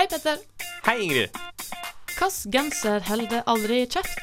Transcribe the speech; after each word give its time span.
Hei, 0.00 0.06
Petter. 0.08 0.38
Hei, 0.86 1.02
Ingrid. 1.04 1.34
Hvilken 2.08 2.52
genser 2.52 3.02
holder 3.04 3.42
aldri 3.52 3.82
kjeft? 3.84 4.22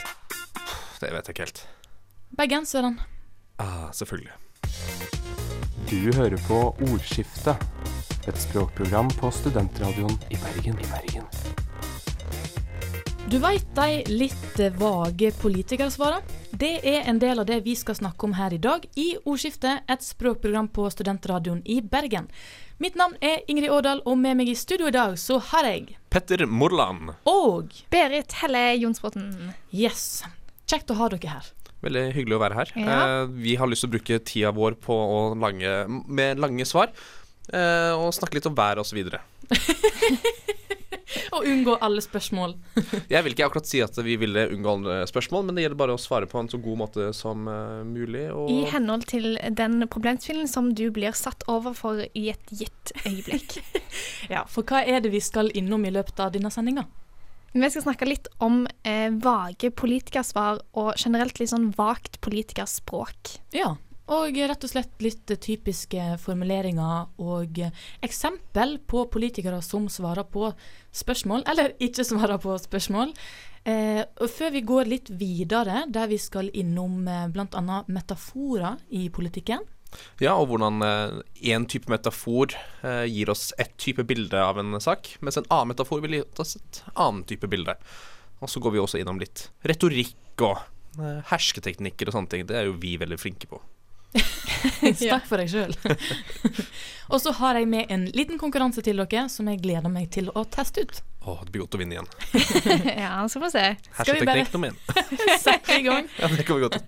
Det 0.98 1.11
vet 1.14 1.27
jeg 1.30 1.35
ikke 1.35 1.43
helt. 1.43 1.59
Bergenseren. 2.40 2.96
Ah, 3.61 3.92
selvfølgelig. 3.93 4.33
Du 5.92 6.00
hører 6.17 6.42
på 6.48 6.63
Ordskiftet, 6.87 7.61
et 8.25 8.41
språkprogram 8.41 9.13
på 9.21 9.29
studentradioen 9.29 10.18
i 10.34 10.41
Bergen. 10.48 10.82
I 10.82 10.89
Bergen. 10.95 11.29
Du 13.30 13.38
veit 13.46 13.70
de 13.78 14.02
litt 14.09 14.57
vage 14.82 15.30
politikersvara? 15.44 16.23
Det 16.52 16.79
er 16.88 17.04
en 17.09 17.20
del 17.20 17.41
av 17.41 17.48
det 17.50 17.59
vi 17.66 17.73
skal 17.75 17.98
snakke 17.98 18.23
om 18.27 18.34
her 18.38 18.54
i 18.55 18.59
dag 18.61 18.86
i 18.95 19.09
Ordskiftet, 19.27 19.84
et 19.91 20.04
språkprogram 20.04 20.70
på 20.71 20.88
studentradioen 20.93 21.59
i 21.68 21.81
Bergen. 21.84 22.30
Mitt 22.80 22.95
navn 22.95 23.18
er 23.21 23.43
Ingrid 23.52 23.73
Årdal, 23.73 24.02
og 24.07 24.18
med 24.21 24.38
meg 24.39 24.52
i 24.52 24.55
studio 24.55 24.88
i 24.88 24.95
dag 24.95 25.18
så 25.20 25.41
har 25.52 25.68
jeg 25.68 25.98
Petter 26.13 26.45
Morland. 26.48 27.12
Og 27.27 27.76
Berit 27.91 28.38
Helle 28.40 28.63
Jonsbråten. 28.80 29.27
Yes. 29.76 30.23
Kjekt 30.70 30.91
å 30.94 30.98
ha 31.02 31.12
dere 31.12 31.35
her. 31.35 31.52
Veldig 31.84 32.05
hyggelig 32.16 32.38
å 32.38 32.41
være 32.41 32.57
her. 32.62 32.73
Ja. 32.79 32.98
Eh, 32.98 33.35
vi 33.43 33.57
har 33.59 33.70
lyst 33.70 33.84
til 33.85 33.91
å 33.91 33.95
bruke 33.98 34.21
tida 34.26 34.54
vår 34.55 34.79
på 34.82 34.95
å 34.95 35.20
lange, 35.38 35.76
med 36.07 36.41
lange 36.41 36.66
svar. 36.70 36.95
Eh, 37.52 37.93
og 37.93 38.16
snakke 38.16 38.40
litt 38.40 38.49
om 38.49 38.57
været 38.57 38.82
osv. 38.82 39.04
Og 41.35 41.45
unngå 41.47 41.77
alle 41.84 42.03
spørsmål. 42.03 42.55
Jeg 43.13 43.23
vil 43.23 43.35
ikke 43.35 43.48
akkurat 43.48 43.70
si 43.70 43.81
at 43.84 43.98
vi 44.03 44.17
ville 44.20 44.48
unngå 44.53 44.73
alle 44.73 44.98
spørsmål, 45.09 45.48
men 45.48 45.57
det 45.57 45.65
gjelder 45.65 45.81
bare 45.81 45.95
å 45.98 46.02
svare 46.02 46.29
på 46.29 46.41
en 46.41 46.52
så 46.52 46.59
god 46.61 46.81
måte 46.84 47.09
som 47.15 47.48
uh, 47.48 47.84
mulig. 47.88 48.27
Og 48.34 48.52
I 48.52 48.59
henhold 48.73 49.07
til 49.09 49.39
den 49.55 49.88
problemstillingen 49.91 50.51
som 50.51 50.73
du 50.75 50.88
blir 50.93 51.15
satt 51.17 51.45
overfor 51.51 52.03
i 52.12 52.27
et 52.34 52.53
gitt 52.53 52.95
øyeblikk. 53.05 53.59
Ja, 54.27 54.43
For 54.49 54.67
hva 54.67 54.81
er 54.84 54.99
det 55.01 55.13
vi 55.13 55.21
skal 55.23 55.49
innom 55.55 55.85
i 55.88 55.91
løpet 55.93 56.20
av 56.20 56.34
denne 56.34 56.51
sendinga? 56.51 56.84
Vi 57.53 57.70
skal 57.71 57.85
snakke 57.85 58.07
litt 58.09 58.27
om 58.43 58.65
eh, 58.85 59.07
vage 59.23 59.71
politikersvar 59.71 60.60
og 60.77 60.89
generelt 60.99 61.39
litt 61.39 61.51
sånn 61.54 61.70
vagt 61.77 62.20
politikerspråk. 62.26 63.37
Ja. 63.55 63.77
Og 64.16 64.38
rett 64.40 64.64
og 64.64 64.72
slett 64.72 65.04
litt 65.04 65.34
typiske 65.44 66.14
formuleringer 66.24 67.10
og 67.20 67.60
eksempel 68.06 68.78
på 68.88 69.04
politikere 69.12 69.60
som 69.66 69.90
svarer 69.92 70.24
på 70.32 70.48
spørsmål, 70.96 71.44
eller 71.52 71.74
ikke 71.84 72.06
svarer 72.08 72.40
på 72.40 72.56
spørsmål. 72.62 73.12
Eh, 73.68 74.04
og 74.24 74.30
før 74.32 74.54
vi 74.56 74.64
går 74.64 74.88
litt 74.88 75.10
videre, 75.20 75.84
der 75.92 76.08
vi 76.08 76.20
skal 76.22 76.48
innom 76.56 77.02
eh, 77.12 77.26
bl.a. 77.34 77.82
metaforer 77.92 78.80
i 78.96 79.10
politikken. 79.12 79.66
Ja, 80.20 80.36
og 80.36 80.52
hvordan 80.52 80.82
én 80.84 81.66
type 81.70 81.92
metafor 81.92 82.56
eh, 82.84 83.06
gir 83.12 83.32
oss 83.32 83.52
ett 83.60 83.76
type 83.80 84.04
bilde 84.08 84.40
av 84.40 84.60
en 84.60 84.80
sak, 84.84 85.16
mens 85.20 85.40
en 85.40 85.48
annen 85.50 85.74
metafor 85.74 86.04
vil 86.04 86.18
gi 86.18 86.24
oss 86.44 86.58
et 86.60 86.82
annet 86.96 87.28
type 87.30 87.50
bilde. 87.52 87.76
Og 88.40 88.52
så 88.52 88.62
går 88.62 88.76
vi 88.76 88.82
også 88.82 89.02
innom 89.02 89.20
litt 89.22 89.48
retorikk 89.68 90.44
og 90.46 90.60
eh, 91.02 91.24
hersketeknikker 91.32 92.10
og 92.10 92.18
sånne 92.18 92.34
ting. 92.34 92.48
Det 92.50 92.60
er 92.60 92.70
jo 92.70 92.78
vi 92.82 92.96
veldig 93.02 93.20
flinke 93.22 93.50
på. 93.50 93.62
Snakk 94.98 95.28
for 95.30 95.38
deg 95.42 95.52
sjøl. 95.52 95.74
og 97.12 97.22
så 97.22 97.34
har 97.42 97.60
jeg 97.60 97.68
med 97.70 97.92
en 97.94 98.08
liten 98.16 98.40
konkurranse 98.42 98.82
til 98.86 98.98
dere 99.04 99.28
som 99.32 99.48
jeg 99.52 99.62
gleder 99.64 99.92
meg 99.92 100.10
til 100.16 100.32
å 100.34 100.46
teste 100.50 100.86
ut. 100.88 101.02
Å, 101.28 101.38
det 101.44 101.52
blir 101.52 101.66
godt 101.66 101.76
å 101.76 101.82
vinne 101.82 101.98
igjen. 101.98 102.10
ja, 103.04 103.20
så 103.28 103.42
får 103.42 103.48
vi 103.50 103.54
se. 103.58 103.66
Skal 104.00 104.20
vi 104.20 104.28
bare- 104.28 104.46
Hersketeknikk 104.46 104.54
nummer 104.56 104.70
én. 104.72 105.40
Sett 105.44 105.74
i 105.76 105.82
gang. 105.88 106.08
Ja, 106.22 106.32
det 106.32 106.48
kommer 106.48 106.70
godt 106.70 106.80
ut. 106.80 106.88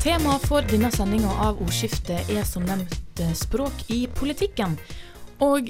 Temaet 0.00 0.46
for 0.48 0.64
denne 0.64 0.88
sendinga 0.94 1.28
av 1.44 1.58
Ordskiftet 1.60 2.30
er 2.32 2.44
som 2.48 2.64
nevnt 2.64 3.20
eh, 3.20 3.32
språk 3.36 3.82
i 3.92 4.06
politikken. 4.16 4.78
Og 5.44 5.68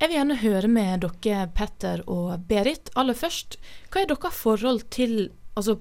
jeg 0.00 0.08
vil 0.08 0.16
gjerne 0.16 0.38
høre 0.40 0.68
med 0.72 1.02
dere, 1.04 1.42
Petter 1.52 2.00
og 2.08 2.32
Berit. 2.48 2.88
Aller 2.96 3.16
først, 3.16 3.58
hva 3.92 4.00
er 4.00 4.08
deres 4.08 4.38
forhold 4.40 4.86
til 4.94 5.28
altså, 5.60 5.76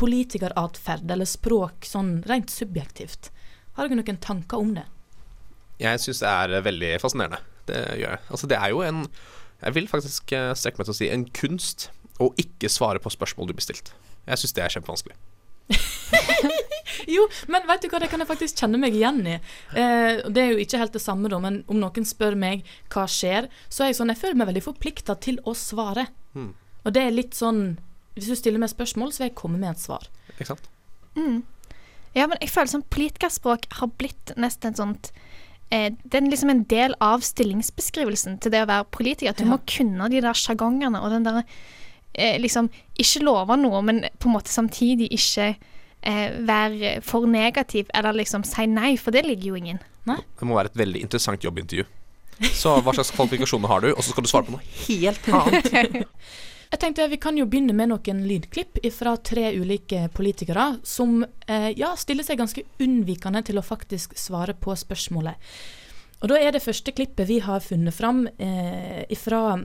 politikeratferd 0.00 1.10
eller 1.12 1.28
språk 1.28 1.84
sånn 1.84 2.22
rent 2.30 2.48
subjektivt? 2.52 3.28
Har 3.76 3.90
dere 3.90 4.00
noen 4.00 4.20
tanker 4.24 4.64
om 4.64 4.72
det? 4.78 4.86
Jeg 5.80 6.00
syns 6.00 6.22
det 6.24 6.30
er 6.30 6.56
eh, 6.56 6.64
veldig 6.64 6.94
fascinerende. 7.02 7.42
Det 7.68 7.82
gjør 8.00 8.16
jeg. 8.16 8.22
Altså, 8.32 8.48
det 8.50 8.58
er 8.58 8.72
jo 8.72 8.80
en 8.84 9.04
Jeg 9.60 9.74
vil 9.76 9.88
faktisk 9.92 10.32
eh, 10.32 10.54
strekke 10.56 10.80
meg 10.80 10.88
til 10.88 10.94
å 10.94 10.96
si 10.96 11.10
en 11.12 11.26
kunst 11.36 11.90
å 12.20 12.30
ikke 12.40 12.68
svare 12.72 13.00
på 13.00 13.12
spørsmål 13.12 13.50
du 13.50 13.56
blir 13.58 13.64
stilt. 13.64 13.92
Jeg 14.24 14.40
syns 14.40 14.56
det 14.56 14.64
er 14.64 14.72
kjempevanskelig. 14.72 15.20
Jo, 17.08 17.28
men 17.48 17.66
vet 17.68 17.82
du 17.82 17.88
hva, 17.88 18.00
det 18.02 18.10
kan 18.10 18.20
jeg 18.20 18.28
faktisk 18.28 18.58
kjenne 18.60 18.78
meg 18.82 18.94
igjen 18.94 19.20
i. 19.26 19.36
Eh, 19.74 20.20
det 20.28 20.42
er 20.42 20.50
jo 20.52 20.58
ikke 20.64 20.78
helt 20.82 20.92
det 20.92 21.02
samme, 21.02 21.28
da, 21.32 21.38
men 21.38 21.62
om 21.68 21.78
noen 21.80 22.04
spør 22.08 22.36
meg 22.36 22.64
hva 22.92 23.06
skjer, 23.08 23.48
så 23.68 23.84
er 23.84 23.92
jeg 23.92 23.96
sånn 24.00 24.08
Jeg 24.12 24.18
føler 24.20 24.36
meg 24.42 24.50
veldig 24.52 24.64
forplikta 24.66 25.16
til 25.20 25.38
å 25.44 25.54
svare. 25.54 26.08
Mm. 26.34 26.52
Og 26.84 26.92
det 26.92 27.02
er 27.06 27.10
litt 27.16 27.34
sånn 27.34 27.78
Hvis 28.16 28.28
du 28.30 28.36
stiller 28.36 28.58
meg 28.58 28.70
spørsmål, 28.72 29.12
så 29.12 29.22
vil 29.22 29.28
jeg 29.30 29.38
komme 29.38 29.58
med 29.58 29.70
et 29.76 29.80
svar. 29.82 30.06
Ikke 30.34 30.46
sant? 30.50 30.68
Mm. 31.16 31.42
Ja, 32.14 32.26
men 32.26 32.38
jeg 32.40 32.50
føler 32.50 32.66
som 32.72 32.82
politikerspråk 32.90 33.68
har 33.78 33.90
blitt 33.98 34.32
nesten 34.36 34.72
et 34.72 34.78
sånt 34.80 35.10
eh, 35.70 35.92
Det 36.02 36.18
er 36.18 36.26
liksom 36.30 36.50
en 36.50 36.64
del 36.70 36.94
av 37.00 37.22
stillingsbeskrivelsen 37.22 38.40
til 38.42 38.50
det 38.54 38.64
å 38.64 38.70
være 38.70 38.88
politiker. 38.90 39.30
At 39.30 39.38
du 39.38 39.44
Ja. 39.44 39.50
må 39.52 39.60
kunne 39.66 40.08
de 40.10 40.20
der 40.20 40.34
sjargongene 40.34 41.00
og 41.02 41.10
den 41.14 41.22
der 41.28 41.44
eh, 42.14 42.38
liksom 42.42 42.68
Ikke 42.98 43.22
love 43.22 43.56
noe, 43.56 43.82
men 43.82 44.02
på 44.18 44.26
en 44.28 44.34
måte 44.34 44.50
samtidig 44.50 45.08
ikke 45.14 45.54
eh, 46.02 46.36
være 46.46 46.98
for 47.06 47.28
negativ 47.28 47.90
eller 47.94 48.16
liksom 48.20 48.44
si 48.48 48.66
nei, 48.70 48.96
for 49.00 49.14
det 49.14 49.24
ligger 49.26 49.52
jo 49.52 49.62
ingen. 49.62 49.80
Det 50.10 50.46
må 50.48 50.56
være 50.56 50.72
et 50.72 50.78
veldig 50.80 51.02
interessant 51.04 51.44
jobbintervju. 51.44 51.84
Så 52.56 52.72
hva 52.80 52.94
slags 52.96 53.12
kvalifikasjoner 53.12 53.68
har 53.68 53.82
du? 53.84 53.90
Og 53.92 54.00
så 54.02 54.14
skal 54.14 54.24
du 54.24 54.30
svare 54.30 54.48
på 54.48 54.54
noe 54.56 54.64
helt 54.86 55.28
annet. 55.28 56.06
Jeg 56.70 56.78
tenkte 56.78 57.08
Vi 57.10 57.18
kan 57.20 57.38
jo 57.38 57.48
begynne 57.50 57.74
med 57.76 57.90
noen 57.90 58.22
lydklipp 58.28 58.78
fra 58.94 59.16
tre 59.26 59.50
ulike 59.58 60.06
politikere 60.14 60.76
som 60.86 61.24
eh, 61.50 61.72
ja, 61.76 61.92
stiller 61.98 62.26
seg 62.26 62.38
ganske 62.38 62.62
unnvikende 62.80 63.42
til 63.46 63.58
å 63.58 63.66
faktisk 63.66 64.14
svare 64.18 64.54
på 64.54 64.76
spørsmålet. 64.78 65.34
Og 66.20 66.30
Da 66.30 66.38
er 66.38 66.54
det 66.54 66.62
første 66.62 66.92
klippet 66.94 67.28
vi 67.28 67.40
har 67.42 67.64
funnet 67.64 67.96
fram 67.96 68.26
eh, 68.38 69.02
ifra, 69.10 69.58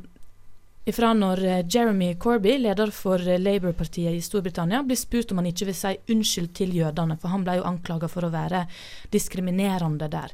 ifra 0.85 1.13
når 1.18 1.41
eh, 1.44 1.63
Jeremy 1.69 2.13
Corby, 2.22 2.57
leder 2.62 2.91
for 2.94 3.22
eh, 3.22 3.41
Labour-partiet 3.41 4.13
i 4.13 4.22
Storbritannia, 4.22 4.84
blir 4.85 5.00
spurt 5.00 5.34
om 5.34 5.41
han 5.41 5.50
ikke 5.50 5.69
vil 5.72 5.78
si 5.78 5.96
unnskyld 6.13 6.53
til 6.57 6.75
jødene, 6.78 7.18
for 7.22 7.34
han 7.34 7.46
ble 7.46 7.57
jo 7.59 7.68
anklaga 7.68 8.09
for 8.12 8.28
å 8.28 8.34
være 8.34 8.66
diskriminerende 9.13 10.09
der. 10.13 10.34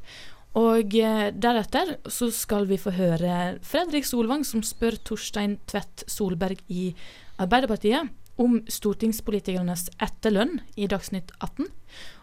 Og 0.60 0.96
eh, 1.00 1.30
deretter 1.32 1.96
så 2.12 2.28
skal 2.36 2.68
vi 2.68 2.80
få 2.82 2.92
høre 2.98 3.60
Fredrik 3.64 4.08
Solvang 4.08 4.44
som 4.48 4.64
spør 4.66 5.00
Torstein 5.08 5.56
Tvedt 5.72 6.04
Solberg 6.12 6.60
i 6.68 6.90
Arbeiderpartiet 7.40 8.12
om 8.42 8.60
stortingspolitikernes 8.68 9.88
etterlønn 10.04 10.60
i 10.76 10.90
Dagsnytt 10.92 11.32
18. 11.40 11.72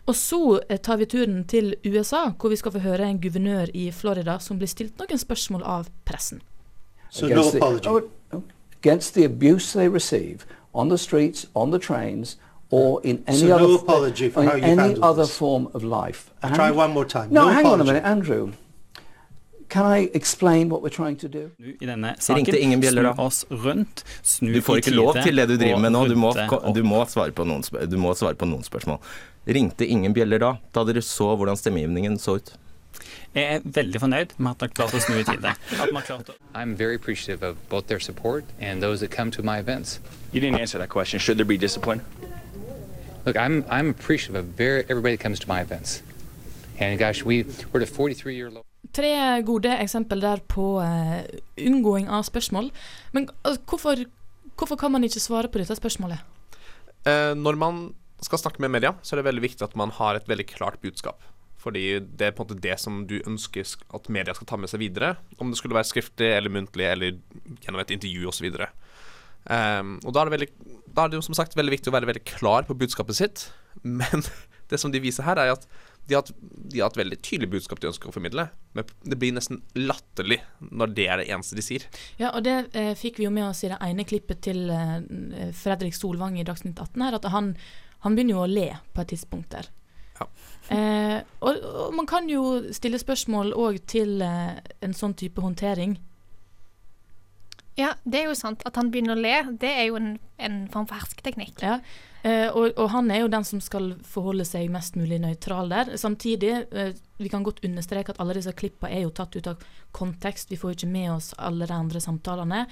Og 0.09 0.17
så 0.17 0.41
tar 0.85 1.01
vi 1.01 1.09
turen 1.09 1.43
til 1.49 1.75
USA, 1.85 2.31
hvor 2.33 2.53
vi 2.53 2.61
skal 2.61 2.75
få 2.75 2.85
høre 2.85 3.09
en 3.09 3.21
guvernør 3.21 3.73
i 3.77 3.89
Florida 3.93 4.39
som 4.43 4.61
blir 4.61 4.71
stilt 4.73 5.01
noen 5.01 5.21
spørsmål 5.21 5.65
av 5.69 5.91
pressen. 6.09 6.41
So 7.11 7.27
no 7.27 7.33
against 7.33 7.53
the- 7.53 7.59
apology. 7.59 7.89
oh, 7.89 8.43
against 8.81 9.15
the 9.15 9.25
abuse 9.25 9.73
they 9.73 9.89
receive 9.89 10.47
on 10.75 10.89
the 10.89 10.99
streets, 10.99 11.47
on 11.55 11.71
the 11.71 11.79
trains, 11.79 12.37
or 12.71 13.01
in 13.03 13.23
any 13.27 13.39
So 13.39 13.47
no 13.47 13.55
other 13.57 13.75
apology 13.75 14.29
for 14.31 14.43
in 14.43 14.49
how 14.49 14.57
you've 14.57 14.79
any 14.79 14.95
other 15.03 15.23
this. 15.25 15.37
form 15.39 15.69
of 15.75 15.83
life. 15.83 16.31
I'll 16.43 16.55
try 16.55 16.71
one 16.71 16.93
more 16.93 17.05
time. 17.07 17.29
No, 17.31 17.45
No 17.45 17.49
hang 17.53 17.67
on 17.67 17.81
a 17.81 17.85
minute, 17.85 18.05
Andrew. 18.05 18.53
Can 19.69 19.85
I 19.85 20.09
explain 20.15 20.71
what 20.71 20.81
we're 20.83 20.89
trying 20.97 21.17
to 21.17 21.29
do? 21.29 21.51
Nu 21.59 21.75
i 21.81 21.87
denne 21.87 22.15
saken. 22.19 22.37
Ringte 22.37 22.57
ingen 22.61 22.81
bjeller 22.81 23.03
da? 23.03 23.13
Snu 23.15 23.25
oss 23.27 23.45
rundt. 23.51 24.05
Snu 24.23 24.53
Du 24.55 24.61
får 24.63 24.75
i 24.75 24.79
ikke 24.81 24.95
lov 24.97 25.13
tide 25.15 25.25
til 25.25 25.37
det 25.37 25.49
du 25.49 25.57
driver 25.57 25.75
og 25.75 25.81
med 25.83 25.93
nå. 25.93 26.07
Du 26.09 26.15
må, 26.17 26.31
runde 26.33 26.47
ko- 26.49 26.61
du 26.73 26.81
opp. 26.81 26.87
må, 26.89 27.03
svare, 27.09 27.33
på 27.33 27.45
noen, 27.45 27.63
spør- 27.63 27.85
du 27.91 27.97
må 28.01 28.15
svare 28.17 28.35
på 28.35 28.49
noen 28.49 28.63
spørsmål. 28.65 28.99
Ringte 29.49 29.87
ingen 29.87 30.15
bjeller 30.15 30.39
da, 30.41 30.55
da 30.73 30.85
dere 30.85 31.03
så 31.05 31.37
hvordan 31.37 31.57
stemmegivningen 31.57 32.17
så 32.19 32.37
ut? 32.37 32.53
Jeg 33.39 33.55
er 33.55 33.61
veldig 33.65 34.01
fornøyd 34.03 34.33
med 34.39 34.51
at 34.51 34.63
dere 34.63 34.75
klarte 34.75 34.99
å 34.99 35.03
snu 35.05 35.19
i 35.21 35.25
tide. 35.27 35.53
At 35.83 35.93
man 35.95 36.03
klarte 36.03 36.35
å 36.35 36.39
I'm 36.59 36.75
very 36.75 36.97
appreciative 36.99 37.47
of 37.47 37.61
both 37.71 37.87
their 37.87 38.01
support 38.01 38.45
and 38.59 38.83
those 38.83 38.99
that 39.01 39.15
come 39.15 39.31
to 39.37 39.43
my 39.43 39.59
events. 39.59 40.01
You 40.33 40.41
didn't 40.41 40.61
answer 40.61 40.79
that 40.79 40.91
question. 40.91 41.21
Should 41.21 41.39
there 41.39 41.47
be 41.47 41.57
discipline? 41.57 42.03
Look, 43.27 43.37
I'm 43.37 43.65
I'm 43.71 43.91
appreciative 43.91 44.37
of 44.43 44.47
very 44.59 44.83
everybody 44.89 45.15
that 45.17 45.23
comes 45.23 45.39
to 45.41 45.49
my 45.49 45.61
events. 45.61 46.03
And 46.81 46.99
gosh, 46.99 47.23
we 47.25 47.45
we're 47.71 47.83
at 47.83 47.89
a 47.89 47.93
43 47.95 48.35
year 48.35 48.51
low. 48.51 48.65
Tre 48.95 49.13
gode 49.47 49.71
eksempel 49.79 50.23
der 50.23 50.43
på 50.49 50.67
uh, 50.81 51.23
unngåing 51.59 52.09
av 52.09 52.27
spørsmål. 52.27 52.71
Men 53.13 53.29
uh, 53.45 53.57
hvorfor, 53.71 54.05
hvorfor 54.57 54.77
kan 54.77 54.93
man 54.93 55.05
ikke 55.05 55.21
svare 55.21 55.51
på 55.51 55.63
dette 55.63 55.77
spørsmålet? 55.79 56.23
Uh, 57.07 57.35
når 57.39 57.59
man 57.59 57.83
skal 58.23 58.39
snakke 58.39 58.63
med 58.63 58.75
media, 58.75 58.95
så 59.03 59.15
er 59.15 59.21
det 59.23 59.29
veldig 59.29 59.45
viktig 59.45 59.67
at 59.67 59.77
man 59.79 59.93
har 59.95 60.19
et 60.19 60.29
veldig 60.29 60.47
klart 60.47 60.81
budskap. 60.83 61.23
Fordi 61.59 61.85
det 62.01 62.29
er 62.29 62.35
på 62.37 62.45
en 62.45 62.49
måte 62.49 62.63
det 62.63 62.77
som 62.79 63.01
du 63.11 63.17
ønsker 63.19 63.67
at 63.95 64.11
media 64.15 64.35
skal 64.37 64.47
ta 64.51 64.59
med 64.61 64.71
seg 64.71 64.83
videre. 64.85 65.17
Om 65.43 65.51
det 65.51 65.59
skulle 65.59 65.77
være 65.79 65.91
skriftlig 65.91 66.31
eller 66.37 66.55
muntlig 66.55 66.87
eller 66.87 67.19
gjennom 67.65 67.83
et 67.83 67.95
intervju 67.97 68.31
osv. 68.31 68.47
Um, 69.49 69.97
og 70.05 70.13
da 70.15 70.23
er, 70.23 70.33
veldig, 70.35 70.49
da 70.95 71.05
er 71.05 71.11
det 71.11 71.19
jo 71.19 71.27
som 71.27 71.37
sagt 71.39 71.57
veldig 71.59 71.75
viktig 71.79 71.91
å 71.91 71.97
være 71.97 72.11
veldig 72.11 72.25
klar 72.29 72.69
på 72.69 72.79
budskapet 72.79 73.19
sitt. 73.19 73.49
Men 73.83 74.27
det 74.71 74.81
som 74.81 74.93
de 74.93 75.03
viser 75.03 75.27
her, 75.27 75.41
er 75.41 75.57
at 75.57 75.67
de 76.09 76.17
har, 76.17 76.29
de 76.41 76.81
har 76.81 76.89
et 76.89 77.01
veldig 77.03 77.19
tydelig 77.21 77.51
budskap 77.53 77.81
de 77.83 77.91
ønsker 77.91 78.09
å 78.09 78.15
formidle, 78.15 78.47
men 78.77 78.87
det 79.05 79.19
blir 79.21 79.35
nesten 79.37 79.59
latterlig 79.77 80.39
når 80.65 80.95
det 80.97 81.05
er 81.05 81.21
det 81.21 81.27
eneste 81.35 81.59
de 81.59 81.65
sier. 81.65 81.85
Ja, 82.17 82.31
og 82.31 82.47
det 82.47 82.55
eh, 82.73 82.95
fikk 82.97 83.21
vi 83.21 83.27
jo 83.27 83.33
med 83.35 83.51
oss 83.51 83.61
i 83.67 83.69
det 83.69 83.77
ene 83.85 84.07
klippet 84.09 84.41
til 84.47 84.71
eh, 84.73 85.53
Fredrik 85.57 85.97
Solvang 85.97 86.39
i 86.41 86.47
Dagsnytt 86.49 86.81
18 86.81 87.05
her, 87.05 87.19
at 87.19 87.29
han, 87.35 87.53
han 88.07 88.17
begynner 88.17 88.39
jo 88.39 88.47
å 88.47 88.49
le 88.49 88.71
på 88.97 89.05
et 89.05 89.13
tidspunkt 89.13 89.53
der. 89.53 89.69
Ja. 90.19 90.29
Eh, 90.75 91.21
og, 91.41 91.63
og 91.65 91.95
man 91.97 92.09
kan 92.09 92.29
jo 92.29 92.61
stille 92.77 93.01
spørsmål 93.01 93.55
òg 93.57 93.81
til 93.89 94.21
eh, 94.25 94.59
en 94.85 94.97
sånn 94.97 95.17
type 95.19 95.41
håndtering. 95.41 95.97
Ja, 97.79 97.93
det 98.03 98.21
er 98.21 98.31
jo 98.33 98.37
sant. 98.39 98.65
At 98.67 98.77
han 98.77 98.91
begynner 98.91 99.15
å 99.15 99.23
le, 99.23 99.37
det 99.63 99.71
er 99.71 99.89
jo 99.89 99.99
en, 100.01 100.17
en 100.43 100.63
form 100.73 100.89
for 100.91 100.99
hersketeknikk. 100.99 101.63
Ja. 101.63 101.79
Eh, 102.27 102.49
og, 102.51 102.73
og, 102.75 102.89
han 102.91 103.11
er 103.15 103.23
jo 103.23 103.31
den 103.31 103.45
som 103.47 103.61
skal 103.63 103.93
forholde 104.07 104.43
seg 104.49 104.73
mest 104.75 104.99
mulig 104.99 105.21
nøytral 105.23 105.71
der. 105.71 105.93
Samtidig, 106.01 106.55
eh, 106.75 106.97
vi 107.23 107.31
kan 107.31 107.47
godt 107.47 107.63
understreke 107.67 108.15
at 108.15 108.19
alle 108.23 108.35
disse 108.35 108.55
klippa 108.59 108.91
er 108.91 109.05
jo 109.05 109.15
tatt 109.15 109.39
ut 109.39 109.53
av 109.53 109.63
kontekst. 109.95 110.51
Vi 110.51 110.59
får 110.59 110.73
jo 110.73 110.79
ikke 110.81 110.97
med 110.97 111.13
oss 111.15 111.31
alle 111.39 111.71
de 111.71 111.77
andre 111.77 112.03
samtalene. 112.03 112.65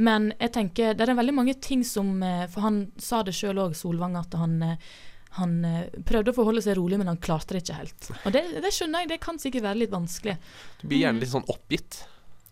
Men 0.00 0.30
jeg 0.38 0.54
tenker, 0.54 0.94
det 0.94 1.04
er 1.04 1.18
veldig 1.18 1.34
mange 1.34 1.56
ting 1.60 1.82
som 1.84 2.22
eh, 2.22 2.46
For 2.48 2.64
han 2.64 2.84
sa 3.02 3.24
det 3.26 3.34
sjøl 3.36 3.58
òg, 3.66 3.76
Solvang, 3.76 4.16
at 4.16 4.36
han, 4.38 4.56
eh, 4.62 4.90
han 5.36 5.56
eh, 5.64 5.88
prøvde 6.08 6.32
å 6.32 6.36
forholde 6.36 6.62
seg 6.64 6.78
rolig, 6.78 6.98
men 7.00 7.10
han 7.10 7.20
klarte 7.22 7.56
det 7.56 7.64
ikke 7.64 7.80
helt. 7.80 8.12
Og 8.24 8.34
det, 8.34 8.44
det 8.64 8.72
skjønner 8.74 9.04
jeg, 9.04 9.12
det 9.14 9.20
kan 9.24 9.40
sikkert 9.40 9.68
være 9.68 9.82
litt 9.84 9.94
vanskelig. 9.94 10.38
Du 10.80 10.86
blir 10.88 11.04
gjerne 11.04 11.22
litt 11.22 11.34
sånn 11.34 11.48
oppgitt. 11.52 12.02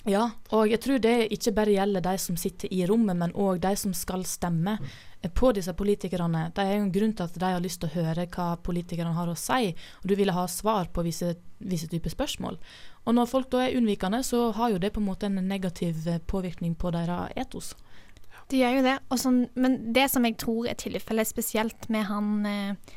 Ja, 0.07 0.29
og 0.55 0.69
jeg 0.71 0.79
tror 0.85 1.01
det 1.03 1.17
ikke 1.35 1.53
bare 1.57 1.73
gjelder 1.75 2.05
de 2.05 2.15
som 2.23 2.37
sitter 2.39 2.71
i 2.71 2.85
rommet, 2.87 3.19
men 3.19 3.33
òg 3.35 3.59
de 3.65 3.73
som 3.81 3.95
skal 3.97 4.23
stemme 4.29 4.77
på 5.35 5.51
disse 5.57 5.73
politikerne. 5.75 6.45
Det 6.55 6.63
er 6.63 6.77
jo 6.77 6.85
en 6.85 6.93
grunn 6.95 7.15
til 7.17 7.27
at 7.27 7.39
de 7.43 7.49
har 7.57 7.65
lyst 7.65 7.81
til 7.83 7.91
å 7.91 8.05
høre 8.05 8.29
hva 8.31 8.53
politikerne 8.63 9.17
har 9.17 9.33
å 9.33 9.35
si, 9.39 9.73
og 9.75 10.07
du 10.07 10.15
ville 10.15 10.37
ha 10.37 10.45
svar 10.51 10.93
på 10.95 11.03
visse, 11.03 11.33
visse 11.59 11.91
typer 11.91 12.15
spørsmål. 12.15 12.61
Og 13.07 13.19
når 13.19 13.33
folk 13.33 13.51
da 13.51 13.65
er 13.65 13.75
unnvikende, 13.81 14.23
så 14.23 14.53
har 14.55 14.71
jo 14.71 14.79
det 14.83 14.93
på 14.95 15.03
en 15.03 15.09
måte 15.09 15.27
en 15.27 15.43
negativ 15.49 16.07
påvirkning 16.31 16.79
på 16.79 16.95
deres 16.95 17.35
etos. 17.35 17.75
Det 18.51 18.61
gjør 18.61 18.79
jo 18.79 18.87
det. 18.87 18.97
Også, 19.11 19.33
men 19.55 19.77
det 19.95 20.07
som 20.13 20.25
jeg 20.27 20.39
tror 20.39 20.69
er 20.71 20.79
tilfellet, 20.79 21.29
spesielt 21.29 21.89
med 21.93 22.07
han 22.11 22.33
eh, 22.47 22.97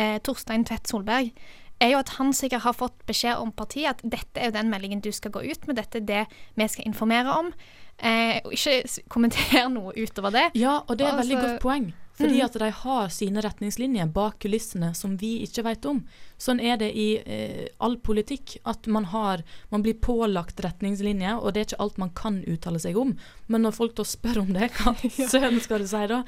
eh, 0.00 0.18
Torstein 0.24 0.64
Tvedt 0.64 0.88
Solberg, 0.88 1.32
er 1.80 1.92
jo 1.92 1.98
at 2.00 2.14
han 2.16 2.32
sikkert 2.32 2.64
har 2.64 2.76
fått 2.76 3.02
beskjed 3.08 3.36
om 3.36 3.52
partiet 3.52 3.90
at 3.90 4.00
dette 4.00 4.40
er 4.40 4.48
jo 4.48 4.56
den 4.56 4.70
meldingen 4.72 5.02
du 5.04 5.10
skal 5.12 5.34
gå 5.34 5.42
ut 5.44 5.66
med, 5.68 5.76
dette 5.76 6.00
er 6.00 6.06
det 6.08 6.22
vi 6.56 6.68
skal 6.72 6.88
informere 6.88 7.34
om. 7.36 7.52
Eh, 7.98 8.40
og 8.44 8.56
ikke 8.56 9.04
kommentere 9.12 9.68
noe 9.76 9.92
utover 9.96 10.32
det. 10.32 10.48
Ja, 10.56 10.80
og 10.86 10.96
det 10.96 11.06
er 11.06 11.14
et 11.14 11.24
veldig 11.24 11.40
godt 11.42 11.62
poeng. 11.64 11.92
Fordi 12.16 12.38
mm. 12.40 12.44
at 12.46 12.54
de 12.60 12.70
har 12.72 13.08
sine 13.12 13.42
retningslinjer 13.44 14.06
bak 14.14 14.38
kulissene 14.40 14.94
som 14.96 15.16
vi 15.20 15.34
ikke 15.44 15.66
vet 15.66 15.88
om. 15.88 16.00
Sånn 16.40 16.62
er 16.64 16.78
det 16.80 16.88
i 16.96 17.08
eh, 17.20 17.66
all 17.76 17.98
politikk. 18.00 18.56
At 18.64 18.88
man, 18.88 19.10
har, 19.12 19.44
man 19.68 19.84
blir 19.84 19.98
pålagt 20.00 20.62
retningslinjer, 20.64 21.36
og 21.36 21.52
det 21.52 21.60
er 21.60 21.68
ikke 21.70 21.82
alt 21.84 22.00
man 22.00 22.14
kan 22.16 22.40
uttale 22.48 22.80
seg 22.80 22.96
om. 23.00 23.12
Men 23.52 23.66
når 23.66 23.76
folk 23.76 23.98
da 23.98 24.06
spør 24.08 24.46
om 24.46 24.54
det, 24.56 24.70
hva 24.78 24.96
søren 25.32 25.60
skal 25.60 25.84
du 25.84 25.90
si 25.90 26.06
da? 26.12 26.22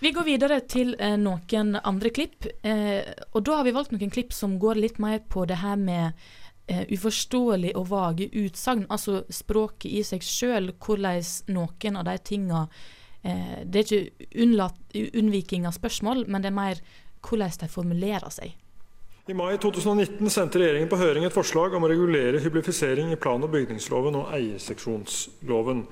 Vi 0.00 0.10
går 0.12 0.26
videre 0.26 0.60
til 0.68 0.96
eh, 0.98 1.16
noen 1.16 1.76
andre 1.78 2.10
klipp. 2.12 2.48
Eh, 2.62 3.06
og 3.32 3.44
da 3.46 3.60
har 3.60 3.68
vi 3.68 3.74
valgt 3.76 3.94
noen 3.94 4.12
klipp 4.12 4.34
som 4.36 4.58
går 4.60 4.80
litt 4.82 4.98
mer 5.02 5.22
på 5.30 5.46
det 5.48 5.60
her 5.62 5.78
med 5.80 6.18
eh, 6.66 6.84
uforståelig 6.92 7.72
og 7.78 7.86
vage 7.92 8.28
utsagn. 8.34 8.84
Altså 8.90 9.22
språket 9.32 9.90
i 9.92 10.02
seg 10.06 10.26
sjøl, 10.26 10.72
hvordan 10.74 11.22
noen 11.54 12.02
av 12.02 12.10
de 12.10 12.18
tinga 12.18 12.66
eh, 13.24 13.62
Det 13.64 13.80
er 13.80 13.86
ikke 13.86 14.28
unnlatt, 14.44 14.80
unnviking 14.94 15.66
av 15.66 15.76
spørsmål, 15.78 16.26
men 16.28 16.42
det 16.42 16.52
er 16.52 16.58
mer 16.58 16.82
hvordan 17.22 17.60
de 17.60 17.70
formulerer 17.70 18.30
seg. 18.34 18.58
I 19.30 19.34
mai 19.38 19.54
2019 19.62 20.26
sendte 20.34 20.58
regjeringen 20.58 20.88
på 20.90 20.98
høring 20.98 21.22
et 21.22 21.34
forslag 21.34 21.76
om 21.78 21.84
å 21.86 21.90
regulere 21.92 22.40
hyblifisering 22.42 23.12
i 23.14 23.18
plan- 23.22 23.44
og 23.46 23.52
bygningsloven 23.52 24.16
og 24.18 24.32
eierseksjonsloven. 24.34 25.84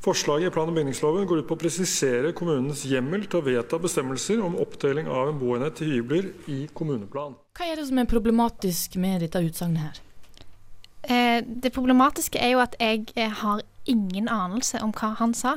Forslaget 0.00 0.48
i 0.48 0.54
plan- 0.54 0.70
og 0.72 0.78
bygningsloven 0.78 1.28
går 1.28 1.42
ut 1.42 1.48
på 1.50 1.58
å 1.58 1.60
presisere 1.60 2.32
kommunens 2.32 2.86
hjemmel 2.88 3.26
til 3.28 3.42
å 3.42 3.44
vedta 3.44 3.76
bestemmelser 3.82 4.40
om 4.40 4.56
oppdeling 4.56 5.04
av 5.12 5.28
en 5.28 5.36
boenhet 5.42 5.76
til 5.76 5.92
hybler 5.98 6.32
i 6.48 6.62
kommuneplan. 6.72 7.36
Hva 7.60 7.68
er 7.68 7.76
det 7.76 7.90
som 7.90 8.00
er 8.00 8.08
problematisk 8.08 8.96
med 8.96 9.20
dette 9.20 9.44
utsagnet 9.44 9.84
her? 9.84 10.00
Eh, 11.04 11.44
det 11.44 11.76
problematiske 11.76 12.40
er 12.40 12.54
jo 12.56 12.64
at 12.64 12.80
jeg 12.80 13.04
eh, 13.20 13.28
har 13.44 13.60
ingen 13.88 14.28
anelse 14.28 14.80
om 14.84 14.92
hva 14.96 15.12
han 15.18 15.34
sa. 15.36 15.56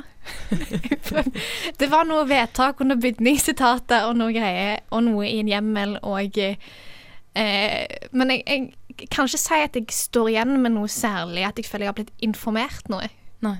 det 1.80 1.88
var 1.92 2.06
noe 2.08 2.26
vedtak 2.30 2.80
under 2.82 2.98
bygningssitatet 3.00 4.06
og 4.08 4.16
noe 4.18 4.34
greier, 4.34 4.82
og 4.90 5.04
noe 5.08 5.26
i 5.28 5.40
en 5.42 5.50
hjemmel 5.50 5.96
og 6.02 6.38
eh, 6.42 8.08
Men 8.12 8.34
jeg, 8.34 8.44
jeg 8.46 9.08
kan 9.12 9.28
ikke 9.28 9.42
si 9.42 9.60
at 9.64 9.78
jeg 9.78 9.96
står 9.96 10.32
igjen 10.34 10.56
med 10.62 10.76
noe 10.76 10.90
særlig, 10.90 11.46
at 11.48 11.58
jeg 11.60 11.68
føler 11.68 11.88
jeg 11.88 11.92
har 11.92 12.00
blitt 12.00 12.24
informert 12.24 12.92
noe. 12.92 13.10
Nei. 13.44 13.58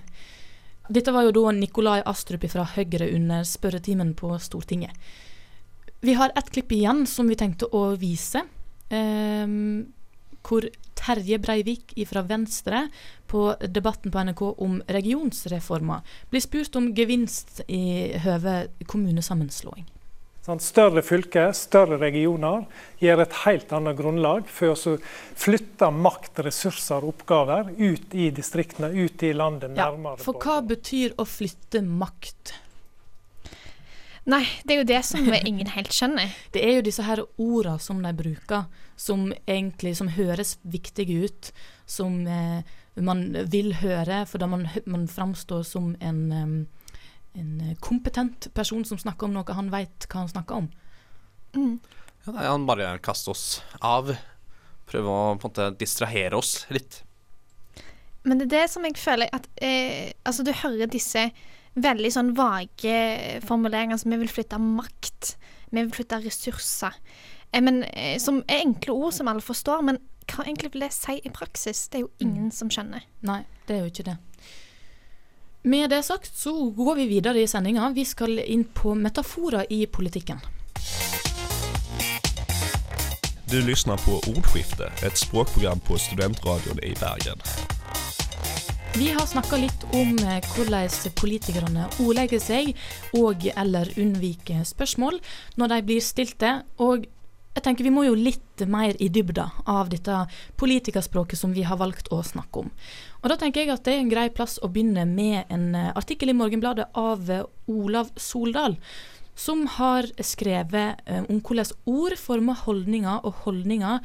Dette 0.92 1.14
var 1.14 1.24
jo 1.24 1.34
da 1.34 1.52
Nikolai 1.56 2.00
Astrup 2.08 2.44
fra 2.52 2.66
Høyre 2.74 3.08
under 3.14 3.46
spørretimen 3.46 4.12
på 4.18 4.34
Stortinget. 4.42 4.92
Vi 6.02 6.16
har 6.18 6.34
et 6.34 6.48
klipp 6.50 6.72
igjen 6.74 7.04
som 7.06 7.28
vi 7.30 7.38
tenkte 7.38 7.68
å 7.70 7.92
vise. 8.00 8.42
Eh, 8.92 9.46
hvor 10.42 10.66
Terje 10.98 11.38
Breivik 11.42 11.94
fra 12.08 12.22
Venstre 12.26 12.86
på 13.32 13.46
debatten 13.64 14.12
på 14.12 14.26
NRK 14.28 14.44
om 14.52 14.78
regionsreformer 14.92 16.04
blir 16.30 16.44
spurt 16.44 16.76
om 16.78 16.92
gevinst 16.96 17.64
i 17.68 18.12
høve 18.24 18.66
kommunesammenslåing. 18.86 19.88
Større 20.42 21.04
fylker, 21.06 21.52
større 21.54 22.00
regioner 22.00 22.64
gir 22.98 23.20
et 23.22 23.34
helt 23.44 23.70
annet 23.76 23.94
grunnlag 23.94 24.48
for 24.50 24.74
å 24.74 24.96
flytte 25.38 25.86
makt, 25.94 26.40
ressurser 26.42 27.04
og 27.04 27.12
oppgaver 27.12 27.70
ut 27.78 28.16
i 28.18 28.26
distriktene, 28.34 28.90
ut 28.90 29.22
i 29.22 29.30
landet, 29.38 29.76
Ja, 29.78 29.92
nærmere. 29.92 30.18
for 30.18 30.34
hva 30.42 30.58
betyr 30.66 31.14
å 31.14 31.24
flytte 31.24 31.84
makt? 31.86 32.56
Nei, 34.26 34.42
det 34.64 34.74
er 34.74 34.82
jo 34.82 34.90
det 34.90 35.00
som 35.06 35.32
ingen 35.46 35.66
helt 35.66 35.94
skjønner. 35.94 36.34
Det 36.54 36.62
er 36.62 36.76
jo 36.76 36.86
disse 36.86 37.02
her 37.02 37.22
orda 37.38 37.78
som 37.78 38.02
de 38.02 38.12
bruker, 38.12 38.66
som 38.96 39.32
egentlig 39.46 39.96
som 39.98 40.10
høres 40.14 40.58
viktige 40.62 41.22
ut, 41.26 41.52
som 41.86 42.26
eh, 42.26 42.62
man 43.00 43.24
vil 43.48 43.72
høre, 43.80 44.24
fordi 44.28 44.48
man, 44.52 44.66
man 44.84 45.06
framstår 45.08 45.62
som 45.64 45.94
en, 46.00 46.66
en 47.32 47.52
kompetent 47.80 48.50
person 48.54 48.84
som 48.84 49.00
snakker 49.00 49.28
om 49.28 49.36
noe 49.36 49.56
han 49.56 49.70
vet 49.72 50.08
hva 50.08 50.24
han 50.24 50.32
snakker 50.32 50.60
om. 50.60 50.68
Mm. 51.56 51.78
Ja, 52.26 52.34
nei, 52.34 52.44
han 52.46 52.68
bare 52.68 52.92
kaster 53.02 53.32
oss 53.34 53.46
av. 53.80 54.12
Prøver 54.90 55.08
å 55.08 55.32
på 55.40 55.48
en 55.48 55.50
måte 55.50 55.70
distrahere 55.80 56.38
oss 56.38 56.62
litt. 56.72 57.00
Men 58.22 58.38
det 58.38 58.46
er 58.46 58.54
det 58.60 58.66
som 58.70 58.84
jeg 58.86 59.00
føler 59.00 59.32
at 59.34 59.48
eh, 59.58 60.12
Altså, 60.22 60.44
du 60.46 60.52
hører 60.54 60.90
disse 60.90 61.30
veldig 61.72 62.10
sånn 62.12 62.32
vage 62.36 62.96
formuleringene 63.48 63.98
som 63.98 64.12
vi 64.12 64.20
vil 64.20 64.30
flytte 64.30 64.60
makt, 64.60 65.34
vi 65.72 65.80
vil 65.80 65.94
flytte 65.94 66.20
ressurser. 66.22 66.98
Eh, 67.50 67.62
men, 67.64 67.82
eh, 67.90 68.18
som 68.22 68.42
er 68.46 68.62
enkle 68.66 68.94
ord 68.94 69.16
som 69.16 69.30
alle 69.32 69.44
forstår, 69.44 69.82
men 69.88 69.98
hva 70.28 70.44
egentlig 70.46 70.72
vil 70.74 70.86
det 70.86 70.92
si 70.94 71.18
i 71.18 71.32
praksis? 71.32 71.86
Det 71.88 72.00
er 72.00 72.06
jo 72.06 72.12
ingen 72.24 72.50
som 72.54 72.70
skjønner. 72.72 73.04
Nei, 73.26 73.42
det 73.68 73.76
er 73.76 73.84
jo 73.84 73.92
ikke 73.92 74.08
det. 74.12 74.16
Med 75.62 75.90
det 75.90 76.02
sagt 76.02 76.34
så 76.38 76.52
går 76.74 76.96
vi 77.02 77.06
videre 77.06 77.42
i 77.42 77.46
sendinga. 77.46 77.92
Vi 77.94 78.04
skal 78.04 78.40
inn 78.42 78.64
på 78.64 78.96
metaforer 78.98 79.68
i 79.70 79.84
politikken. 79.86 80.42
Du 83.52 83.60
lyssnar 83.60 84.00
på 84.00 84.16
Ordskifte, 84.32 84.88
et 85.06 85.18
språkprogram 85.18 85.80
på 85.84 85.98
Studentradion 86.00 86.78
i 86.82 86.94
Bergen. 86.96 87.42
Vi 88.96 89.10
har 89.12 89.26
snakka 89.26 89.56
litt 89.56 89.84
om 89.96 90.18
eh, 90.20 90.40
hvordan 90.52 91.12
politikerne 91.16 91.86
ordlegger 92.00 92.40
seg 92.40 92.74
og 93.16 93.46
eller 93.56 93.88
unnviker 93.96 94.64
spørsmål 94.68 95.20
når 95.60 95.72
de 95.72 95.78
blir 95.88 96.04
stilte. 96.04 96.50
Og 96.76 97.06
jeg 97.52 97.64
tenker 97.66 97.84
vi 97.84 97.92
må 97.92 98.06
jo 98.06 98.14
litt 98.16 98.64
mer 98.70 98.96
i 99.02 99.10
dybda 99.12 99.44
av 99.68 99.90
dette 99.92 100.22
politikerspråket 100.60 101.38
som 101.38 101.52
vi 101.52 101.66
har 101.68 101.80
valgt 101.80 102.08
å 102.12 102.22
snakke 102.24 102.64
om. 102.64 102.70
Og 103.20 103.28
da 103.28 103.36
tenker 103.40 103.62
jeg 103.62 103.74
at 103.74 103.84
det 103.84 103.96
er 103.96 104.00
en 104.00 104.12
grei 104.12 104.28
plass 104.32 104.58
å 104.62 104.70
begynne 104.72 105.04
med 105.08 105.50
en 105.52 105.74
eh, 105.76 105.90
artikkel 105.98 106.32
i 106.32 106.36
Morgenbladet 106.36 106.88
av 106.96 107.28
eh, 107.30 107.44
Olav 107.68 108.12
Soldal. 108.16 108.78
Som 109.36 109.66
har 109.76 110.08
skrevet 110.24 111.04
eh, 111.04 111.24
om 111.28 111.42
hvordan 111.44 111.76
ord 111.92 112.16
former 112.20 112.64
holdninger, 112.64 113.20
og 113.20 113.44
holdninger 113.44 114.00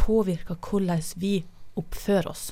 påvirker 0.00 0.56
hvordan 0.56 1.04
vi 1.20 1.38
oppfører 1.76 2.32
oss. 2.32 2.50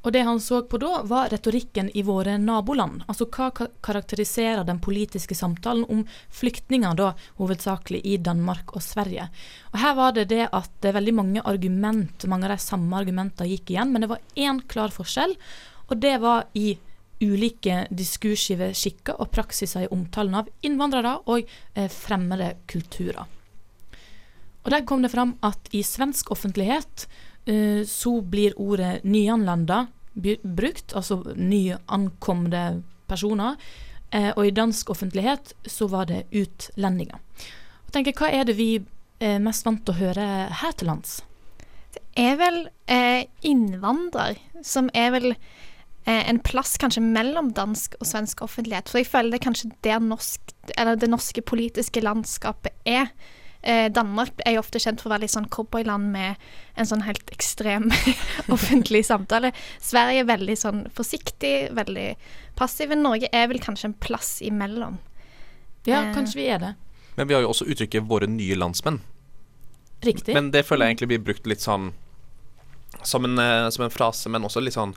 Og 0.00 0.12
det 0.14 0.22
han 0.24 0.40
så 0.40 0.62
på 0.64 0.78
da, 0.80 1.02
var 1.04 1.28
retorikken 1.28 1.90
i 1.94 2.02
våre 2.06 2.38
naboland. 2.40 3.02
Altså 3.06 3.26
hva 3.28 3.50
karakteriserer 3.84 4.64
den 4.64 4.80
politiske 4.80 5.36
samtalen 5.36 5.84
om 5.92 6.06
flyktninger, 6.32 6.96
da 6.96 7.10
hovedsakelig 7.40 8.00
i 8.08 8.16
Danmark 8.16 8.72
og 8.72 8.84
Sverige. 8.84 9.28
Og 9.74 9.80
her 9.82 9.96
var 9.98 10.14
det 10.16 10.30
det 10.32 10.46
at 10.56 10.92
veldig 10.96 11.16
mange 11.18 11.44
argument, 11.44 12.24
mange 12.24 12.48
av 12.48 12.56
de 12.56 12.64
samme 12.64 12.96
argumentene 12.96 13.50
gikk 13.52 13.74
igjen, 13.74 13.92
men 13.92 14.06
det 14.06 14.12
var 14.14 14.24
én 14.40 14.62
klar 14.72 14.94
forskjell, 14.94 15.36
og 15.90 16.00
det 16.00 16.16
var 16.22 16.48
i 16.56 16.78
ulike 17.20 17.82
diskursive 17.92 18.70
skikker 18.72 19.20
og 19.20 19.28
praksiser 19.34 19.84
i 19.84 19.92
omtalen 19.92 20.38
av 20.40 20.48
innvandrere 20.64 21.18
og 21.28 21.44
eh, 21.44 21.90
fremmede 21.92 22.54
kulturer. 22.70 23.28
Og 24.64 24.72
der 24.72 24.84
kom 24.88 25.04
det 25.04 25.12
fram 25.12 25.34
at 25.44 25.68
i 25.76 25.82
svensk 25.84 26.32
offentlighet 26.32 27.06
så 27.86 28.10
blir 28.20 28.52
ordet 28.60 29.00
nyanlanda 29.02 29.86
brukt, 30.42 30.92
altså 30.94 31.22
nyankomne 31.36 32.82
personer. 33.08 33.56
Eh, 34.10 34.30
og 34.36 34.46
i 34.46 34.54
dansk 34.54 34.90
offentlighet 34.90 35.54
så 35.66 35.86
var 35.90 36.08
det 36.10 36.24
utlendinger. 36.34 37.18
Og 37.86 37.92
tenker, 37.94 38.14
Hva 38.16 38.30
er 38.30 38.44
det 38.44 38.56
vi 38.58 38.82
er 39.20 39.38
mest 39.42 39.66
vant 39.66 39.84
til 39.84 39.94
å 39.94 40.00
høre 40.00 40.26
her 40.62 40.76
til 40.76 40.90
lands? 40.90 41.20
Det 41.94 42.02
er 42.18 42.36
vel 42.38 42.60
eh, 42.90 43.26
innvandrer, 43.46 44.38
som 44.66 44.90
er 44.94 45.12
vel 45.14 45.28
eh, 45.32 46.22
en 46.30 46.40
plass 46.42 46.76
kanskje 46.78 47.02
mellom 47.02 47.52
dansk 47.54 47.96
og 48.00 48.06
svensk 48.06 48.42
offentlighet. 48.46 48.90
For 48.90 49.02
jeg 49.02 49.10
føler 49.10 49.34
det 49.34 49.40
er 49.40 49.46
kanskje 49.46 49.72
der 49.86 50.02
norsk, 50.02 50.54
det 50.66 51.10
norske 51.10 51.42
politiske 51.42 52.02
landskapet 52.02 52.74
er. 52.86 53.10
Eh, 53.62 53.90
Danmark 53.92 54.32
er 54.46 54.54
jo 54.56 54.60
ofte 54.62 54.80
kjent 54.80 55.00
for 55.02 55.10
å 55.10 55.14
være 55.14 55.26
litt 55.26 55.34
sånn 55.34 55.48
cowboyland 55.52 56.10
med 56.14 56.36
en 56.80 56.86
sånn 56.88 57.02
helt 57.04 57.28
ekstrem 57.34 57.90
offentlig 58.56 59.02
samtale. 59.06 59.52
Sverige 59.80 60.22
er 60.24 60.30
veldig 60.30 60.56
sånn 60.56 60.82
forsiktig, 60.96 61.70
veldig 61.76 62.06
passiv. 62.56 62.94
Norge 62.96 63.28
er 63.32 63.48
vel 63.52 63.60
kanskje 63.60 63.90
en 63.90 63.98
plass 64.00 64.38
imellom. 64.42 64.98
Ja, 65.84 66.02
Eh. 66.06 66.14
kanskje 66.14 66.36
vi 66.40 66.46
er 66.48 66.58
det. 66.58 66.74
Men 67.16 67.28
vi 67.28 67.34
har 67.34 67.42
jo 67.42 67.50
også 67.52 67.66
uttrykket 67.68 68.06
'våre 68.08 68.26
nye 68.28 68.56
landsmenn'. 68.56 69.00
Riktig. 70.02 70.32
Men 70.34 70.50
det 70.50 70.64
føler 70.64 70.86
jeg 70.86 70.96
egentlig 70.96 71.08
blir 71.08 71.24
brukt 71.24 71.46
litt 71.46 71.60
sånn 71.60 71.92
som 73.02 73.24
en, 73.24 73.38
eh, 73.38 73.68
som 73.70 73.84
en 73.84 73.90
frase, 73.90 74.28
men 74.30 74.42
også 74.42 74.62
litt 74.64 74.74
sånn 74.74 74.94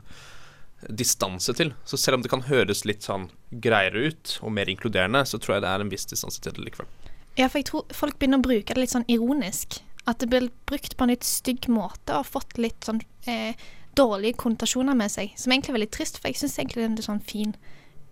distanse 0.90 1.54
til. 1.54 1.72
Så 1.84 1.96
selv 1.98 2.14
om 2.14 2.22
det 2.22 2.30
kan 2.30 2.42
høres 2.42 2.84
litt 2.84 3.02
sånn 3.02 3.30
greiere 3.60 4.08
ut 4.08 4.38
og 4.42 4.52
mer 4.52 4.66
inkluderende, 4.66 5.24
så 5.24 5.38
tror 5.38 5.56
jeg 5.56 5.62
det 5.62 5.68
er 5.70 5.80
en 5.80 5.90
viss 5.90 6.04
distanse 6.06 6.40
til 6.40 6.52
det 6.52 6.64
likevel. 6.64 6.86
Ja, 7.34 7.48
for 7.48 7.60
jeg 7.60 7.68
tror 7.70 7.94
folk 7.94 8.18
begynner 8.18 8.38
å 8.38 8.46
bruke 8.46 8.74
det 8.74 8.82
litt 8.82 8.94
sånn 8.94 9.08
ironisk. 9.10 9.80
At 10.06 10.20
det 10.20 10.28
blir 10.30 10.50
brukt 10.68 10.96
på 10.96 11.06
en 11.06 11.12
litt 11.14 11.26
stygg 11.26 11.66
måte 11.72 12.18
og 12.18 12.28
fått 12.28 12.58
litt 12.60 12.86
sånn 12.86 13.00
eh, 13.30 13.56
dårlige 13.98 14.38
konnotasjoner 14.42 14.96
med 14.98 15.12
seg. 15.12 15.32
Som 15.40 15.54
egentlig 15.54 15.72
er 15.72 15.78
veldig 15.78 15.94
trist, 15.94 16.20
for 16.20 16.30
jeg 16.30 16.42
syns 16.42 16.58
egentlig 16.58 16.82
det 16.82 16.88
er 16.88 16.96
litt 16.98 17.08
sånn 17.08 17.24
fin. 17.24 17.54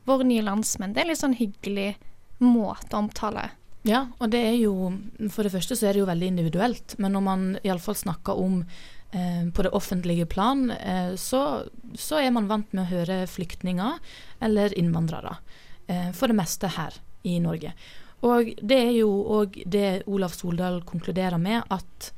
Våre 0.08 0.26
nye 0.26 0.44
landsmenn. 0.44 0.94
Det 0.94 1.02
er 1.02 1.06
en 1.06 1.12
litt 1.12 1.22
sånn 1.22 1.38
hyggelig 1.38 1.92
måte 2.42 2.96
å 2.96 3.04
omtale. 3.04 3.50
Ja, 3.86 4.06
og 4.22 4.30
det 4.30 4.40
er 4.46 4.56
jo 4.60 4.92
For 5.34 5.42
det 5.42 5.50
første 5.50 5.74
så 5.74 5.88
er 5.88 5.96
det 5.96 6.02
jo 6.04 6.10
veldig 6.10 6.28
individuelt, 6.30 6.94
men 7.02 7.16
når 7.16 7.24
man 7.26 7.46
iallfall 7.64 7.96
snakker 7.98 8.38
om 8.38 8.60
eh, 8.62 9.48
på 9.50 9.66
det 9.66 9.72
offentlige 9.74 10.26
plan, 10.30 10.68
eh, 10.70 11.14
så, 11.18 11.64
så 11.98 12.20
er 12.22 12.30
man 12.34 12.50
vant 12.50 12.70
med 12.72 12.84
å 12.84 12.90
høre 12.92 13.24
flyktninger 13.30 13.98
eller 14.42 14.78
innvandrere. 14.78 15.34
Eh, 15.90 16.10
for 16.14 16.30
det 16.30 16.38
meste 16.38 16.70
her 16.76 16.98
i 17.26 17.38
Norge. 17.42 17.74
Og 18.22 18.52
det 18.62 18.78
er 18.78 18.96
jo 19.00 19.10
òg 19.40 19.62
det 19.66 20.04
Olav 20.06 20.34
Soldal 20.36 20.82
konkluderer 20.86 21.40
med, 21.42 21.62
at 21.70 22.12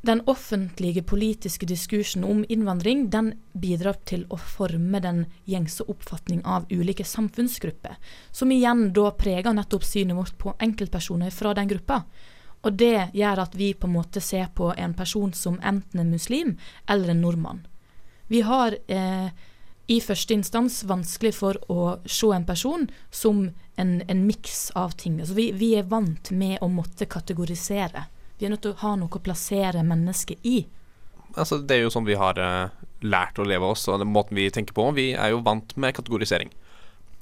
den 0.00 0.20
offentlige 0.30 1.02
politiske 1.02 1.66
diskursen 1.66 2.24
om 2.24 2.44
innvandring 2.48 3.08
den 3.10 3.32
bidrar 3.52 3.98
til 4.06 4.22
å 4.30 4.38
forme 4.38 5.00
den 5.02 5.24
gjengse 5.44 5.84
oppfatning 5.90 6.44
av 6.46 6.68
ulike 6.70 7.04
samfunnsgrupper, 7.04 7.98
som 8.30 8.52
igjen 8.54 8.92
da 8.94 9.10
preger 9.18 9.56
nettopp 9.58 9.84
synet 9.84 10.16
vårt 10.16 10.38
på 10.38 10.54
enkeltpersoner 10.54 11.34
fra 11.34 11.54
den 11.58 11.68
gruppa. 11.68 12.04
Og 12.62 12.78
det 12.78 13.10
gjør 13.14 13.42
at 13.42 13.58
vi 13.58 13.72
på 13.74 13.90
en 13.90 13.96
måte 13.98 14.22
ser 14.22 14.48
på 14.54 14.70
en 14.76 14.94
person 14.94 15.34
som 15.34 15.58
enten 15.60 16.00
en 16.00 16.14
muslim 16.14 16.56
eller 16.86 17.10
en 17.10 17.22
nordmann. 17.22 17.66
Vi 18.28 18.40
har 18.46 18.78
eh, 18.86 19.28
i 19.88 19.98
første 20.04 20.36
instans 20.36 20.82
vanskelig 20.88 21.32
for 21.38 21.58
å 21.72 21.96
se 22.04 22.28
en 22.34 22.46
person 22.48 22.86
som 23.10 23.46
en, 23.80 23.92
en 24.04 24.24
miks 24.26 24.70
av 24.76 24.96
ting. 25.00 25.20
Altså 25.22 25.36
vi, 25.38 25.48
vi 25.56 25.72
er 25.78 25.88
vant 25.88 26.30
med 26.30 26.58
å 26.64 26.68
måtte 26.68 27.08
kategorisere. 27.08 28.04
Vi 28.38 28.46
er 28.46 28.52
nødt 28.52 28.66
til 28.66 28.74
å 28.76 28.82
ha 28.82 28.94
noe 29.00 29.08
å 29.08 29.22
plassere 29.22 29.84
mennesket 29.86 30.44
i. 30.46 30.58
Altså, 31.34 31.60
det 31.62 31.76
er 31.76 31.86
jo 31.86 31.92
sånn 31.92 32.08
vi 32.08 32.18
har 32.18 32.38
uh, 32.40 32.74
lært 33.04 33.38
å 33.38 33.46
leve 33.46 33.68
oss, 33.68 33.86
og 33.88 34.00
den 34.02 34.12
måten 34.12 34.38
vi 34.38 34.48
tenker 34.52 34.76
på. 34.76 34.90
Vi 34.96 35.10
er 35.14 35.32
jo 35.32 35.42
vant 35.46 35.74
med 35.80 35.96
kategorisering. 35.96 36.52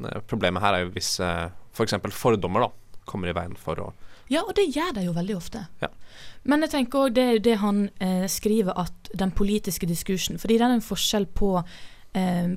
Eh, 0.01 0.19
problemet 0.29 0.63
her 0.65 0.77
er 0.77 0.85
jo 0.87 0.93
hvis 0.95 1.17
uh, 1.23 1.49
f.eks. 1.75 1.97
For 2.03 2.21
fordommer 2.27 2.67
da, 2.67 2.71
kommer 3.07 3.31
i 3.31 3.37
veien 3.37 3.57
for 3.61 3.81
å 3.83 3.93
Ja, 4.33 4.43
og 4.43 4.57
det 4.59 4.67
gjør 4.75 4.95
de 4.97 5.07
jo 5.07 5.15
veldig 5.15 5.37
ofte. 5.39 5.67
Ja. 5.83 5.93
Men 6.47 6.65
jeg 6.65 6.73
tenker 6.73 7.07
også 7.07 7.15
det 7.15 7.25
er 7.25 7.37
jo 7.37 7.45
det 7.47 7.59
han 7.63 7.83
eh, 8.03 8.25
skriver, 8.31 8.75
at 8.75 9.11
den 9.15 9.33
politiske 9.35 9.87
diskursen 9.87 10.41
Fordi 10.43 10.57
det 10.59 10.67
er 10.67 10.75
en 10.75 10.83
forskjell 10.83 11.29
på 11.39 11.53
eh, 11.61 11.77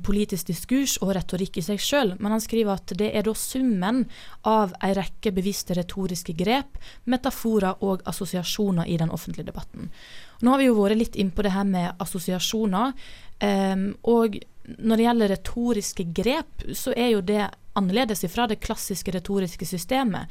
politisk 0.05 0.47
diskurs 0.47 0.97
og 1.03 1.13
retorikk 1.17 1.57
i 1.59 1.63
seg 1.65 1.81
sjøl, 1.83 2.13
men 2.19 2.31
han 2.31 2.43
skriver 2.43 2.79
at 2.79 2.93
det 2.99 3.09
er 3.11 3.25
da 3.27 3.33
summen 3.35 4.05
av 4.47 4.71
ei 4.85 4.93
rekke 4.95 5.33
bevisste 5.35 5.75
retoriske 5.75 6.35
grep, 6.39 6.77
metaforer 7.11 7.83
og 7.83 8.05
assosiasjoner 8.07 8.87
i 8.87 8.95
den 9.01 9.11
offentlige 9.11 9.49
debatten. 9.51 9.89
Nå 10.39 10.53
har 10.53 10.61
vi 10.61 10.69
jo 10.69 10.77
vært 10.77 11.01
litt 11.01 11.19
inn 11.19 11.33
på 11.35 11.43
det 11.43 11.51
her 11.55 11.67
med 11.67 11.91
assosiasjoner. 11.99 12.93
eh, 13.39 13.75
og 14.03 14.39
når 14.77 14.97
det 14.97 15.03
gjelder 15.03 15.31
retoriske 15.33 16.07
grep, 16.13 16.65
så 16.77 16.93
er 16.95 17.13
jo 17.15 17.21
det 17.25 17.49
annerledes 17.79 18.23
ifra 18.23 18.47
det 18.47 18.61
klassiske 18.63 19.11
retoriske 19.15 19.65
systemet. 19.65 20.29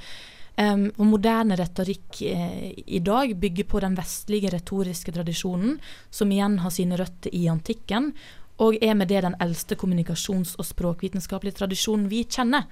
Um, 0.58 0.88
og 0.98 1.06
moderne 1.06 1.54
retorikk 1.54 2.18
eh, 2.26 2.72
i 2.82 2.98
dag 2.98 3.30
bygger 3.38 3.66
på 3.70 3.78
den 3.84 3.94
vestlige 3.94 4.50
retoriske 4.50 5.12
tradisjonen, 5.14 5.76
som 6.10 6.32
igjen 6.34 6.56
har 6.64 6.72
sine 6.74 6.98
røtter 6.98 7.30
i 7.30 7.44
antikken, 7.46 8.10
og 8.58 8.78
er 8.82 8.94
med 8.98 9.10
det 9.10 9.22
den 9.24 9.36
eldste 9.40 9.76
kommunikasjons- 9.78 10.56
og 10.58 10.66
språkvitenskapelige 10.66 11.60
tradisjonen 11.60 12.08
vi 12.10 12.24
kjenner. 12.24 12.66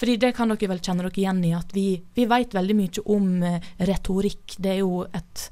Fordi 0.00 0.16
det 0.16 0.32
kan 0.36 0.48
dere 0.48 0.70
vel 0.70 0.80
kjenne 0.80 1.04
dere 1.04 1.20
igjen 1.20 1.42
i, 1.44 1.52
at 1.52 1.74
vi, 1.76 1.88
vi 2.16 2.24
vet 2.28 2.56
veldig 2.56 2.76
mye 2.78 3.04
om 3.12 3.26
eh, 3.44 3.66
retorikk. 3.90 4.56
Det 4.56 4.72
er 4.72 4.80
jo 4.80 5.02
et, 5.04 5.44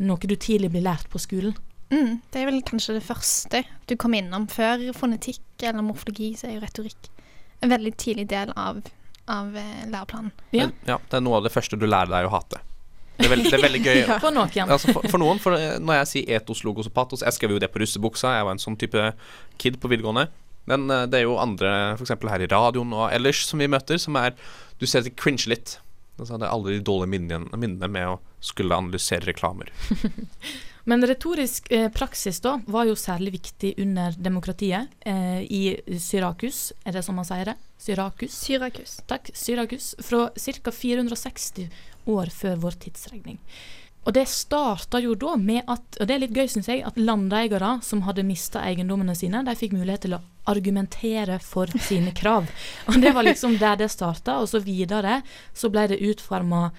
noe 0.00 0.30
du 0.30 0.36
tidlig 0.36 0.72
blir 0.72 0.86
lært 0.86 1.10
på 1.12 1.20
skolen. 1.20 1.52
Mm, 1.92 2.22
det 2.32 2.40
er 2.40 2.48
vel 2.48 2.62
kanskje 2.64 2.96
det 2.96 3.04
første 3.04 3.60
du 3.90 3.98
kom 4.00 4.16
innom. 4.16 4.48
Før 4.48 4.88
fonetikk 4.96 5.66
eller 5.68 5.84
morfologi, 5.84 6.32
så 6.40 6.48
er 6.48 6.56
jo 6.56 6.64
retorikk 6.64 7.12
en 7.62 7.70
veldig 7.70 7.92
tidlig 8.00 8.26
del 8.32 8.50
av, 8.56 8.80
av 9.30 9.56
eh, 9.56 9.84
læreplanen. 9.92 10.32
Ja. 10.56 10.70
ja, 10.88 10.96
det 10.96 11.20
er 11.20 11.24
noe 11.28 11.38
av 11.38 11.46
det 11.46 11.52
første 11.54 11.76
du 11.78 11.84
lærer 11.86 12.10
deg 12.10 12.26
å 12.26 12.32
hate. 12.32 12.64
Det 13.18 13.26
er 13.26 13.32
veldig, 13.34 13.50
det 13.50 13.58
er 13.58 13.64
veldig 13.66 13.82
gøy. 13.82 14.00
Ja. 14.02 14.18
For 14.22 14.34
noen. 14.34 14.70
Altså 14.72 14.94
for, 14.94 15.06
for 15.12 15.22
noen, 15.22 15.40
for 15.42 15.58
eh, 15.58 15.76
når 15.82 16.02
jeg 16.02 16.10
sier 16.12 16.38
etos, 16.38 16.62
logos 16.66 16.88
og 16.88 16.94
patos 16.96 17.22
Jeg 17.24 17.36
skrev 17.36 17.54
jo 17.54 17.60
det 17.62 17.70
på 17.72 17.82
russebuksa, 17.82 18.36
jeg 18.38 18.48
var 18.48 18.56
en 18.56 18.62
sånn 18.62 18.78
type 18.80 19.12
kid 19.62 19.78
på 19.82 19.90
videregående. 19.92 20.28
Men 20.70 20.90
eh, 20.90 21.06
det 21.10 21.20
er 21.20 21.28
jo 21.28 21.38
andre, 21.42 21.94
f.eks. 21.98 22.16
her 22.32 22.44
i 22.44 22.50
radioen 22.50 22.92
og 22.96 23.08
ellers, 23.12 23.44
som 23.48 23.62
vi 23.62 23.70
møter, 23.70 24.00
som 24.02 24.18
er 24.20 24.36
Du 24.80 24.88
ser 24.90 25.04
det 25.06 25.16
cringe 25.20 25.46
litt. 25.50 25.78
Altså, 26.18 26.36
det 26.36 26.46
er 26.46 26.52
alle 26.52 26.76
de 26.76 26.84
dårlige 26.84 27.12
minnene, 27.14 27.56
minnene 27.58 27.88
med 27.90 28.10
å 28.14 28.20
skulle 28.42 28.76
analysere 28.76 29.28
reklamer. 29.28 29.70
Men 30.84 31.06
retorisk 31.06 31.68
eh, 31.70 31.86
praksis 31.94 32.40
da 32.42 32.56
var 32.66 32.88
jo 32.88 32.96
særlig 32.98 33.36
viktig 33.36 33.76
under 33.84 34.16
demokratiet 34.18 34.90
eh, 35.06 35.44
i 35.46 35.62
Syrakus, 36.02 36.72
er 36.82 36.96
det 36.96 37.04
som 37.06 37.14
man 37.18 37.26
sier 37.28 37.52
det? 37.52 37.54
Syrakus? 37.82 38.34
Syrakus. 38.34 38.96
Takk, 39.06 39.30
Syrakus. 39.34 39.92
Fra 40.02 40.28
ca. 40.34 40.74
460 40.74 41.68
år 42.10 42.32
før 42.34 42.60
vår 42.66 42.78
tidsregning. 42.86 43.38
Og 44.02 44.14
det 44.16 44.24
starta 44.26 44.98
jo 44.98 45.14
da 45.14 45.36
med 45.38 45.62
at, 45.70 45.84
og 46.00 46.08
det 46.08 46.14
er 46.14 46.22
litt 46.24 46.34
gøy 46.34 46.48
syns 46.50 46.66
jeg, 46.66 46.82
at 46.82 46.98
landeiere 46.98 47.76
som 47.86 48.02
hadde 48.02 48.24
mista 48.26 48.64
eiendommene 48.66 49.14
sine, 49.14 49.44
de 49.46 49.54
fikk 49.58 49.76
mulighet 49.76 50.08
til 50.08 50.16
å 50.16 50.22
argumentere 50.50 51.38
for 51.42 51.70
sine 51.78 52.10
krav. 52.20 52.50
Og 52.90 52.98
det 53.02 53.12
var 53.14 53.28
liksom 53.28 53.60
der 53.60 53.78
det 53.78 53.92
starta, 53.94 54.40
og 54.42 54.50
så 54.50 54.58
videre 54.64 55.20
så 55.54 55.70
ble 55.70 55.86
det 55.92 56.00
utforma 56.02 56.72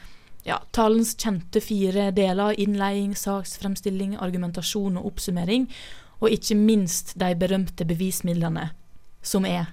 ja, 0.43 0.59
talens 0.75 1.13
kjente 1.15 1.63
fire 1.63 2.09
deler. 2.11 2.59
innleiing, 2.59 3.15
saksfremstilling, 3.15 4.17
argumentasjon 4.19 4.99
og 4.99 5.13
oppsummering. 5.13 5.69
Og 6.19 6.35
ikke 6.35 6.59
minst 6.59 7.15
de 7.19 7.31
berømte 7.35 7.87
bevismidlene, 7.87 8.69
som 9.23 9.47
er 9.47 9.71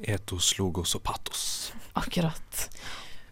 Etos, 0.00 0.54
logos 0.56 0.94
og 0.96 1.02
patos. 1.04 1.72
Akkurat. 1.98 2.70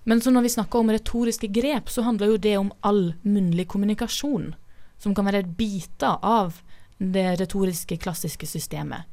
Men 0.08 0.22
så 0.24 0.32
når 0.32 0.46
vi 0.46 0.54
snakker 0.56 0.80
om 0.80 0.90
retoriske 0.92 1.50
grep, 1.52 1.90
så 1.92 2.02
handler 2.06 2.32
jo 2.32 2.40
det 2.40 2.56
om 2.56 2.72
all 2.86 3.12
munnlig 3.28 3.68
kommunikasjon. 3.68 4.54
Som 4.98 5.14
kan 5.14 5.28
være 5.28 5.44
biter 5.58 6.16
av 6.24 6.62
det 6.98 7.26
retoriske, 7.42 7.98
klassiske 8.00 8.48
systemet. 8.48 9.04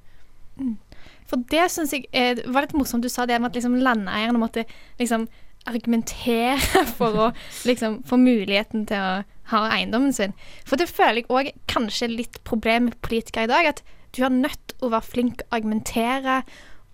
For 1.27 1.41
det 1.51 1.65
syns 1.73 1.93
jeg 1.93 2.07
eh, 2.15 2.39
var 2.47 2.65
litt 2.65 2.75
morsomt 2.77 3.03
du 3.03 3.11
sa 3.11 3.25
det 3.27 3.37
med 3.41 3.51
at 3.51 3.57
liksom 3.59 3.75
landeierne 3.83 4.39
måtte 4.39 4.63
liksom 5.01 5.27
argumentere 5.65 6.85
for 6.97 7.19
å 7.25 7.29
liksom 7.67 8.01
få 8.07 8.19
muligheten 8.21 8.85
til 8.89 9.01
å 9.01 9.23
ha 9.51 9.61
eiendommen 9.75 10.13
sin. 10.15 10.35
For 10.65 10.79
det 10.79 10.89
føler 10.89 11.21
jeg 11.21 11.29
òg 11.33 11.51
kanskje 11.69 12.13
litt 12.13 12.39
problem 12.47 12.89
med 12.89 12.99
politikere 13.05 13.49
i 13.49 13.51
dag. 13.51 13.71
At 13.73 13.83
du 14.15 14.23
er 14.25 14.33
nødt 14.33 14.77
å 14.79 14.93
være 14.93 15.09
flink 15.11 15.43
å 15.45 15.57
argumentere 15.57 16.43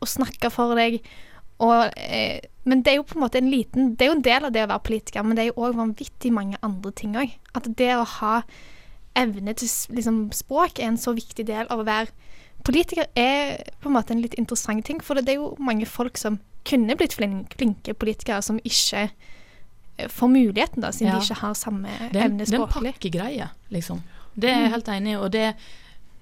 og 0.01 0.09
snakke 0.09 0.49
for 0.51 0.73
deg. 0.79 0.99
Og, 1.61 1.91
eh, 1.97 2.39
men 2.65 2.81
det 2.81 2.93
er 2.93 2.97
jo 2.99 3.05
på 3.05 3.17
en 3.17 3.23
måte 3.23 3.37
en 3.37 3.49
liten 3.51 3.91
Det 3.95 4.05
er 4.05 4.11
jo 4.11 4.17
en 4.17 4.25
del 4.25 4.45
av 4.47 4.53
det 4.53 4.63
å 4.65 4.69
være 4.71 4.85
politiker, 4.87 5.23
men 5.25 5.37
det 5.37 5.43
er 5.43 5.49
jo 5.51 5.61
òg 5.67 5.75
vanvittig 5.77 6.31
mange 6.33 6.57
andre 6.65 6.91
ting 6.97 7.15
òg. 7.19 7.35
At 7.57 7.69
det 7.77 7.91
å 7.97 8.05
ha 8.19 8.41
evne 9.15 9.53
til 9.59 9.67
liksom, 9.95 10.31
språk 10.33 10.79
er 10.79 10.87
en 10.91 10.97
så 11.01 11.13
viktig 11.13 11.45
del 11.49 11.67
av 11.69 11.81
å 11.81 11.85
være 11.85 12.09
politiker, 12.63 13.07
er 13.17 13.57
på 13.81 13.89
en 13.89 13.95
måte 13.97 14.13
en 14.15 14.21
litt 14.21 14.37
interessant 14.39 14.85
ting. 14.85 15.01
For 15.03 15.17
det 15.17 15.33
er 15.33 15.41
jo 15.41 15.55
mange 15.59 15.85
folk 15.89 16.17
som 16.17 16.39
kunne 16.65 16.95
blitt 16.95 17.13
flinke, 17.17 17.57
flinke 17.57 17.93
politikere, 17.97 18.41
som 18.45 18.59
ikke 18.63 19.09
får 20.09 20.29
muligheten, 20.29 20.81
da, 20.81 20.91
siden 20.91 21.13
Ja. 21.13 21.19
de 21.19 21.25
ikke 21.25 21.41
har 21.41 21.53
samme 21.53 21.89
evne 22.13 22.45
språklig. 22.45 22.47
det 22.47 22.53
er 22.53 22.61
en 22.61 22.93
pakkegreie, 22.93 23.49
liksom. 23.69 24.01
Det 24.39 24.49
er 24.49 24.61
jeg 24.61 24.71
helt 24.71 24.87
enig 24.87 25.11
i, 25.11 25.15
og 25.17 25.31
det 25.31 25.55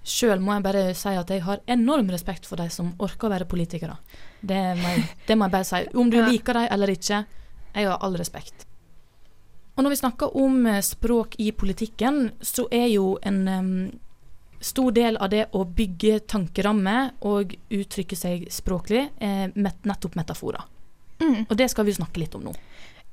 sjøl 0.09 0.41
må 0.41 0.55
jeg 0.55 0.65
bare 0.65 0.83
si 0.97 1.13
at 1.15 1.29
jeg 1.33 1.43
har 1.45 1.61
enorm 1.69 2.09
respekt 2.13 2.47
for 2.49 2.59
de 2.59 2.69
som 2.73 2.91
orker 3.01 3.29
å 3.29 3.33
være 3.35 3.47
politikere. 3.49 3.97
Det 4.41 4.59
må 4.79 4.95
jeg, 4.95 5.05
det 5.27 5.37
må 5.37 5.47
jeg 5.47 5.55
bare 5.57 5.69
si. 5.69 5.83
Om 5.93 6.11
du 6.11 6.19
liker 6.23 6.57
dem 6.57 6.67
eller 6.73 6.93
ikke, 6.95 7.23
jeg 7.75 7.89
har 7.89 8.01
all 8.05 8.17
respekt. 8.19 8.65
Og 9.77 9.85
når 9.85 9.93
vi 9.93 10.01
snakker 10.01 10.35
om 10.35 10.65
eh, 10.67 10.81
språk 10.83 11.37
i 11.39 11.51
politikken, 11.55 12.33
så 12.43 12.65
er 12.71 12.89
jo 12.91 13.13
en 13.23 13.37
um, 13.47 13.69
stor 14.59 14.91
del 14.91 15.15
av 15.15 15.29
det 15.31 15.45
å 15.55 15.63
bygge 15.63 16.19
tankerammer 16.27 17.13
og 17.23 17.53
uttrykke 17.71 18.17
seg 18.19 18.49
språklig 18.51 19.05
eh, 19.23 19.45
met, 19.55 19.79
nettopp 19.87 20.17
metaforer. 20.19 20.65
Mm. 21.23 21.45
Og 21.45 21.55
det 21.59 21.69
skal 21.71 21.87
vi 21.87 21.95
snakke 21.95 22.19
litt 22.19 22.35
om 22.35 22.43
nå. 22.49 22.53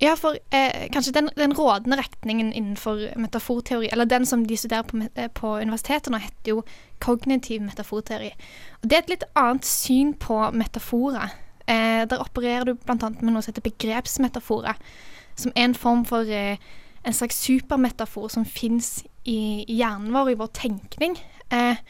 Ja, 0.00 0.12
for 0.16 0.36
eh, 0.52 0.90
kanskje 0.92 1.14
den, 1.16 1.30
den 1.36 1.54
rådende 1.56 1.96
retningen 1.96 2.52
innenfor 2.52 3.16
metaforteori, 3.16 3.88
eller 3.92 4.04
den 4.04 4.26
som 4.26 4.44
de 4.46 4.56
studerer 4.56 4.82
på, 4.82 5.00
eh, 5.14 5.30
på 5.32 5.54
universitetet 5.56 6.12
nå, 6.12 6.20
heter 6.20 6.52
jo 6.52 6.64
kognitiv 7.00 7.62
metaforteori. 7.64 8.28
Og 8.82 8.90
det 8.90 8.98
er 8.98 9.04
et 9.04 9.14
litt 9.14 9.24
annet 9.34 9.64
syn 9.64 10.12
på 10.20 10.50
metaforer. 10.52 11.32
Eh, 11.66 12.04
der 12.10 12.20
opererer 12.20 12.68
du 12.68 12.74
bl.a. 12.74 12.96
med 13.08 13.32
noe 13.32 13.40
som 13.40 13.54
heter 13.54 13.64
begrepsmetaforer, 13.64 14.76
som 15.36 15.54
er 15.56 15.70
en 15.70 15.78
form 15.78 16.04
for 16.04 16.28
eh, 16.28 16.60
en 17.06 17.16
slags 17.16 17.40
supermetafor 17.46 18.28
som 18.28 18.44
fins 18.44 19.00
i, 19.24 19.64
hjernen 19.64 20.12
vår, 20.12 20.34
i 20.34 20.38
vår 20.42 20.52
tenkning. 20.60 21.16
Eh, 21.50 21.80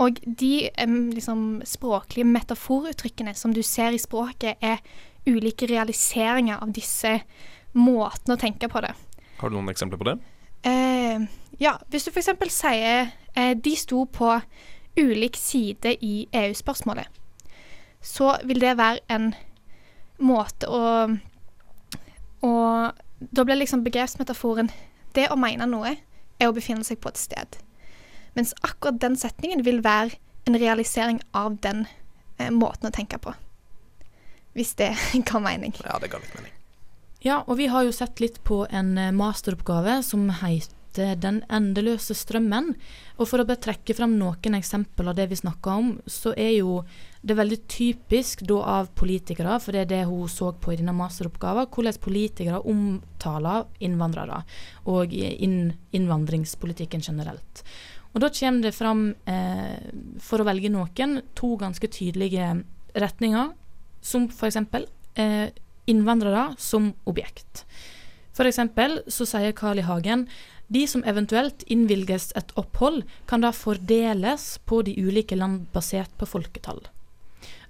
og 0.00 0.22
de 0.24 0.70
liksom, 1.16 1.60
språklige 1.66 2.24
metaforuttrykkene 2.24 3.34
som 3.36 3.52
du 3.52 3.62
ser 3.66 3.92
i 3.92 4.00
språket, 4.00 4.56
er 4.62 4.78
ulike 5.26 5.68
realiseringer 5.70 6.62
av 6.62 6.72
disse 6.72 7.20
måtene 7.72 8.36
å 8.36 8.40
tenke 8.40 8.68
på 8.70 8.82
det. 8.84 8.92
Har 9.40 9.50
du 9.50 9.56
noen 9.56 9.72
eksempler 9.72 10.00
på 10.00 10.08
det? 10.08 10.16
Eh, 10.68 11.22
ja, 11.58 11.76
hvis 11.88 12.06
du 12.06 12.10
f.eks. 12.12 12.32
sier 12.52 13.10
eh, 13.34 13.54
de 13.56 13.76
sto 13.76 14.04
på 14.04 14.34
ulik 15.00 15.36
side 15.36 15.94
i 16.04 16.26
EU-spørsmålet, 16.32 17.06
så 18.00 18.34
vil 18.48 18.60
det 18.60 18.76
være 18.80 19.04
en 19.12 19.32
måte 20.20 20.68
å 20.68 20.84
Og 22.40 22.96
da 23.20 23.44
blir 23.44 23.58
liksom 23.60 23.82
begrepsmetaforen 23.84 24.70
Det 25.12 25.26
å 25.28 25.36
mene 25.36 25.66
noe 25.68 25.90
er 26.40 26.48
å 26.48 26.54
befinne 26.56 26.84
seg 26.84 27.00
på 27.00 27.10
et 27.10 27.20
sted. 27.20 27.58
Mens 28.32 28.54
akkurat 28.64 29.00
den 29.02 29.16
setningen 29.16 29.64
vil 29.66 29.82
være 29.84 30.16
en 30.48 30.56
realisering 30.56 31.20
av 31.36 31.58
den 31.60 31.86
eh, 32.38 32.50
måten 32.50 32.88
å 32.88 32.94
tenke 32.94 33.18
på. 33.18 33.34
Hvis 34.56 34.74
det 34.78 34.94
ga 35.30 35.42
mening. 35.42 35.74
Ja, 35.84 35.98
det 36.02 36.10
ga 36.12 36.22
litt 36.22 36.34
mening. 36.38 36.56
Ja, 37.20 37.42
og 37.46 37.58
vi 37.60 37.68
har 37.68 37.84
jo 37.84 37.92
sett 37.92 38.20
litt 38.22 38.40
på 38.48 38.64
en 38.72 38.96
eh, 38.98 39.12
masteroppgave 39.12 40.00
som 40.06 40.30
heter 40.40 41.18
Den 41.20 41.42
endeløse 41.52 42.16
strømmen. 42.18 42.72
Og 43.20 43.28
for 43.28 43.42
å 43.42 43.46
bare 43.46 43.60
trekke 43.62 43.94
frem 43.94 44.16
noen 44.18 44.56
eksempler 44.56 45.12
av 45.12 45.18
det 45.20 45.28
vi 45.30 45.38
snakka 45.38 45.74
om, 45.78 45.92
så 46.08 46.32
er 46.34 46.56
jo 46.56 46.80
det 47.20 47.36
veldig 47.36 47.58
typisk 47.70 48.42
da 48.48 48.56
av 48.78 48.88
politikere, 48.96 49.58
for 49.60 49.76
det 49.76 49.84
er 49.84 49.90
det 49.92 50.00
hun 50.08 50.26
så 50.32 50.50
på 50.56 50.72
i 50.72 50.80
denne 50.80 50.96
masteroppgaven, 50.96 51.68
hvordan 51.68 52.00
politikere 52.02 52.62
omtaler 52.72 53.68
innvandrere 53.84 54.40
og 54.90 55.12
inn, 55.14 55.74
innvandringspolitikken 55.94 57.04
generelt. 57.04 57.62
Og 58.14 58.24
da 58.24 58.32
kommer 58.34 58.66
det 58.66 58.74
fram, 58.74 59.14
eh, 59.26 59.78
for 60.18 60.40
å 60.40 60.48
velge 60.48 60.72
noen, 60.72 61.20
to 61.34 61.54
ganske 61.56 61.86
tydelige 61.86 62.64
retninger, 62.96 63.52
som 64.00 64.28
f.eks. 64.30 64.56
Eh, 65.14 65.48
innvandrere 65.90 66.54
som 66.58 66.92
objekt. 67.04 67.64
Eksempel 68.40 69.02
så 69.12 69.26
sier 69.28 69.52
Carl 69.52 69.82
I. 69.82 69.84
Hagen 69.84 70.22
de 70.70 70.86
som 70.86 71.02
eventuelt 71.04 71.64
innvilges 71.66 72.28
et 72.38 72.52
opphold, 72.54 73.02
kan 73.26 73.42
da 73.42 73.50
fordeles 73.50 74.60
på 74.70 74.84
de 74.86 74.94
ulike 75.02 75.34
land 75.34 75.64
basert 75.74 76.12
på 76.16 76.28
folketall. 76.30 76.78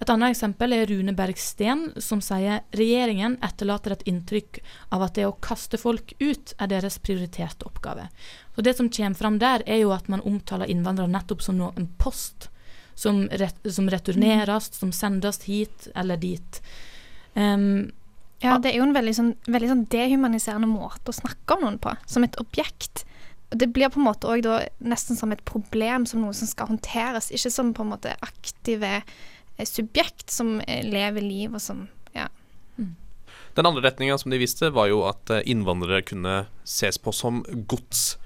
Et 0.00 0.12
annet 0.12 0.34
eksempel 0.34 0.74
er 0.76 0.84
Rune 0.88 1.14
Bergsten, 1.16 1.86
som 1.96 2.20
sier 2.24 2.60
regjeringen 2.76 3.38
etterlater 3.44 3.94
et 3.94 4.04
inntrykk 4.08 4.60
av 4.92 5.06
at 5.06 5.16
det 5.16 5.24
å 5.28 5.36
kaste 5.40 5.80
folk 5.80 6.12
ut 6.20 6.54
er 6.58 6.68
deres 6.72 7.00
prioriterte 7.00 7.64
oppgave. 7.68 8.10
Så 8.54 8.64
Det 8.68 8.76
som 8.76 8.92
kommer 8.92 9.16
fram 9.16 9.38
der, 9.38 9.64
er 9.66 9.80
jo 9.80 9.96
at 9.96 10.08
man 10.08 10.20
omtaler 10.20 10.68
innvandrere 10.68 11.08
nettopp 11.08 11.42
som 11.42 11.60
en 11.60 11.88
post 11.96 12.50
som, 13.00 13.24
ret, 13.40 13.56
som 13.72 13.88
returneres, 13.90 14.68
som 14.76 14.92
sendes 14.92 15.42
hit 15.48 15.88
eller 15.96 16.20
dit. 16.20 16.60
Um, 17.34 17.90
Ja, 18.40 18.54
det 18.56 18.70
er 18.70 18.78
jo 18.78 18.86
en 18.86 18.96
veldig 18.96 19.12
sånn, 19.12 19.34
veldig 19.52 19.68
sånn 19.68 19.82
dehumaniserende 19.92 20.68
måte 20.70 21.12
å 21.12 21.16
snakke 21.16 21.58
om 21.58 21.66
noen 21.66 21.74
på, 21.82 21.92
som 22.08 22.24
et 22.24 22.38
objekt. 22.40 23.02
Det 23.52 23.68
blir 23.68 23.90
på 23.92 24.00
en 24.00 24.06
måte 24.06 24.30
òg 24.32 24.46
nesten 24.80 25.18
som 25.18 25.34
et 25.34 25.42
problem, 25.44 26.06
som 26.08 26.22
noe 26.24 26.32
som 26.36 26.48
skal 26.48 26.70
håndteres, 26.70 27.28
ikke 27.36 27.52
som 27.52 27.74
på 27.76 27.84
en 27.84 27.90
måte 27.92 28.14
aktive 28.24 28.94
eh, 29.02 29.66
subjekt 29.68 30.32
som 30.32 30.56
eh, 30.64 30.80
lever 30.88 31.20
liv, 31.20 31.52
og 31.52 31.60
som 31.60 31.88
Ja. 32.16 32.30
Den 33.54 33.66
andre 33.66 33.82
retninga 33.82 34.16
som 34.18 34.32
de 34.32 34.38
viste, 34.40 34.70
var 34.72 34.88
jo 34.88 35.02
at 35.04 35.30
eh, 35.34 35.44
innvandrere 35.44 36.00
kunne 36.06 36.46
ses 36.64 36.96
på 36.96 37.12
som 37.12 37.42
gods. 37.68 38.16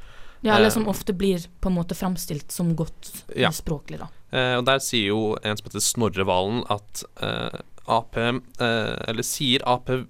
Ja, 0.44 0.56
eller 0.58 0.68
Eh, 0.68 0.74
som 0.76 0.88
ofte 0.90 1.14
blir 1.16 1.46
på 1.60 1.70
en 1.70 1.76
måte 1.78 1.96
framstilt 1.96 2.52
som 2.52 2.74
godt 2.76 3.24
Ja. 3.36 3.50
språklig, 3.50 3.98
da. 3.98 4.08
Eh, 4.32 4.56
og 4.58 4.64
Der 4.66 4.78
sier 4.78 5.08
jo 5.08 5.36
en 5.42 5.56
som 5.56 5.64
heter 5.70 5.80
Snorre 5.80 6.26
Valen 6.28 6.64
at 6.70 7.04
eh, 7.22 7.60
Ap 7.86 8.16
eh, 8.16 8.32
Eller 9.08 9.22
sier 9.22 9.60
Ap 9.68 9.90
eh, 9.90 10.04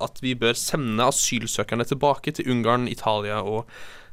at 0.00 0.20
vi 0.22 0.34
bør 0.34 0.54
sende 0.54 1.02
asylsøkerne 1.06 1.84
tilbake 1.86 2.32
til 2.32 2.50
Ungarn, 2.50 2.88
Italia 2.88 3.40
og 3.42 3.66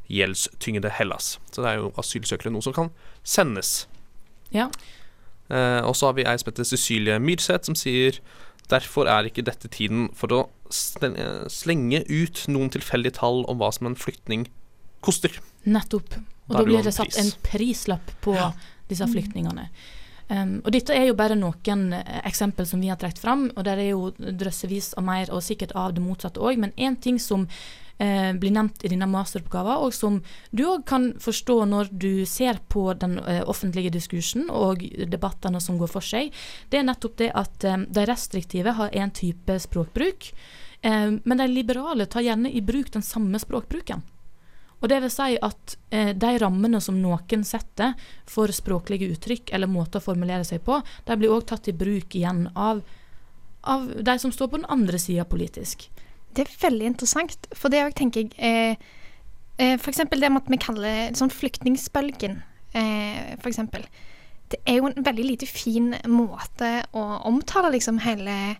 gjeldstyngede 0.09 0.89
Hellas. 0.91 1.39
Så 1.51 1.61
det 1.63 1.69
er 1.71 1.81
jo 1.81 1.93
asylsøkere 1.97 2.51
noe 2.51 2.61
som 2.61 2.73
kan 2.73 2.89
sendes. 3.23 3.87
Ja. 4.51 4.69
Eh, 5.49 5.81
og 5.85 5.95
så 5.95 6.09
har 6.09 6.13
vi 6.17 6.25
ei 6.25 6.37
som 6.37 6.51
heter 6.51 6.67
Cecilie 6.67 7.19
Myrseth, 7.19 7.65
som 7.65 7.75
sier 7.75 8.19
Derfor 8.71 9.05
er 9.11 9.27
ikke 9.27 9.43
dette 9.43 9.67
tiden 9.67 10.07
for 10.15 10.31
å 10.31 10.41
slenge 11.51 11.99
ut 12.07 12.45
noen 12.47 12.71
tilfeldige 12.71 13.17
tall 13.19 13.43
om 13.51 13.59
hva 13.59 13.69
som 13.75 13.89
en 13.89 13.97
flyktning 13.99 14.47
koster. 15.03 15.35
Nettopp. 15.65 16.15
Og 16.49 16.55
Da 16.57 16.63
blir 16.63 16.83
det 16.83 16.93
satt 16.93 17.17
en 17.17 17.31
prislapp 17.43 18.11
på 18.21 18.35
Ja. 18.35 18.51
disse 18.89 19.05
flyktningene. 19.07 19.69
Um, 20.29 20.61
og 20.65 20.71
dette 20.71 20.95
er 20.95 21.07
jo 21.07 21.15
bare 21.19 21.35
noen 21.35 21.93
eh, 21.93 22.21
eksempel 22.25 22.65
som 22.65 22.79
vi 22.81 22.87
har 22.87 22.97
trukket 22.97 23.19
fram, 23.19 23.51
og 23.57 23.63
der 23.67 23.77
er 23.77 23.89
jo 23.91 24.11
drøssevis 24.17 24.93
av 24.97 25.03
mer, 25.03 25.29
og 25.31 25.43
sikkert 25.43 25.75
av 25.75 25.93
det 25.93 26.01
motsatte 26.01 26.39
òg. 26.39 26.57
Men 26.57 26.71
én 26.77 26.95
ting 26.99 27.19
som 27.19 27.47
eh, 27.99 28.31
blir 28.33 28.51
nevnt 28.51 28.83
i 28.83 28.87
denne 28.87 29.05
masteroppgaven, 29.11 29.83
og 29.83 29.93
som 29.93 30.21
du 30.51 30.63
òg 30.63 30.85
kan 30.85 31.13
forstå 31.19 31.65
når 31.67 31.91
du 31.91 32.25
ser 32.25 32.59
på 32.69 32.93
den 32.97 33.19
eh, 33.19 33.43
offentlige 33.45 33.91
diskursen 33.91 34.49
og 34.49 34.81
debattene 35.11 35.61
som 35.61 35.77
går 35.77 35.91
for 35.91 36.01
seg, 36.01 36.31
det 36.69 36.79
er 36.79 36.87
nettopp 36.87 37.17
det 37.17 37.31
at 37.35 37.63
eh, 37.63 37.77
de 37.77 38.05
restriktive 38.09 38.73
har 38.79 38.89
én 38.95 39.13
type 39.13 39.59
språkbruk, 39.59 40.33
men 40.83 41.37
de 41.39 41.45
liberale 41.47 42.05
tar 42.11 42.25
gjerne 42.25 42.49
i 42.51 42.59
bruk 42.59 42.89
den 42.91 43.01
samme 43.01 43.39
språkbruken. 43.39 44.01
Og 44.83 44.89
det 44.91 44.99
vil 44.99 45.11
si 45.13 45.37
at 45.39 45.75
eh, 45.95 46.11
de 46.11 46.31
rammene 46.43 46.81
som 46.83 46.97
noen 46.99 47.45
setter 47.47 47.95
for 48.27 48.51
språklige 48.51 49.07
uttrykk 49.15 49.53
eller 49.55 49.71
måter 49.71 50.01
å 50.01 50.07
formulere 50.11 50.43
seg 50.47 50.59
på, 50.67 50.81
de 51.07 51.17
blir 51.19 51.31
òg 51.31 51.47
tatt 51.47 51.69
i 51.71 51.75
bruk 51.77 52.17
igjen 52.19 52.49
av, 52.51 52.83
av 53.63 53.87
de 53.95 54.17
som 54.19 54.33
står 54.35 54.51
på 54.51 54.59
den 54.59 54.71
andre 54.75 54.99
sida 54.99 55.23
politisk. 55.23 55.87
Det 56.35 56.43
er 56.43 56.59
veldig 56.65 56.91
interessant, 56.91 57.47
for 57.55 57.71
det 57.71 57.85
òg 57.85 57.95
tenker 57.95 58.25
jeg 58.25 58.35
eh, 58.43 58.75
eh, 59.61 59.77
eksempel 59.77 60.19
det 60.19 60.33
med 60.33 60.43
at 60.43 60.51
vi 60.51 60.59
kaller 60.61 61.15
sånn 61.15 61.31
flyktningsbølgen, 61.31 62.41
eh, 62.75 63.37
f.eks. 63.39 63.63
Det 64.51 64.59
er 64.67 64.81
jo 64.81 64.89
en 64.89 65.05
veldig 65.05 65.25
lite 65.25 65.47
fin 65.49 65.93
måte 66.11 66.75
å 66.91 67.05
omtale 67.29 67.71
liksom 67.73 68.03
hele 68.03 68.57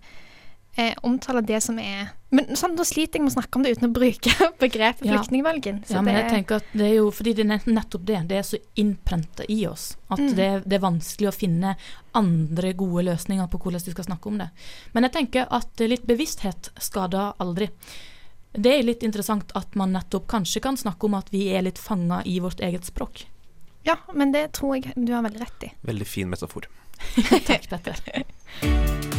eh, 0.78 0.94
Omtale 1.04 1.42
det 1.46 1.60
som 1.64 1.78
er 1.80 2.10
Men 2.34 2.46
sånn, 2.58 2.76
da 2.76 2.84
sliter 2.84 3.20
jeg 3.20 3.24
med 3.26 3.32
å 3.32 3.36
snakke 3.36 3.56
om 3.60 3.64
det 3.64 3.76
uten 3.78 3.90
å 3.90 3.94
bruke 3.94 4.32
begrepet 4.64 5.06
Ja. 5.06 5.18
flyktningbølgen. 5.20 5.84
Ja, 5.90 6.02
men 6.02 6.16
jeg 6.18 6.30
tenker 6.32 6.56
at 6.62 6.72
det 6.74 6.88
er 6.88 6.96
jo 6.96 7.12
fordi 7.14 7.34
det 7.38 7.46
er 7.46 7.62
nettopp 7.70 8.06
det. 8.08 8.22
Det 8.32 8.38
er 8.40 8.48
så 8.48 8.58
innprenta 8.82 9.46
i 9.50 9.60
oss 9.70 9.92
at 10.10 10.20
Mm. 10.20 10.36
det, 10.38 10.48
det 10.66 10.78
er 10.80 10.84
vanskelig 10.86 11.30
å 11.30 11.36
finne 11.36 11.76
andre 12.14 12.74
gode 12.74 13.04
løsninger 13.10 13.48
på 13.50 13.60
hvordan 13.62 13.84
du 13.86 13.92
skal 13.92 14.06
snakke 14.10 14.28
om 14.32 14.38
det. 14.42 14.50
Men 14.94 15.04
jeg 15.04 15.14
tenker 15.20 15.48
at 15.52 15.86
litt 15.86 16.06
bevissthet 16.10 16.70
skader 16.82 17.34
aldri. 17.40 17.70
Det 18.54 18.70
er 18.80 18.84
litt 18.86 19.02
interessant 19.06 19.52
at 19.58 19.74
man 19.76 19.94
nettopp 19.94 20.28
kanskje 20.30 20.62
kan 20.62 20.78
snakke 20.78 21.06
om 21.10 21.16
at 21.18 21.30
vi 21.34 21.48
er 21.54 21.64
litt 21.66 21.78
fanga 21.82 22.22
i 22.26 22.40
vårt 22.40 22.62
eget 22.62 22.86
språk. 22.86 23.26
ja, 23.86 23.98
men 24.14 24.32
det 24.32 24.54
tror 24.54 24.76
jeg 24.78 24.94
du 24.96 25.12
har 25.14 25.22
veldig 25.26 25.42
rett 25.42 25.64
i. 25.64 25.72
Veldig 25.84 26.08
fin 26.08 26.30
metafor. 26.30 26.66
Takk, 27.50 27.68
Petter. 27.70 28.24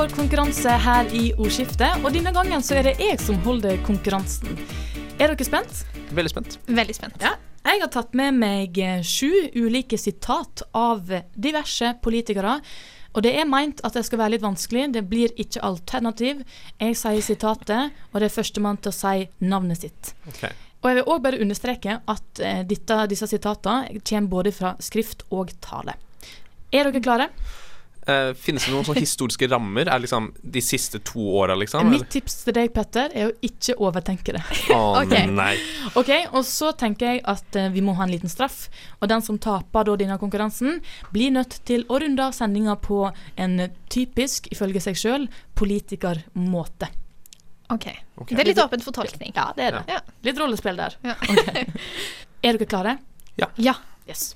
for 0.00 0.08
konkurranse 0.16 0.72
her 0.80 1.08
i 1.12 1.26
Ordskiftet, 1.36 1.98
og 2.00 2.14
denne 2.14 2.30
gangen 2.32 2.62
så 2.64 2.78
er 2.78 2.86
det 2.86 2.92
jeg 3.02 3.18
som 3.20 3.36
holder 3.44 3.76
konkurransen. 3.84 4.54
Er 5.20 5.28
dere 5.28 5.44
spent? 5.44 5.82
Veldig 6.16 6.32
spent. 6.32 6.56
Veldig 6.70 6.96
spent. 6.96 7.18
Ja. 7.20 7.34
Jeg 7.66 7.82
har 7.82 7.90
tatt 7.92 8.16
med 8.16 8.38
meg 8.40 8.80
sju 9.04 9.28
ulike 9.52 9.98
sitat 10.00 10.64
av 10.72 11.12
diverse 11.36 11.92
politikere. 12.00 12.56
Og 13.12 13.26
det 13.26 13.34
er 13.42 13.50
meint 13.50 13.84
at 13.84 13.98
det 13.98 14.06
skal 14.08 14.22
være 14.22 14.38
litt 14.38 14.46
vanskelig. 14.46 14.88
Det 14.96 15.04
blir 15.10 15.36
ikke 15.36 15.60
alternativ. 15.68 16.46
Jeg 16.80 16.96
sier 16.96 17.20
sitatet, 17.26 18.02
og 18.08 18.22
det 18.22 18.30
er 18.30 18.36
førstemann 18.38 18.80
til 18.80 18.94
å 18.94 18.98
si 19.02 19.28
navnet 19.52 19.84
sitt. 19.84 20.14
Okay. 20.32 20.56
Og 20.80 20.88
jeg 20.88 21.02
vil 21.02 21.12
òg 21.12 21.24
bare 21.28 21.44
understreke 21.44 22.00
at 22.08 22.40
eh, 22.40 22.62
dette, 22.64 23.02
disse 23.12 23.28
sitatene 23.28 24.00
kommer 24.00 24.36
både 24.38 24.56
fra 24.56 24.78
skrift 24.80 25.28
og 25.28 25.52
tale. 25.60 26.00
Er 26.72 26.88
dere 26.88 27.04
klare? 27.04 27.34
Eh, 28.10 28.30
finnes 28.34 28.66
det 28.66 28.72
noen 28.74 28.86
sånne 28.86 29.04
historiske 29.06 29.48
rammer? 29.50 29.90
Er 29.90 30.02
liksom 30.02 30.30
de 30.42 30.62
siste 30.64 31.00
to 31.06 31.22
åra, 31.40 31.56
liksom? 31.58 31.90
Mitt 31.92 32.08
tips 32.12 32.40
til 32.44 32.56
deg, 32.56 32.72
Petter, 32.74 33.12
er 33.14 33.30
å 33.30 33.34
ikke 33.46 33.76
overtenke 33.78 34.34
det. 34.36 34.42
Oh, 34.74 34.98
okay. 35.00 35.28
nei. 35.30 35.54
Ok, 35.98 36.12
og 36.30 36.44
så 36.48 36.72
tenker 36.78 37.14
jeg 37.14 37.24
at 37.30 37.60
uh, 37.60 37.68
vi 37.74 37.84
må 37.84 37.94
ha 37.98 38.06
en 38.06 38.14
liten 38.14 38.32
straff. 38.32 38.64
Og 39.00 39.10
den 39.12 39.24
som 39.26 39.38
taper 39.42 39.88
da 39.88 39.98
denne 40.00 40.18
konkurransen, 40.22 40.80
blir 41.14 41.34
nødt 41.34 41.60
til 41.68 41.86
å 41.88 42.00
runde 42.02 42.24
av 42.24 42.36
sendinga 42.36 42.76
på 42.82 43.04
en 43.40 43.60
typisk, 43.92 44.50
ifølge 44.54 44.82
seg 44.84 44.98
sjøl, 44.98 45.28
politikermåte. 45.58 46.90
OK. 47.70 47.86
Det 48.26 48.40
er 48.42 48.50
litt 48.50 48.58
åpent 48.58 48.82
for 48.82 48.94
tolkning. 48.94 49.30
Ja, 49.36 49.50
det 49.56 49.68
er 49.68 49.78
det. 49.78 49.84
Ja. 49.94 50.00
Litt 50.26 50.40
rollespill 50.40 50.80
der. 50.80 50.96
Ja. 51.06 51.16
Okay. 51.22 51.68
Er 52.40 52.56
dere 52.56 52.66
klare? 52.66 52.96
Ja. 53.36 53.50
Ja. 53.60 53.74
Yes. 54.08 54.30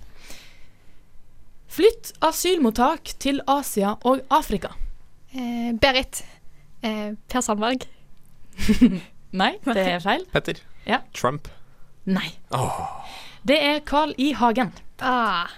Asylmottak 2.24 3.14
til 3.22 3.40
Asia 3.48 3.94
og 4.04 4.22
Afrika. 4.30 4.74
Eh, 5.32 5.72
Berit. 5.80 6.24
Eh, 6.84 7.14
per 7.28 7.44
Sandberg. 7.44 7.86
Nei, 9.40 9.52
det 9.66 9.82
er 9.82 10.02
feil. 10.04 10.26
Petter. 10.32 10.60
Ja. 10.86 11.00
Trump. 11.16 11.48
Nei. 12.04 12.28
Oh. 12.54 13.00
Det 13.46 13.56
er 13.60 13.80
Carl 13.88 14.14
I. 14.20 14.32
Hagen. 14.36 14.72
Ah. 15.00 15.48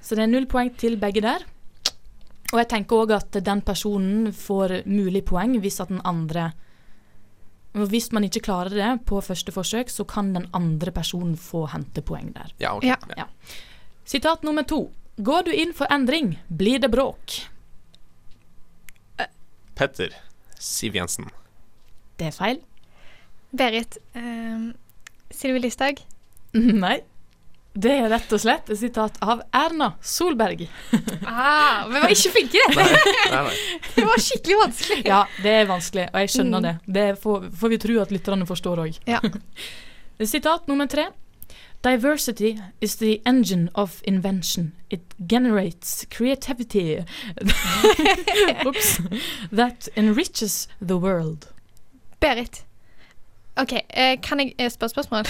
Så 0.00 0.16
det 0.16 0.24
er 0.24 0.30
null 0.30 0.46
poeng 0.50 0.70
til 0.78 0.96
begge 1.00 1.22
der. 1.24 1.44
Og 2.52 2.60
jeg 2.60 2.68
tenker 2.70 3.02
òg 3.02 3.16
at 3.16 3.38
den 3.44 3.60
personen 3.66 4.30
får 4.34 4.80
mulig 4.86 5.24
poeng 5.26 5.56
hvis 5.62 5.80
at 5.82 5.90
den 5.90 6.02
andre 6.06 6.52
Hvis 7.76 8.12
man 8.14 8.24
ikke 8.24 8.40
klarer 8.46 8.72
det 8.72 8.90
på 9.04 9.18
første 9.20 9.52
forsøk, 9.52 9.90
så 9.92 10.06
kan 10.08 10.30
den 10.32 10.46
andre 10.56 10.92
personen 10.96 11.34
få 11.36 11.66
hente 11.68 12.00
poeng 12.00 12.30
der. 12.32 12.54
Ja, 12.58 12.70
ok. 12.78 12.86
Ja. 12.88 12.96
Ja. 13.18 13.26
Sitat 14.04 14.46
nummer 14.46 14.62
to. 14.64 14.86
Går 15.16 15.42
du 15.46 15.52
inn 15.56 15.72
for 15.74 15.86
endring, 15.90 16.34
blir 16.48 16.78
det 16.82 16.90
bråk. 16.92 17.38
Petter. 19.76 20.12
Siv 20.58 20.94
Jensen. 20.96 21.28
Det 22.16 22.30
er 22.30 22.32
feil. 22.36 22.62
Berit. 23.56 23.98
Uh, 24.16 24.72
Sylvi 25.32 25.60
Listhaug. 25.66 26.00
Nei. 26.54 26.98
Det 27.76 27.92
er 27.92 28.06
rett 28.08 28.30
og 28.32 28.40
slett 28.40 28.70
et 28.72 28.78
sitat 28.80 29.18
av 29.20 29.42
Erna 29.52 29.90
Solberg. 30.00 30.62
Ah, 31.26 31.82
vi 31.90 31.98
var 32.00 32.12
ikke 32.14 32.30
flinke! 32.32 32.56
i 32.56 32.74
dette! 32.78 33.40
det 33.96 34.04
var 34.06 34.20
skikkelig 34.22 34.56
vanskelig. 34.62 35.02
Ja, 35.10 35.18
det 35.42 35.52
er 35.58 35.66
vanskelig, 35.68 36.04
og 36.12 36.20
jeg 36.22 36.30
skjønner 36.32 36.62
Mm. 36.62 36.66
det. 36.68 36.74
Det 36.96 37.04
får, 37.20 37.48
får 37.60 37.72
vi 37.72 37.78
tro 37.82 37.96
at 38.00 38.12
lytterne 38.14 38.46
forstår 38.48 38.80
òg. 38.86 38.98
Ja. 39.10 39.18
Sitat 40.32 40.70
nummer 40.70 40.86
tre. 40.88 41.08
Diversity 41.82 42.58
is 42.80 42.96
the 42.96 43.20
engine 43.24 43.70
of 43.74 44.02
invention. 44.04 44.72
It 44.90 45.02
generates 45.26 46.06
creativity 46.10 46.96
Oops. 48.66 49.00
that 49.52 49.88
enriches 49.96 50.68
the 50.80 50.96
world. 50.96 51.48
Berit. 52.20 52.64
OK, 53.56 53.72
eh, 53.72 54.18
kan 54.20 54.40
jeg 54.40 54.52
eh, 54.58 54.70
spørre 54.70 54.88
spørsmål? 54.88 55.24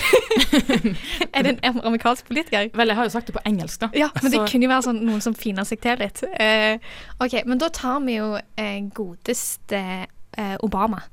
er 1.35 1.42
det 1.42 1.59
en 1.62 1.80
amerikansk 1.85 2.26
politiker? 2.26 2.68
Vel, 2.74 2.88
jeg 2.88 2.96
har 2.96 3.04
jo 3.04 3.11
sagt 3.11 3.26
det 3.26 3.35
på 3.35 3.42
engelsk, 3.46 3.80
da. 3.80 3.88
Ja, 3.94 4.09
men 4.22 4.32
det 4.32 4.40
kunne 4.50 4.66
jo 4.66 4.70
være 4.72 4.87
sånn, 4.88 4.98
noen 5.06 5.22
som 5.22 5.35
finer 5.38 5.66
seg 5.68 5.78
til 5.85 6.00
litt. 6.02 6.24
Eh, 6.42 6.74
OK, 7.22 7.38
men 7.46 7.62
da 7.62 7.70
tar 7.70 8.00
vi 8.02 8.16
jo 8.18 8.32
eh, 8.35 8.80
godeste 8.94 9.82
eh, 10.11 10.56
Obama. 10.66 11.04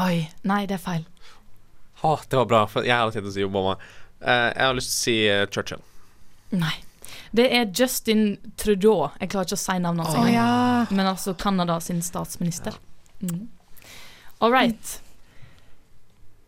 Oi, 0.00 0.24
nei, 0.48 0.62
det 0.70 0.78
er 0.78 0.84
feil. 0.86 1.04
Å, 2.00 2.16
det 2.30 2.40
var 2.40 2.48
bra, 2.48 2.64
for 2.70 2.86
jeg 2.86 2.96
har 2.96 3.12
tenkt 3.12 3.28
å 3.28 3.34
si 3.34 3.44
Obama. 3.44 3.76
Eh, 4.20 4.52
jeg 4.56 4.66
har 4.66 4.74
lyst 4.78 4.90
til 4.90 4.98
å 4.98 5.04
si 5.04 5.28
eh, 5.28 5.46
Churchill. 5.50 5.82
Nei. 6.50 6.74
Det 7.30 7.54
er 7.54 7.66
Justin 7.76 8.38
Trudeau. 8.56 9.10
Jeg 9.20 9.28
klarer 9.32 9.46
ikke 9.50 9.56
å 9.58 9.60
si 9.60 9.78
navnet 9.82 10.06
hans. 10.06 10.16
Oh, 10.16 10.20
engang. 10.24 10.34
ja. 10.34 10.86
Men 10.90 11.06
altså 11.10 11.34
Canada 11.34 11.80
sin 11.84 12.02
statsminister. 12.02 12.72
Mm. 13.20 13.48
All 14.40 14.52
right. 14.52 15.00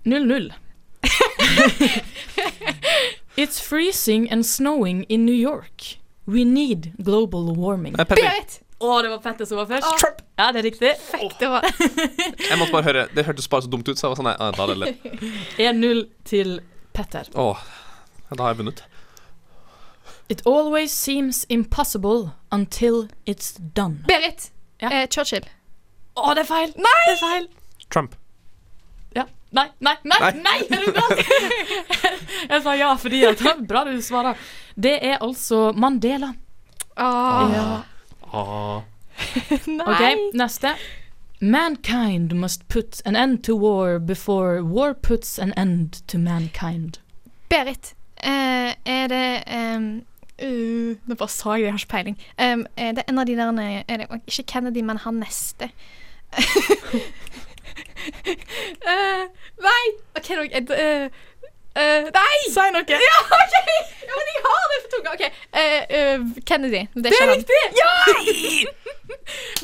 0-0. 0.05 0.53
It's 3.37 3.61
freezing 3.61 4.31
and 4.31 4.47
snowing 4.47 5.05
in 5.09 5.27
New 5.27 5.35
York. 5.35 5.99
We 6.27 6.45
need 6.45 6.93
global 7.03 7.55
warming. 7.55 7.95
Uh, 7.99 8.05
å, 8.81 8.87
oh, 8.87 9.03
det 9.03 9.09
var 9.11 9.19
Petter 9.19 9.45
som 9.45 9.59
var 9.61 9.67
først. 9.69 10.05
Ja, 10.41 10.53
det 10.53 10.59
er 10.63 10.67
riktig. 10.71 10.95
Det 11.39 11.49
var 11.53 11.61
Jeg 11.69 12.57
måtte 12.57 12.73
bare 12.73 12.85
høre 12.87 13.03
Det 13.13 13.25
hørtes 13.27 13.49
bare 13.53 13.63
så 13.67 13.69
dumt 13.69 13.89
ut, 13.91 13.99
så 13.99 14.07
jeg 14.07 14.11
var 14.15 14.19
sånn 14.21 14.29
nei, 14.31 14.37
ah, 14.41 14.51
Da 14.57 14.63
er 14.65 14.69
det 14.73 14.79
lett. 14.81 14.97
1-0 15.69 16.01
til 16.31 16.49
Petter. 16.93 17.29
Å, 17.35 17.53
da 18.31 18.43
har 18.43 18.55
jeg 18.55 18.61
vunnet. 18.63 18.83
It 20.31 20.43
always 20.47 20.93
seems 20.93 21.45
impossible 21.49 22.35
until 22.53 23.09
it's 23.27 23.53
done. 23.59 24.05
Berit! 24.07 24.51
Ja. 24.79 24.91
Eh, 24.91 25.07
Churchill. 25.11 25.47
Å, 26.15 26.35
det 26.35 26.45
er 26.45 26.49
feil! 26.49 26.75
Nei! 26.79 27.01
Det 27.07 27.15
er 27.17 27.23
feil. 27.23 27.49
Trump. 27.91 28.15
Ja. 29.17 29.25
Nei, 29.51 29.67
nei, 29.83 29.97
nei! 30.07 30.19
Nei. 30.23 30.31
nei, 30.45 30.59
er 30.71 30.85
du 30.87 30.93
gal? 30.95 31.17
Jeg 32.53 32.63
sa 32.63 32.77
ja 32.79 32.93
fordi 32.95 33.25
at 33.27 33.43
Bra 33.71 33.83
du 33.89 33.97
svarer. 34.07 34.39
Det 34.79 34.95
er 35.03 35.19
altså 35.19 35.73
Mandela. 35.75 36.31
Ah. 36.95 37.51
Ja. 37.51 37.67
Ah. 38.31 38.81
Nei. 39.67 39.87
OK, 39.87 40.05
neste. 40.39 40.77
Mankind 41.41 42.35
must 42.35 42.69
put 42.69 43.01
an 43.05 43.17
end 43.17 43.43
to 43.45 43.57
war 43.57 43.99
before 43.99 44.63
war 44.63 44.95
puts 44.95 45.39
an 45.39 45.53
end 45.57 46.07
to 46.07 46.19
mankind. 46.19 46.99
Berit. 47.49 47.95
uh, 48.25 48.75
er 48.85 49.07
det 49.09 49.43
um, 49.49 50.03
uh, 50.43 50.97
Nå 51.07 51.15
bare 51.15 51.29
sa 51.29 51.55
jeg 51.57 51.61
det, 51.61 51.65
jeg 51.65 51.73
har 51.73 51.79
ikke 51.79 51.95
peiling. 51.95 52.19
Um, 52.37 52.67
er 52.77 52.93
det 52.93 53.05
en 53.09 53.19
av 53.19 53.27
de 53.27 53.37
der 53.37 53.61
er 53.89 53.97
det, 53.97 54.07
Ikke 54.27 54.43
Kennedy, 54.53 54.81
men 54.81 54.97
han 54.97 55.15
neste. 55.15 55.71
uh, 58.85 59.25
nei! 59.69 59.85
OK, 60.17 60.29
da 60.69 61.09
eh, 61.75 62.11
Nei! 62.15 62.37
Si 62.51 62.67
noe. 62.75 62.85
Ja, 62.89 63.17
OK! 63.41 63.57
Ja, 64.07 64.13
men 64.17 64.31
jeg 64.35 64.43
har 64.45 64.69
det 64.73 64.79
for 64.83 64.91
tunga. 64.97 65.15
Okay. 65.15 65.31
Uh, 65.55 65.83
uh, 65.99 66.43
Kennedy. 66.45 66.87
Det 66.95 67.07
er, 67.07 67.13
ikke 67.13 67.25
han. 67.25 67.35
riktig! 67.39 67.63
Ja! 67.81 67.91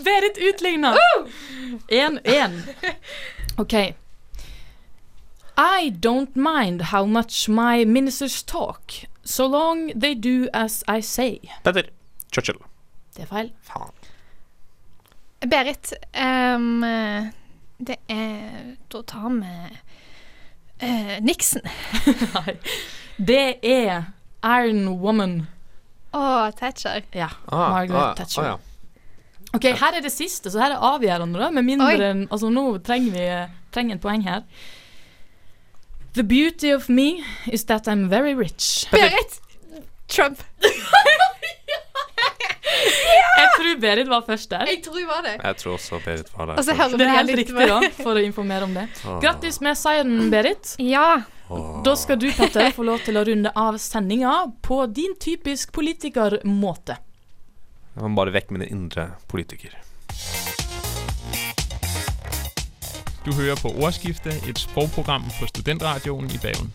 Berit 0.07 0.39
utligna. 0.49 0.95
1-1. 1.89 2.51
OK. 3.59 3.75
I 5.59 5.91
don't 5.91 6.37
mind 6.37 6.83
how 6.83 7.07
much 7.07 7.49
my 7.49 7.85
ministers 7.85 8.43
talk, 8.43 8.93
so 9.25 9.47
long 9.47 9.89
they 9.99 10.15
do 10.15 10.49
as 10.53 10.85
I 10.87 11.01
say. 11.01 11.41
Petter. 11.65 11.89
Churchill. 12.33 12.59
Det 13.17 13.23
er 13.23 13.27
feil. 13.27 13.53
Faen. 13.63 13.93
Berit. 15.51 15.93
Um, 16.15 16.83
det 17.79 17.97
er 18.09 18.77
Da 18.93 19.03
tar 19.03 19.29
vi 19.29 19.79
eh, 20.79 21.19
Nixon. 21.25 21.65
Nei. 22.35 22.57
Det 23.17 23.59
er 23.65 24.13
Iron 24.45 24.89
Woman. 25.01 25.47
Å, 26.17 26.53
Thatcher. 26.57 27.05
Ja. 27.17 27.31
Ah, 27.49 27.69
Margaret 27.79 28.03
ah, 28.03 28.15
Thatcher. 28.19 28.43
ah, 28.43 28.55
ja. 28.55 28.63
OK, 29.57 29.69
her 29.79 29.97
er 29.97 30.05
det 30.05 30.13
siste, 30.13 30.51
så 30.53 30.61
her 30.61 30.75
er 30.75 30.85
avgjørende, 30.85 31.39
da. 31.41 31.49
Med 31.55 31.65
mindre 31.65 32.11
enn 32.11 32.27
Altså, 32.29 32.51
nå 32.53 32.67
trenger 32.85 33.15
vi 33.15 33.29
trenger 33.73 33.97
en 33.97 34.03
poeng 34.03 34.27
her. 34.27 34.43
The 36.17 36.25
beauty 36.25 36.73
of 36.73 36.89
me 36.89 37.23
is 37.47 37.65
that 37.65 37.89
I'm 37.89 38.09
very 38.09 38.35
rich. 38.35 38.87
Berit! 38.91 39.41
Trump. 40.09 40.43
Jeg 43.37 43.49
tror 43.57 43.81
Berit 43.81 44.09
var 44.09 44.23
først 44.27 44.51
der. 44.51 44.67
Jeg 44.71 44.83
tror 44.85 44.99
jeg 45.01 45.09
var 45.09 45.23
det. 45.27 45.37
Jeg 45.43 45.57
tror 45.61 45.73
også 45.77 46.01
Berit 46.05 46.31
var 46.33 46.51
der. 46.51 46.59
Og 46.61 46.65
så 46.65 46.77
hører 46.77 46.97
Det 46.97 47.07
er 47.07 47.15
helt 47.17 47.35
riktig, 47.41 47.69
da, 47.69 47.81
for 48.03 48.17
å 48.17 48.23
informere 48.25 48.69
om 48.69 48.77
det. 48.77 48.87
Grattis 49.23 49.61
med 49.65 49.79
seieren, 49.79 50.31
Berit. 50.33 50.75
Ja. 50.83 51.23
Da 51.87 51.95
skal 51.95 52.19
du, 52.19 52.27
Petter, 52.35 52.73
få 52.75 52.87
lov 52.89 53.05
til 53.07 53.19
å 53.21 53.25
runde 53.29 53.53
av 53.55 53.77
sendinga 53.79 54.33
på 54.67 54.81
din 54.91 55.15
typisk 55.23 55.73
politikermåte. 55.77 56.97
Jeg 57.97 58.03
må 58.11 58.19
bare 58.19 58.35
vekk 58.35 58.51
mine 58.57 58.67
indre 58.69 59.11
politiker. 59.31 59.77
Du 63.27 63.33
hører 63.35 63.59
på 63.59 63.73
Ordskiftet, 63.83 64.45
et 64.47 64.59
sprogprogram 64.59 65.25
på 65.41 65.49
Studentradioen 65.51 66.29
i 66.31 66.39
Bergen. 66.43 66.69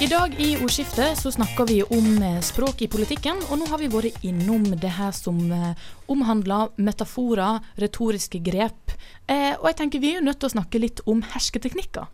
I 0.00 0.06
dag 0.06 0.34
i 0.40 0.56
ordskiftet 0.56 1.18
så 1.18 1.30
snakker 1.30 1.66
vi 1.68 1.82
om 1.82 2.22
eh, 2.22 2.40
språk 2.42 2.82
i 2.82 2.88
politikken, 2.90 3.38
og 3.50 3.60
nå 3.60 3.68
har 3.70 3.78
vi 3.82 3.90
vært 3.92 4.24
innom 4.26 4.64
det 4.80 4.94
her 4.96 5.12
som 5.14 5.38
eh, 5.52 5.84
omhandler 6.10 6.72
metaforer, 6.80 7.60
retoriske 7.78 8.40
grep. 8.42 8.96
Eh, 9.28 9.52
og 9.58 9.68
jeg 9.68 9.78
tenker 9.82 10.02
vi 10.02 10.14
er 10.14 10.20
jo 10.20 10.26
nødt 10.26 10.40
til 10.42 10.50
å 10.50 10.54
snakke 10.56 10.80
litt 10.82 11.04
om 11.06 11.22
hersketeknikker. 11.34 12.08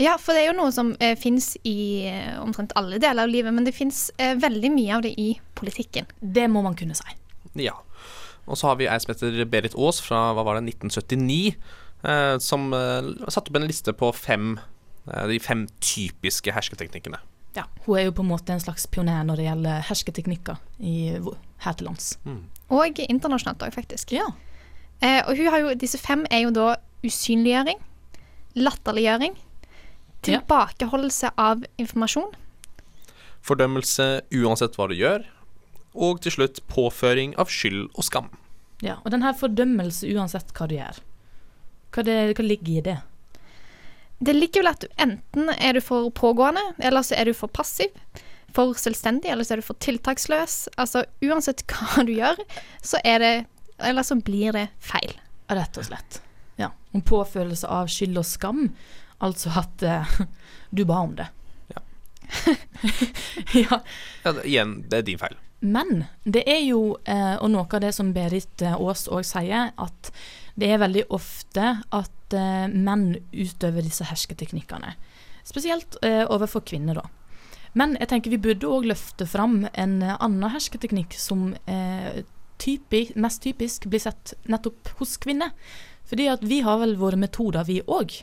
Ja, 0.00 0.14
for 0.16 0.32
det 0.32 0.46
er 0.46 0.50
jo 0.52 0.56
noe 0.62 0.72
som 0.72 0.94
eh, 1.02 1.12
fins 1.18 1.52
i 1.68 2.06
eh, 2.08 2.38
omtrent 2.40 2.72
alle 2.78 3.02
deler 3.02 3.26
av 3.26 3.32
livet, 3.32 3.52
men 3.52 3.66
det 3.66 3.76
fins 3.76 4.06
eh, 4.16 4.32
veldig 4.40 4.72
mye 4.72 4.96
av 4.96 5.04
det 5.04 5.12
i 5.20 5.34
politikken. 5.58 6.08
Det 6.20 6.46
må 6.48 6.62
man 6.64 6.78
kunne 6.78 6.96
si. 6.96 7.18
Ja. 7.60 7.76
Og 8.48 8.56
så 8.56 8.70
har 8.70 8.80
vi 8.80 8.88
ei 8.88 8.96
som 9.02 9.12
heter 9.12 9.44
Berit 9.50 9.76
Aas 9.76 10.00
fra 10.00 10.30
hva 10.32 10.46
var 10.46 10.56
det, 10.56 10.72
1979, 10.78 11.52
eh, 12.08 12.36
som 12.40 12.70
eh, 12.72 13.12
satte 13.28 13.52
opp 13.52 13.60
en 13.60 13.68
liste 13.68 13.92
på 13.92 14.08
fem, 14.16 14.54
de 15.30 15.38
fem 15.42 15.66
typiske 15.80 16.52
hersketeknikkene. 16.54 17.20
Ja, 17.56 17.64
Hun 17.86 17.98
er 17.98 18.04
jo 18.06 18.12
på 18.14 18.22
en 18.22 18.30
måte 18.30 18.54
en 18.54 18.62
slags 18.62 18.86
pioner 18.86 19.24
når 19.26 19.40
det 19.40 19.46
gjelder 19.48 19.86
hersketeknikker 19.88 20.60
i, 20.78 20.94
her 21.64 21.78
til 21.78 21.88
lands. 21.88 22.12
Og 22.70 23.00
internasjonalt 23.02 23.64
òg, 23.66 23.74
faktisk. 23.74 24.12
Ja. 24.14 24.28
Eh, 25.02 25.22
og 25.26 25.34
hun 25.36 25.50
har 25.50 25.64
jo, 25.64 25.74
disse 25.74 25.98
fem 25.98 26.22
er 26.30 26.44
jo 26.44 26.52
da 26.54 26.76
usynliggjøring, 27.02 27.80
latterliggjøring, 28.60 29.34
tilbakeholdelse 30.22 31.32
av 31.40 31.64
informasjon, 31.80 32.30
Fordømmelse 33.40 34.06
uansett 34.36 34.74
hva 34.76 34.86
du 34.90 34.96
gjør, 34.98 35.24
og 35.96 36.20
til 36.24 36.34
slutt 36.34 36.60
påføring 36.70 37.32
av 37.40 37.48
skyld 37.48 37.86
og 37.96 38.04
skam. 38.06 38.28
Ja, 38.84 38.98
Og 39.04 39.12
denne 39.12 39.32
fordømmelse 39.36 40.08
uansett 40.14 40.52
hva 40.56 40.68
du 40.68 40.76
gjør. 40.76 41.00
Hva, 41.90 42.04
det, 42.06 42.18
hva 42.36 42.44
ligger 42.44 42.76
i 42.76 42.84
det? 42.84 42.96
Det 44.20 44.34
ligger 44.36 44.60
vel 44.60 44.72
at 44.74 44.82
du 44.84 44.88
enten 45.00 45.48
er 45.56 45.76
du 45.76 45.80
for 45.84 46.10
pågående, 46.12 46.62
eller 46.78 47.04
så 47.06 47.16
er 47.16 47.30
du 47.30 47.34
for 47.36 47.52
passiv. 47.52 47.94
For 48.52 48.74
selvstendig, 48.76 49.30
eller 49.30 49.46
så 49.46 49.54
er 49.54 49.62
du 49.62 49.64
for 49.64 49.78
tiltaksløs. 49.80 50.66
Altså 50.80 51.06
uansett 51.24 51.64
hva 51.70 52.04
du 52.08 52.12
gjør, 52.18 52.40
så 52.82 53.00
er 53.04 53.24
det 53.24 53.34
Eller 53.80 54.04
så 54.04 54.12
blir 54.20 54.52
det 54.52 54.66
feil. 54.84 55.14
Rett 55.48 55.78
og 55.80 55.86
slett. 55.86 56.18
Ja. 56.60 56.66
En 56.92 57.00
påfølelse 57.00 57.64
av 57.64 57.88
skyld 57.88 58.18
og 58.20 58.26
skam. 58.28 58.66
Altså 59.24 59.48
at 59.56 59.84
uh, 59.88 60.18
du 60.68 60.84
ba 60.84 60.98
om 61.00 61.14
det. 61.16 61.30
Ja. 61.72 61.80
ja. 63.62 63.78
Ja, 64.24 64.32
det, 64.36 64.44
igjen, 64.44 64.82
det 64.92 65.00
er 65.00 65.06
din 65.08 65.22
feil. 65.22 65.38
Men 65.60 66.04
det 66.24 66.44
er 66.48 66.60
jo, 66.64 66.98
eh, 67.04 67.36
og 67.36 67.50
noe 67.52 67.68
av 67.68 67.82
det 67.84 67.92
som 67.92 68.14
Berit 68.16 68.62
eh, 68.64 68.76
Aas 68.76 69.06
òg 69.12 69.26
sier, 69.28 69.72
at 69.76 70.12
det 70.60 70.70
er 70.72 70.80
veldig 70.80 71.04
ofte 71.12 71.74
at 71.88 72.12
eh, 72.36 72.66
menn 72.70 73.14
utøver 73.32 73.86
disse 73.86 74.06
hersketeknikkene. 74.08 74.94
Spesielt 75.46 75.98
eh, 76.06 76.24
overfor 76.28 76.64
kvinner, 76.66 77.00
da. 77.00 77.08
Men 77.78 77.94
jeg 78.00 78.10
tenker 78.10 78.32
vi 78.34 78.42
burde 78.42 78.66
òg 78.66 78.88
løfte 78.90 79.26
fram 79.30 79.62
en 79.78 80.00
annen 80.02 80.50
hersketeknikk 80.50 81.14
som 81.14 81.52
eh, 81.70 82.22
typi, 82.60 83.06
mest 83.14 83.44
typisk 83.44 83.86
blir 83.90 84.02
sett 84.02 84.34
nettopp 84.50 84.90
hos 84.98 85.16
kvinner. 85.22 85.54
Fordi 86.10 86.26
at 86.32 86.42
vi 86.42 86.60
har 86.66 86.80
vel 86.82 86.96
våre 86.98 87.18
metoder, 87.20 87.64
vi 87.68 87.78
òg. 87.86 88.16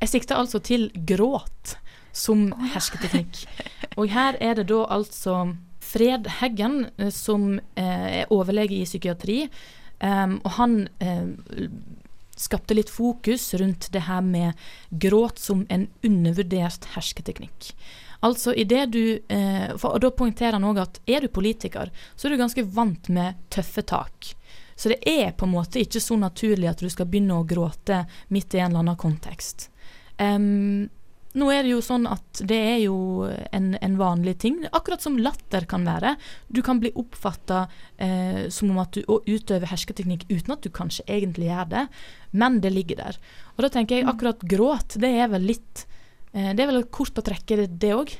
Jeg 0.00 0.08
sikter 0.08 0.40
altså 0.40 0.62
til 0.64 0.88
gråt 1.06 1.76
som 2.16 2.48
hersketeknikk. 2.72 3.44
Og 4.00 4.08
her 4.10 4.38
er 4.40 4.56
det 4.56 4.70
da 4.70 4.86
altså 4.88 5.52
Fred 5.84 6.28
Heggen, 6.40 6.86
som 7.12 7.58
er 7.76 8.30
overlege 8.32 8.78
i 8.78 8.86
psykiatri, 8.88 9.42
og 10.00 10.50
han 10.56 10.76
skapte 12.40 12.76
litt 12.76 12.90
fokus 12.92 13.50
rundt 13.60 13.90
det 13.94 14.06
her 14.08 14.22
med 14.24 14.58
gråt 14.90 15.38
som 15.38 15.66
en 15.68 15.88
undervurdert 16.06 16.88
hersketeknikk. 16.94 17.74
Altså 18.20 18.52
i 18.52 18.66
det 18.68 18.86
du 18.92 19.02
eh, 19.32 19.70
for, 19.80 19.94
Og 19.96 20.02
da 20.04 20.10
poengterer 20.12 20.58
han 20.58 20.66
òg 20.68 20.82
at 20.82 21.00
er 21.08 21.24
du 21.24 21.30
politiker, 21.32 21.88
så 22.16 22.28
er 22.28 22.34
du 22.34 22.42
ganske 22.42 22.64
vant 22.68 23.08
med 23.08 23.38
tøffe 23.52 23.84
tak. 23.86 24.34
Så 24.76 24.92
det 24.92 25.00
er 25.08 25.32
på 25.36 25.44
en 25.44 25.54
måte 25.54 25.80
ikke 25.80 26.00
så 26.00 26.16
naturlig 26.20 26.68
at 26.70 26.80
du 26.80 26.88
skal 26.92 27.08
begynne 27.08 27.36
å 27.36 27.46
gråte 27.48 28.04
midt 28.32 28.56
i 28.56 28.62
en 28.62 28.70
eller 28.70 28.84
annen 28.84 29.00
kontekst. 29.00 29.68
Em, 30.20 30.88
nå 31.38 31.46
er 31.54 31.62
det 31.62 31.70
jo 31.70 31.82
sånn 31.84 32.08
at 32.10 32.40
det 32.42 32.58
er 32.58 32.78
jo 32.82 33.26
en, 33.54 33.72
en 33.78 33.96
vanlig 34.00 34.34
ting, 34.42 34.56
akkurat 34.74 35.02
som 35.04 35.18
latter 35.22 35.66
kan 35.70 35.84
være. 35.86 36.16
Du 36.50 36.58
kan 36.66 36.80
bli 36.82 36.90
oppfatta 36.98 37.64
eh, 38.02 38.48
som 38.50 38.72
om 38.72 38.80
at 38.82 38.96
du 38.96 39.04
utøver 39.06 39.70
hersketeknikk 39.70 40.26
uten 40.30 40.56
at 40.56 40.66
du 40.66 40.72
kanskje 40.74 41.06
egentlig 41.06 41.50
gjør 41.52 41.70
det, 41.70 41.84
men 42.34 42.58
det 42.64 42.74
ligger 42.74 42.98
der. 43.04 43.20
Og 43.54 43.62
da 43.66 43.70
tenker 43.76 44.00
jeg 44.00 44.10
akkurat 44.10 44.42
gråt, 44.42 44.98
det 44.98 45.12
er 45.22 45.30
vel 45.30 45.46
litt 45.52 45.84
eh, 46.32 46.50
Det 46.50 46.64
er 46.64 46.72
vel 46.72 46.88
kort 46.90 47.14
på 47.14 47.24
trekket, 47.26 47.78
det 47.78 47.94
òg. 47.94 48.16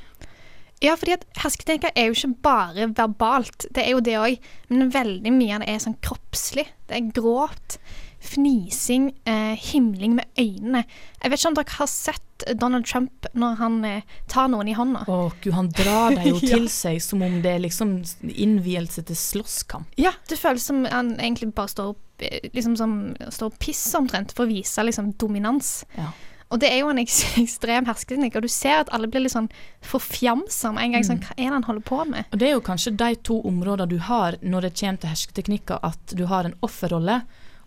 Ja, 0.81 0.95
fordi 0.97 1.13
at 1.13 1.27
hersketeknikker 1.37 1.91
er 1.93 2.07
jo 2.09 2.15
ikke 2.15 2.45
bare 2.47 2.87
verbalt, 2.95 3.67
det 3.69 3.83
er 3.83 3.91
jo 3.93 4.05
det 4.05 4.15
òg. 4.17 4.47
Men 4.71 4.93
veldig 4.93 5.35
mye 5.35 5.59
av 5.59 5.65
det 5.65 5.75
er 5.75 5.83
sånn 5.83 5.99
kroppslig. 6.01 6.65
Det 6.89 6.97
er 6.97 7.11
gråt, 7.13 7.75
fnising, 8.21 9.11
eh, 9.25 9.57
himling 9.57 10.15
med 10.15 10.25
øynene. 10.37 10.83
Jeg 11.21 11.31
vet 11.31 11.39
ikke 11.39 11.51
om 11.51 11.57
dere 11.57 11.75
har 11.77 11.89
sett 11.89 12.45
Donald 12.57 12.85
Trump 12.89 13.27
når 13.37 13.55
han 13.59 13.75
eh, 13.85 14.01
tar 14.29 14.47
noen 14.53 14.69
i 14.69 14.75
hånda. 14.77 15.03
Å 15.09 15.19
gud, 15.41 15.53
han 15.57 15.69
drar 15.77 16.15
deg 16.15 16.29
jo 16.29 16.37
Ja. 16.41 16.55
til 16.55 16.67
seg 16.73 17.01
som 17.03 17.21
om 17.25 17.39
det 17.43 17.55
er 17.55 17.63
liksom 17.65 17.99
innvielse 18.31 19.03
til 19.05 19.17
slåsskamp. 19.17 19.89
Ja, 20.01 20.13
det 20.29 20.39
føles 20.41 20.65
som 20.69 20.85
han 20.89 21.15
egentlig 21.19 21.51
bare 21.57 21.73
står, 21.73 21.95
opp, 21.95 22.25
eh, 22.25 22.49
liksom 22.53 22.77
som, 22.79 22.97
står 23.29 23.51
og 23.51 23.59
pisser 23.61 24.01
omtrent 24.01 24.33
for 24.37 24.45
å 24.45 24.51
vise 24.53 24.85
liksom 24.85 25.13
dominans. 25.21 25.81
Ja. 25.97 26.11
Og 26.51 26.59
det 26.59 26.67
er 26.67 26.81
jo 26.81 26.89
en 26.91 26.99
eks 26.99 27.21
ekstrem 27.41 27.85
hersketeknikk, 27.87 28.35
og 28.37 28.45
du 28.45 28.51
ser 28.51 28.81
at 28.81 28.89
alle 28.91 29.07
blir 29.07 29.23
litt 29.23 29.33
sånn 29.33 29.47
forfjamsa 29.87 30.73
med 30.75 30.83
en 30.83 30.97
gang. 30.97 31.05
Sånn, 31.07 31.21
hva 31.23 31.35
er 31.37 31.45
det 31.47 31.55
han 31.55 31.67
holder 31.69 31.85
på 31.87 32.01
med? 32.09 32.27
Og 32.31 32.41
det 32.41 32.49
er 32.49 32.57
jo 32.57 32.65
kanskje 32.65 32.93
de 32.99 33.13
to 33.27 33.37
områdene 33.47 33.89
du 33.91 34.01
har 34.07 34.37
når 34.41 34.67
det 34.67 34.73
kommer 34.81 35.01
til 35.03 35.13
hersketeknikker, 35.13 35.79
at 35.87 36.15
du 36.17 36.25
har 36.31 36.49
en 36.49 36.57
offerrolle, 36.65 37.21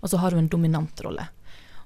og 0.04 0.12
så 0.12 0.20
har 0.20 0.34
du 0.34 0.38
en 0.38 0.50
dominant 0.52 1.04
rolle. 1.04 1.24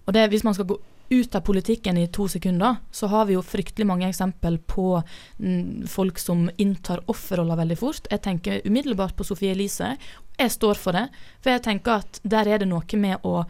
Og 0.09 0.15
det, 0.17 0.27
hvis 0.33 0.43
man 0.43 0.57
skal 0.57 0.67
gå 0.67 0.79
ut 1.09 1.35
av 1.35 1.45
politikken 1.47 1.97
i 1.97 2.09
to 2.13 2.27
sekunder, 2.29 2.83
så 2.91 3.07
har 3.07 3.29
vi 3.29 3.37
jo 3.37 3.45
fryktelig 3.45 3.87
mange 3.87 4.09
eksempel 4.09 4.59
på 4.59 4.99
mm, 5.39 5.87
folk 5.89 6.19
som 6.21 6.49
inntar 6.61 7.05
offerroller 7.09 7.57
veldig 7.63 7.79
fort. 7.79 8.09
Jeg 8.11 8.25
tenker 8.27 8.67
umiddelbart 8.67 9.17
på 9.17 9.25
Sofie 9.25 9.55
Elise. 9.55 9.95
Jeg 10.37 10.53
står 10.53 10.81
for 10.81 10.99
det, 10.99 11.07
for 11.41 11.55
jeg 11.55 11.65
tenker 11.65 12.03
at 12.03 12.21
der 12.27 12.51
er 12.51 12.61
det 12.61 12.69
noe 12.69 13.01
med 13.01 13.25
å 13.25 13.45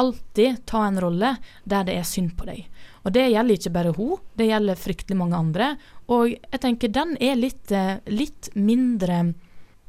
alltid 0.00 0.62
ta 0.70 0.84
en 0.86 1.00
rolle 1.02 1.34
der 1.64 1.88
det 1.88 1.96
er 1.98 2.06
synd 2.08 2.36
på 2.38 2.46
deg. 2.48 2.62
Og 3.04 3.14
det 3.16 3.26
gjelder 3.32 3.56
ikke 3.56 3.74
bare 3.74 3.94
hun, 3.96 4.20
det 4.36 4.50
gjelder 4.50 4.78
fryktelig 4.78 5.18
mange 5.18 5.40
andre. 5.40 5.70
Og 6.12 6.36
jeg 6.36 6.62
tenker 6.62 6.92
den 6.92 7.16
er 7.20 7.38
litt, 7.38 7.72
eh, 7.72 7.98
litt 8.06 8.52
mindre 8.54 9.32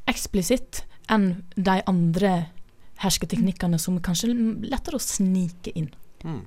eksplisitt 0.10 0.86
enn 1.12 1.44
de 1.56 1.78
andre 1.88 2.34
hersketeknikkene 3.02 3.80
som 3.82 4.00
kanskje 4.04 4.32
er 4.32 4.72
lettere 4.72 5.00
å 5.00 5.04
snike 5.04 5.74
inn. 5.78 5.92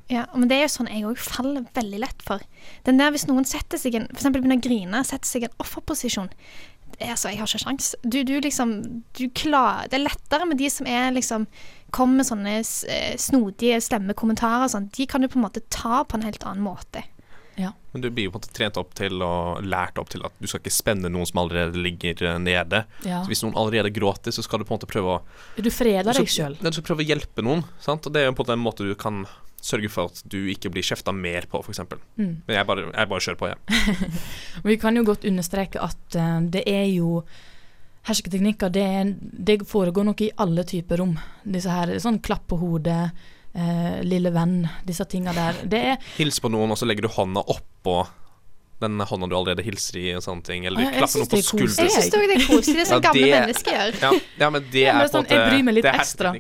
Ja, 0.07 0.27
men 0.35 0.47
det 0.51 0.57
er 0.57 0.69
jo 0.69 0.75
sånn 0.77 0.91
jeg 0.91 1.07
òg 1.09 1.19
faller 1.19 1.65
veldig 1.75 2.01
lett 2.05 2.21
for. 2.23 2.43
Den 2.87 3.01
der 3.01 3.11
hvis 3.15 3.27
noen 3.27 3.47
setter 3.49 3.81
seg 3.81 3.97
en, 3.99 4.07
for 4.13 4.21
eksempel 4.21 4.45
begynner 4.45 4.61
å 4.61 4.67
grine, 4.67 5.03
setter 5.07 5.27
seg 5.29 5.47
i 5.47 5.49
en 5.49 5.57
offerposisjon. 5.65 6.31
Er, 7.01 7.15
altså, 7.17 7.33
jeg 7.33 7.41
har 7.41 7.51
ikke 7.51 7.63
sjans. 7.65 7.89
Du, 8.07 8.21
du 8.27 8.37
liksom, 8.39 8.77
du 9.19 9.25
klarer, 9.35 9.89
det 9.91 9.99
er 9.99 10.07
lettere 10.07 10.47
med 10.47 10.61
de 10.63 10.71
som 10.71 10.87
er 10.87 11.11
liksom 11.17 11.49
kommer 11.95 12.21
med 12.21 12.29
sånne 12.29 12.55
eh, 12.61 13.17
snodige, 13.21 13.81
slemme 13.83 14.17
kommentarer 14.19 14.67
og 14.67 14.73
sånn. 14.73 14.91
De 14.95 15.07
kan 15.11 15.23
du 15.23 15.31
på 15.31 15.39
en 15.39 15.47
måte 15.47 15.63
ta 15.75 16.03
på 16.07 16.19
en 16.19 16.27
helt 16.27 16.47
annen 16.47 16.65
måte. 16.67 17.05
Men 17.95 18.03
du 18.03 18.11
blir 18.11 18.27
jo 18.27 18.33
på 18.35 18.41
en 18.41 18.43
måte 18.43 18.55
trent 18.57 18.79
opp 18.81 18.95
til 18.99 19.23
og 19.23 19.63
lært 19.63 20.01
opp 20.03 20.11
til 20.11 20.25
at 20.27 20.35
du 20.43 20.49
skal 20.51 20.63
ikke 20.63 20.75
spenne 20.75 21.11
noen 21.13 21.29
som 21.31 21.45
allerede 21.45 21.79
ligger 21.79 22.25
eh, 22.27 22.39
nede. 22.43 22.83
Ja. 23.07 23.21
Så 23.23 23.31
hvis 23.31 23.45
noen 23.45 23.55
allerede 23.61 23.93
gråter, 23.95 24.35
så 24.35 24.43
skal 24.43 24.61
du 24.61 24.67
på 24.67 24.75
en 24.75 24.81
måte 24.81 24.91
prøve 24.91 25.19
å 25.19 25.63
Du 25.63 25.71
freder 25.71 26.11
deg 26.11 26.31
sjøl. 26.31 26.59
Du 26.59 26.73
skal 26.73 26.87
prøve 26.89 27.07
å 27.07 27.09
hjelpe 27.13 27.45
noen, 27.47 27.63
sant? 27.85 28.07
og 28.07 28.15
det 28.15 28.25
er 28.25 28.31
jo 28.31 28.37
på 28.41 28.49
en 28.51 28.65
måte 28.65 28.87
du 28.89 28.97
kan 28.99 29.23
sørge 29.65 29.89
for 29.89 30.11
at 30.11 30.21
du 30.29 30.41
ikke 30.53 30.73
blir 30.75 30.85
kjefta 30.85 31.15
mer 31.17 31.47
på, 31.49 31.63
f.eks. 31.63 31.85
Mm. 32.19 32.35
Men 32.45 32.59
jeg 32.59 32.69
bare, 32.69 32.89
jeg 32.91 33.11
bare 33.15 33.27
kjører 33.27 33.41
på, 33.41 33.51
jeg. 33.53 34.11
Vi 34.69 34.77
kan 34.83 34.99
jo 34.99 35.07
godt 35.07 35.25
understreke 35.31 35.81
at 35.87 36.19
uh, 36.19 36.41
det 36.45 36.67
er 36.69 36.89
jo 36.91 37.23
Hersketeknikker, 38.05 38.69
det, 38.69 38.89
det 39.17 39.63
foregår 39.65 40.05
nok 40.05 40.19
i 40.21 40.27
alle 40.45 40.61
typer 40.69 41.01
rom. 41.01 41.15
Disse 41.41 41.73
her, 41.73 41.95
sånn 42.05 42.19
klapp 42.21 42.43
på 42.51 42.59
hodet, 42.61 43.15
eh, 43.55 44.03
lille 44.05 44.31
venn, 44.35 44.69
disse 44.87 45.05
tinga 45.11 45.33
der. 45.37 45.63
Det 45.65 45.81
er 45.95 45.97
Hils 46.19 46.41
på 46.41 46.51
noen, 46.53 46.71
og 46.75 46.79
så 46.81 46.87
legger 46.87 47.03
du 47.09 47.09
hånda 47.15 47.45
oppå 47.55 48.05
den 48.83 48.99
hånda 49.01 49.29
du 49.31 49.37
allerede 49.39 49.63
hilser 49.65 49.97
i, 49.97 50.09
og 50.19 50.23
sånne 50.25 50.45
ting. 50.45 50.65
Eller 50.69 50.83
Ja, 50.83 50.91
klapper 50.99 51.23
noen 51.23 51.29
på 51.31 51.37
det 51.39 51.45
er 51.45 51.47
skulderen. 51.47 51.87
Jeg 51.89 51.95
syns 51.95 52.17
òg 52.19 52.25
det 52.29 52.35
er 52.37 52.47
koselig. 52.49 52.77
Det 52.77 52.87
sånn 52.91 52.99
Ja, 52.99 53.05
gamle 53.07 53.23
det- 53.25 53.41
mennesker 53.41 53.73
gjør. 53.79 54.01
Ja, 54.03 54.11
ja, 54.43 54.51
men 54.51 54.67
det 54.73 54.83
Ja, 54.83 54.93
men 54.93 55.01
er 55.01 55.07
det 55.07 55.09
er 55.09 55.09
på 55.09 55.17
en 55.17 55.25
måte 55.25 55.35
jeg 55.39 55.51
bryr 55.51 55.65
meg 55.65 55.75
litt 55.75 55.85
det 55.87 55.95
ekstra. 55.95 56.33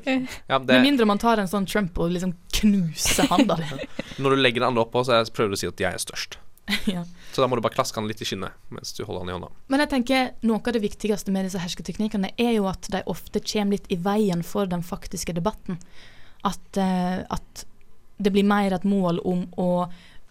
Ja, 0.50 0.58
det, 0.58 0.66
Med 0.74 0.82
mindre 0.82 1.06
man 1.06 1.18
tar 1.18 1.38
en 1.38 1.46
sånn 1.48 1.66
Trump 1.66 1.98
og 1.98 2.10
liksom 2.10 2.34
knuser 2.52 3.26
handa 3.30 3.56
di. 3.56 3.64
når 4.18 4.30
du 4.30 4.36
legger 4.42 4.60
den 4.60 4.68
andre 4.74 4.84
oppå, 4.84 5.04
så 5.06 5.14
er- 5.20 5.30
prøver 5.30 5.54
du 5.54 5.56
å 5.56 5.58
si 5.62 5.66
at 5.70 5.76
jeg 5.80 5.94
er 5.94 6.02
størst. 6.02 6.36
ja. 6.86 7.04
Så 7.32 7.40
da 7.42 7.46
må 7.48 7.56
du 7.56 7.62
bare 7.62 7.74
klaske 7.74 7.94
han 8.00 8.08
litt 8.08 8.20
i 8.20 8.24
skinnet 8.24 8.52
mens 8.70 8.92
du 8.92 9.04
holder 9.04 9.20
han 9.24 9.28
i 9.30 9.32
hånda. 9.38 9.50
Men 9.68 9.80
jeg 9.80 9.90
tenker 9.94 10.30
noe 10.42 10.60
av 10.60 10.72
det 10.72 10.82
viktigste 10.82 11.30
med 11.30 11.46
disse 11.46 11.60
hersketeknikkene 11.62 12.32
er 12.36 12.52
jo 12.58 12.66
at 12.68 12.88
de 12.90 13.02
ofte 13.06 13.40
kommer 13.40 13.78
litt 13.78 13.86
i 13.92 13.96
veien 13.96 14.42
for 14.42 14.66
den 14.66 14.82
faktiske 14.82 15.32
debatten. 15.34 15.78
At, 16.44 16.76
eh, 16.76 17.22
at 17.24 17.64
det 18.16 18.32
blir 18.34 18.46
mer 18.46 18.76
et 18.76 18.84
mål 18.86 19.20
om 19.24 19.46
å 19.60 19.70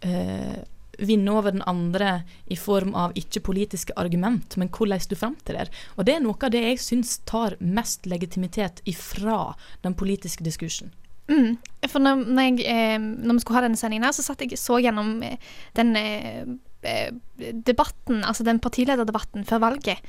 eh, 0.06 0.62
vinne 0.98 1.34
over 1.34 1.52
den 1.52 1.64
andre 1.66 2.22
i 2.46 2.58
form 2.60 2.94
av 2.96 3.16
ikke 3.18 3.42
politiske 3.46 3.96
argument, 3.98 4.58
men 4.58 4.70
hvordan 4.70 5.08
du 5.10 5.16
framtrer. 5.18 5.72
Og 5.98 6.06
det 6.08 6.18
er 6.18 6.26
noe 6.26 6.38
av 6.38 6.54
det 6.54 6.64
jeg 6.68 6.84
syns 6.84 7.18
tar 7.30 7.58
mest 7.60 8.06
legitimitet 8.10 8.84
ifra 8.90 9.56
den 9.82 9.98
politiske 9.98 10.46
diskursen. 10.46 10.94
Mm. 11.32 11.56
For 11.88 12.04
når, 12.04 12.24
når, 12.28 12.44
jeg, 12.50 12.66
eh, 12.68 13.00
når 13.00 13.38
vi 13.38 13.44
skulle 13.44 13.60
ha 13.60 13.66
denne 13.66 13.80
sendingen 13.80 14.08
her, 14.08 14.16
så 14.16 14.26
satt 14.26 14.44
jeg 14.44 14.60
så 14.60 14.80
gjennom 14.84 15.16
eh, 15.24 15.52
den 15.78 15.96
eh, 16.00 16.44
debatten, 17.64 18.26
altså 18.28 18.44
den 18.44 18.60
partilederdebatten 18.64 19.48
før 19.48 19.64
valget. 19.64 20.04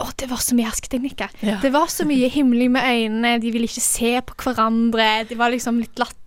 Å, 0.00 0.08
det 0.18 0.26
var 0.30 0.40
så 0.42 0.54
mye 0.58 0.66
hersketeknikker. 0.70 1.30
Ja. 1.46 1.58
Det 1.62 1.70
var 1.70 1.86
så 1.86 2.04
mye 2.08 2.28
himling 2.32 2.72
med 2.72 2.82
øynene, 2.82 3.36
de 3.40 3.50
ville 3.54 3.68
ikke 3.68 3.80
se 3.84 4.20
på 4.26 4.34
hverandre, 4.42 5.24
det 5.28 5.36
var 5.38 5.50
liksom 5.54 5.78
litt 5.78 5.98
latter 5.98 6.18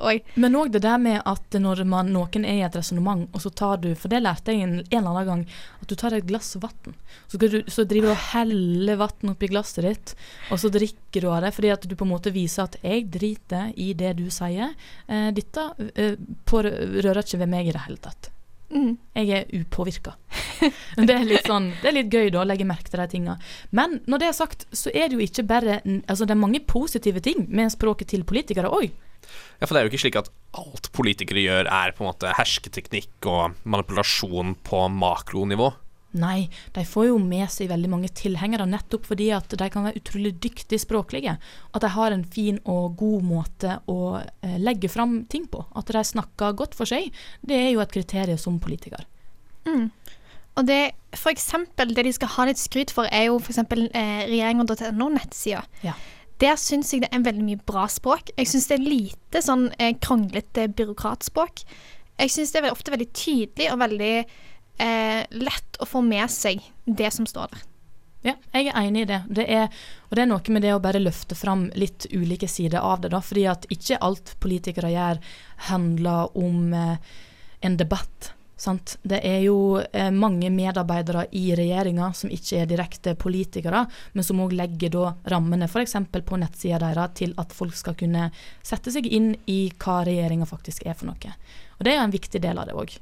og 0.00 0.20
Men 0.40 0.54
òg 0.56 0.70
det 0.72 0.80
der 0.82 0.96
med 0.98 1.20
at 1.28 1.52
når 1.60 1.84
man, 1.84 2.08
noen 2.14 2.46
er 2.48 2.54
i 2.56 2.64
et 2.64 2.74
resonnement, 2.78 3.26
og 3.36 3.42
så 3.44 3.50
tar 3.52 3.76
du 3.76 3.90
For 3.94 4.08
det 4.08 4.22
lærte 4.24 4.54
jeg 4.54 4.62
en, 4.64 4.72
en 4.80 4.86
eller 5.02 5.10
annen 5.10 5.26
gang, 5.28 5.42
at 5.82 5.86
du 5.86 5.94
tar 6.00 6.16
et 6.16 6.24
glass 6.26 6.56
vann. 6.56 6.94
Så, 7.28 7.36
du- 7.36 7.62
så 7.68 7.84
driver 7.84 8.08
du 8.08 8.14
og 8.14 8.24
heller 8.32 8.96
vann 8.96 9.34
oppi 9.34 9.50
glasset 9.52 9.84
ditt, 9.84 10.14
og 10.50 10.58
så 10.64 10.72
drikker 10.72 11.20
du 11.20 11.28
av 11.28 11.42
det, 11.44 11.52
fordi 11.54 11.70
at 11.76 11.84
du 11.86 11.94
på 11.94 12.08
en 12.08 12.14
måte 12.16 12.32
viser 12.32 12.64
at 12.64 12.76
'jeg 12.82 13.10
driter 13.12 13.72
i 13.76 13.92
det 13.92 14.16
du 14.16 14.26
sier'. 14.32 14.72
Eh, 15.06 15.30
dette 15.30 15.68
eh, 15.94 16.16
på, 16.46 16.62
rører 16.64 17.20
ikke 17.22 17.38
ved 17.44 17.48
meg 17.52 17.68
i 17.68 17.72
det 17.76 17.84
hele 17.84 17.98
tatt. 18.00 18.30
Mm. 18.70 18.96
Jeg 19.18 19.30
er 19.34 19.50
upåvirka. 19.60 20.14
det 20.96 21.14
er 21.14 21.26
litt 21.26 21.48
sånn, 21.48 21.70
det 21.80 21.90
er 21.90 21.96
litt 21.96 22.12
gøy 22.14 22.30
da, 22.30 22.44
å 22.44 22.48
legge 22.48 22.66
merke 22.68 22.90
til 22.90 23.02
de 23.02 23.08
tinga. 23.10 23.36
Men 23.74 23.98
når 24.10 24.22
det 24.22 24.28
er 24.28 24.36
sagt, 24.36 24.66
så 24.70 24.92
er 24.94 25.10
det 25.10 25.18
jo 25.18 25.24
ikke 25.24 25.46
bare 25.48 25.80
Altså, 25.82 26.26
det 26.26 26.34
er 26.34 26.40
mange 26.40 26.60
positive 26.68 27.22
ting 27.24 27.46
med 27.48 27.72
språket 27.74 28.12
til 28.12 28.26
politikere 28.28 28.70
òg. 28.70 28.90
Ja, 29.60 29.66
for 29.66 29.74
det 29.74 29.80
er 29.80 29.86
jo 29.86 29.92
ikke 29.92 30.02
slik 30.04 30.18
at 30.20 30.30
alt 30.58 30.88
politikere 30.96 31.42
gjør 31.44 31.68
er 31.70 31.94
på 31.94 32.04
en 32.04 32.10
måte 32.10 32.32
hersketeknikk 32.38 33.28
og 33.30 33.58
manipulasjon 33.68 34.56
på 34.66 34.86
makronivå. 34.94 35.70
Nei, 36.18 36.48
de 36.74 36.82
får 36.86 37.06
jo 37.06 37.18
med 37.22 37.46
seg 37.54 37.68
veldig 37.70 37.90
mange 37.92 38.08
tilhengere 38.18 38.66
nettopp 38.66 39.04
fordi 39.12 39.28
at 39.36 39.52
de 39.54 39.68
kan 39.70 39.86
være 39.86 40.00
utrolig 40.00 40.32
dyktige 40.42 40.82
språklige. 40.82 41.36
At 41.70 41.84
de 41.84 41.92
har 41.94 42.14
en 42.14 42.24
fin 42.26 42.58
og 42.64 42.96
god 42.98 43.26
måte 43.28 43.76
å 43.90 44.00
eh, 44.18 44.58
legge 44.58 44.90
fram 44.90 45.20
ting 45.30 45.46
på. 45.50 45.62
At 45.78 45.92
de 45.92 46.02
snakker 46.06 46.56
godt 46.58 46.74
for 46.78 46.90
seg, 46.90 47.12
det 47.46 47.58
er 47.58 47.70
jo 47.70 47.84
et 47.84 47.94
kriterium 47.94 48.40
som 48.40 48.58
politiker. 48.62 49.06
Mm. 49.68 49.90
Og 50.58 50.66
det, 50.66 50.80
for 51.14 51.30
eksempel, 51.30 51.94
det 51.94 52.04
de 52.08 52.14
skal 52.16 52.34
ha 52.34 52.48
litt 52.50 52.58
skryt 52.58 52.90
for, 52.94 53.06
er 53.14 53.28
jo 53.28 53.38
eksempel 53.38 53.86
eh, 53.94 54.26
regjeringen.no-nettsida. 54.26 55.62
Ja. 55.86 55.94
Der 56.40 56.56
syns 56.58 56.90
jeg 56.92 57.04
det 57.04 57.12
er 57.14 57.22
veldig 57.22 57.46
mye 57.46 57.62
bra 57.68 57.86
språk. 57.92 58.32
Jeg 58.34 58.48
syns 58.50 58.66
det 58.70 58.78
er 58.80 58.86
lite 58.88 59.42
sånn 59.44 59.68
eh, 59.78 59.94
kronglete 60.00 60.66
byråkratspråk. 60.74 61.62
Jeg 62.20 62.32
syns 62.34 62.52
det 62.52 62.64
er 62.64 62.72
ofte 62.72 62.92
veldig 62.92 63.10
tydelig 63.16 63.70
og 63.72 63.80
veldig 63.80 64.14
eh, 64.80 65.24
lett 65.30 65.80
å 65.80 65.88
få 65.88 66.02
med 66.04 66.30
seg 66.32 66.62
det 66.84 67.12
som 67.14 67.28
står 67.28 67.52
der. 67.52 67.66
Ja, 68.20 68.34
jeg 68.52 68.68
er 68.68 68.82
enig 68.82 69.06
i 69.06 69.08
det. 69.08 69.22
det 69.32 69.46
er, 69.48 69.70
og 70.10 70.16
det 70.16 70.26
er 70.26 70.28
noe 70.28 70.52
med 70.52 70.64
det 70.66 70.74
å 70.76 70.82
bare 70.82 71.00
løfte 71.00 71.36
fram 71.38 71.70
litt 71.72 72.04
ulike 72.12 72.48
sider 72.48 72.82
av 72.84 73.00
det. 73.00 73.14
da, 73.14 73.22
fordi 73.24 73.46
at 73.48 73.64
ikke 73.72 74.00
alt 74.04 74.34
politikere 74.40 74.92
gjør, 74.92 75.22
handler 75.70 76.36
om 76.36 76.74
eh, 76.76 77.16
en 77.64 77.80
debatt. 77.80 78.34
Sant? 78.60 78.98
Det 79.00 79.22
er 79.24 79.38
jo 79.46 79.80
eh, 79.80 80.10
mange 80.12 80.50
medarbeidere 80.52 81.30
i 81.32 81.46
regjeringa 81.56 82.10
som 82.12 82.28
ikke 82.28 82.60
er 82.60 82.68
direkte 82.68 83.14
politikere, 83.16 83.86
men 84.12 84.26
som 84.26 84.44
òg 84.44 84.52
legger 84.52 84.92
da 84.92 85.14
rammene 85.32 85.64
f.eks. 85.64 85.96
på 86.12 86.40
nettsida 86.42 86.82
deres 86.82 87.16
til 87.16 87.32
at 87.40 87.56
folk 87.56 87.72
skal 87.72 87.96
kunne 87.96 88.28
sette 88.60 88.92
seg 88.92 89.08
inn 89.08 89.32
i 89.48 89.62
hva 89.80 90.02
regjeringa 90.04 90.44
faktisk 90.44 90.84
er 90.84 90.92
for 90.92 91.08
noe. 91.08 91.38
Og 91.78 91.86
det 91.86 91.94
er 91.94 92.02
jo 92.02 92.10
en 92.10 92.20
viktig 92.20 92.44
del 92.44 92.60
av 92.60 92.68
det 92.68 92.76
òg. 92.76 93.00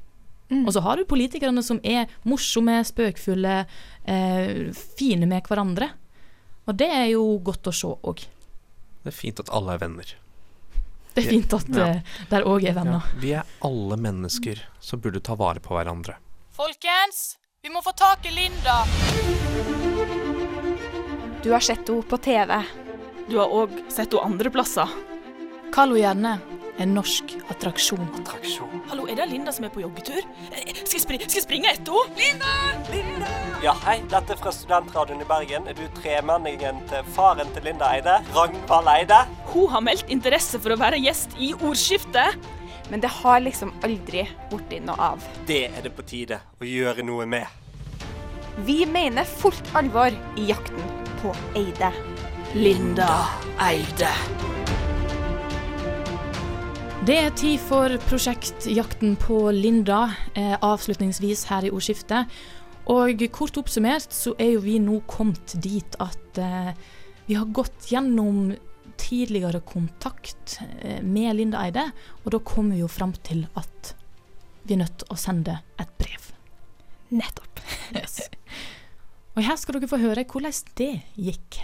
Mm. 0.49 0.63
Og 0.65 0.73
så 0.73 0.81
har 0.81 0.97
du 0.97 1.05
politikerne 1.05 1.61
som 1.63 1.79
er 1.85 2.07
morsomme, 2.25 2.79
spøkfulle, 2.85 3.65
eh, 4.05 4.71
fine 4.97 5.27
med 5.29 5.43
hverandre. 5.45 5.91
Og 6.67 6.77
det 6.77 6.89
er 6.89 7.05
jo 7.11 7.37
godt 7.45 7.69
å 7.69 7.73
se 7.73 7.87
òg. 7.87 8.25
Det 9.03 9.13
er 9.13 9.15
fint 9.15 9.39
at 9.39 9.49
alle 9.53 9.73
er 9.77 9.83
venner. 9.83 10.15
Det 11.15 11.23
er 11.25 11.29
fint 11.29 11.53
at 11.53 11.69
Ja. 11.69 11.85
eh, 11.87 12.01
der 12.29 12.43
òg 12.43 12.63
er 12.69 12.73
venner. 12.73 13.03
Vi 13.19 13.31
er 13.33 13.43
alle 13.61 13.97
mennesker 13.97 14.59
som 14.79 14.99
burde 15.01 15.21
ta 15.21 15.35
vare 15.35 15.59
på 15.59 15.73
hverandre. 15.73 16.15
Folkens, 16.51 17.37
vi 17.63 17.69
må 17.69 17.81
få 17.83 17.93
tak 17.95 18.25
i 18.25 18.31
Linda. 18.33 18.85
Du 21.43 21.51
har 21.51 21.59
sett 21.63 21.87
henne 21.87 22.03
på 22.03 22.17
TV. 22.21 22.63
Du 23.29 23.37
har 23.39 23.47
òg 23.47 23.69
sett 23.91 24.11
henne 24.13 24.25
andre 24.25 24.49
plasser. 24.51 24.87
Kall 25.73 25.91
henne 25.93 25.99
gjerne 25.99 26.37
en 26.79 26.93
norsk 26.95 27.33
attraksjon. 27.51 28.07
Hallo, 28.89 29.03
er 29.11 29.17
det 29.19 29.25
Linda 29.29 29.51
som 29.51 29.65
er 29.67 29.71
på 29.73 29.81
joggetur? 29.83 30.21
Eh, 30.53 30.69
Skal 30.85 30.95
jeg, 30.95 31.01
spri 31.03 31.17
skal 31.19 31.37
jeg 31.41 31.43
springe 31.45 31.73
etter 31.73 31.91
henne? 31.91 32.15
Linda! 32.19 32.53
Linda! 32.93 33.31
Ja, 33.63 33.73
hei. 33.83 33.97
Dette 34.09 34.33
er 34.35 34.39
fra 34.39 34.53
Studentradioen 34.55 35.21
i 35.21 35.27
Bergen. 35.27 35.67
Er 35.67 35.75
du 35.75 35.83
tremenningen 35.99 36.79
til 36.89 37.09
faren 37.15 37.51
til 37.55 37.67
Linda 37.67 37.89
Eide? 37.97 38.15
Ragnvald 38.35 38.87
Eide? 38.93 39.19
Hun 39.51 39.67
har 39.73 39.83
meldt 39.83 40.09
interesse 40.15 40.61
for 40.63 40.73
å 40.75 40.79
være 40.79 41.01
gjest 41.03 41.35
i 41.37 41.51
Ordskiftet. 41.59 42.39
Men 42.89 43.03
det 43.03 43.11
har 43.19 43.43
liksom 43.45 43.75
aldri 43.85 44.23
blitt 44.49 44.79
noe 44.87 45.11
av. 45.11 45.27
Det 45.45 45.65
er 45.69 45.83
det 45.85 45.91
på 45.93 46.07
tide 46.09 46.39
å 46.57 46.65
gjøre 46.65 47.03
noe 47.05 47.27
med. 47.29 47.45
Vi 48.65 48.81
mener 48.89 49.27
fullt 49.29 49.67
alvor 49.77 50.15
i 50.39 50.47
jakten 50.49 50.89
på 51.21 51.35
Eide. 51.59 51.91
Linda 52.55 53.11
Eide. 53.61 54.09
Det 57.09 57.15
er 57.17 57.31
tid 57.33 57.55
for 57.65 57.89
prosjekt 58.05 58.67
Jakten 58.69 59.15
på 59.17 59.39
Linda, 59.49 60.11
eh, 60.37 60.53
avslutningsvis 60.61 61.47
her 61.49 61.65
i 61.65 61.71
ordskiftet. 61.73 62.29
Og 62.93 63.23
kort 63.33 63.57
oppsummert 63.57 64.13
så 64.13 64.35
er 64.37 64.51
jo 64.51 64.59
vi 64.61 64.75
nå 64.77 64.99
kommet 65.09 65.55
dit 65.57 65.97
at 65.97 66.37
eh, 66.37 66.69
vi 67.25 67.33
har 67.33 67.49
gått 67.49 67.89
gjennom 67.89 68.51
tidligere 69.01 69.63
kontakt 69.65 70.59
eh, 70.83 71.01
med 71.01 71.33
Linda 71.39 71.63
Eide, 71.65 71.87
og 72.21 72.29
da 72.35 72.43
kommer 72.45 72.77
vi 72.77 72.83
jo 72.83 72.91
fram 72.93 73.15
til 73.25 73.47
at 73.57 73.95
vi 74.69 74.77
er 74.77 74.83
nødt 74.83 75.01
til 75.01 75.09
å 75.09 75.17
sende 75.17 75.57
et 75.81 75.97
brev. 75.97 76.29
Nettopp. 77.09 77.65
Yes. 77.97 78.21
Og 79.33 79.41
her 79.49 79.57
skal 79.57 79.79
dere 79.79 79.89
få 79.89 79.97
høre 80.05 80.29
hvordan 80.29 80.61
det 80.77 80.93
gikk. 81.17 81.63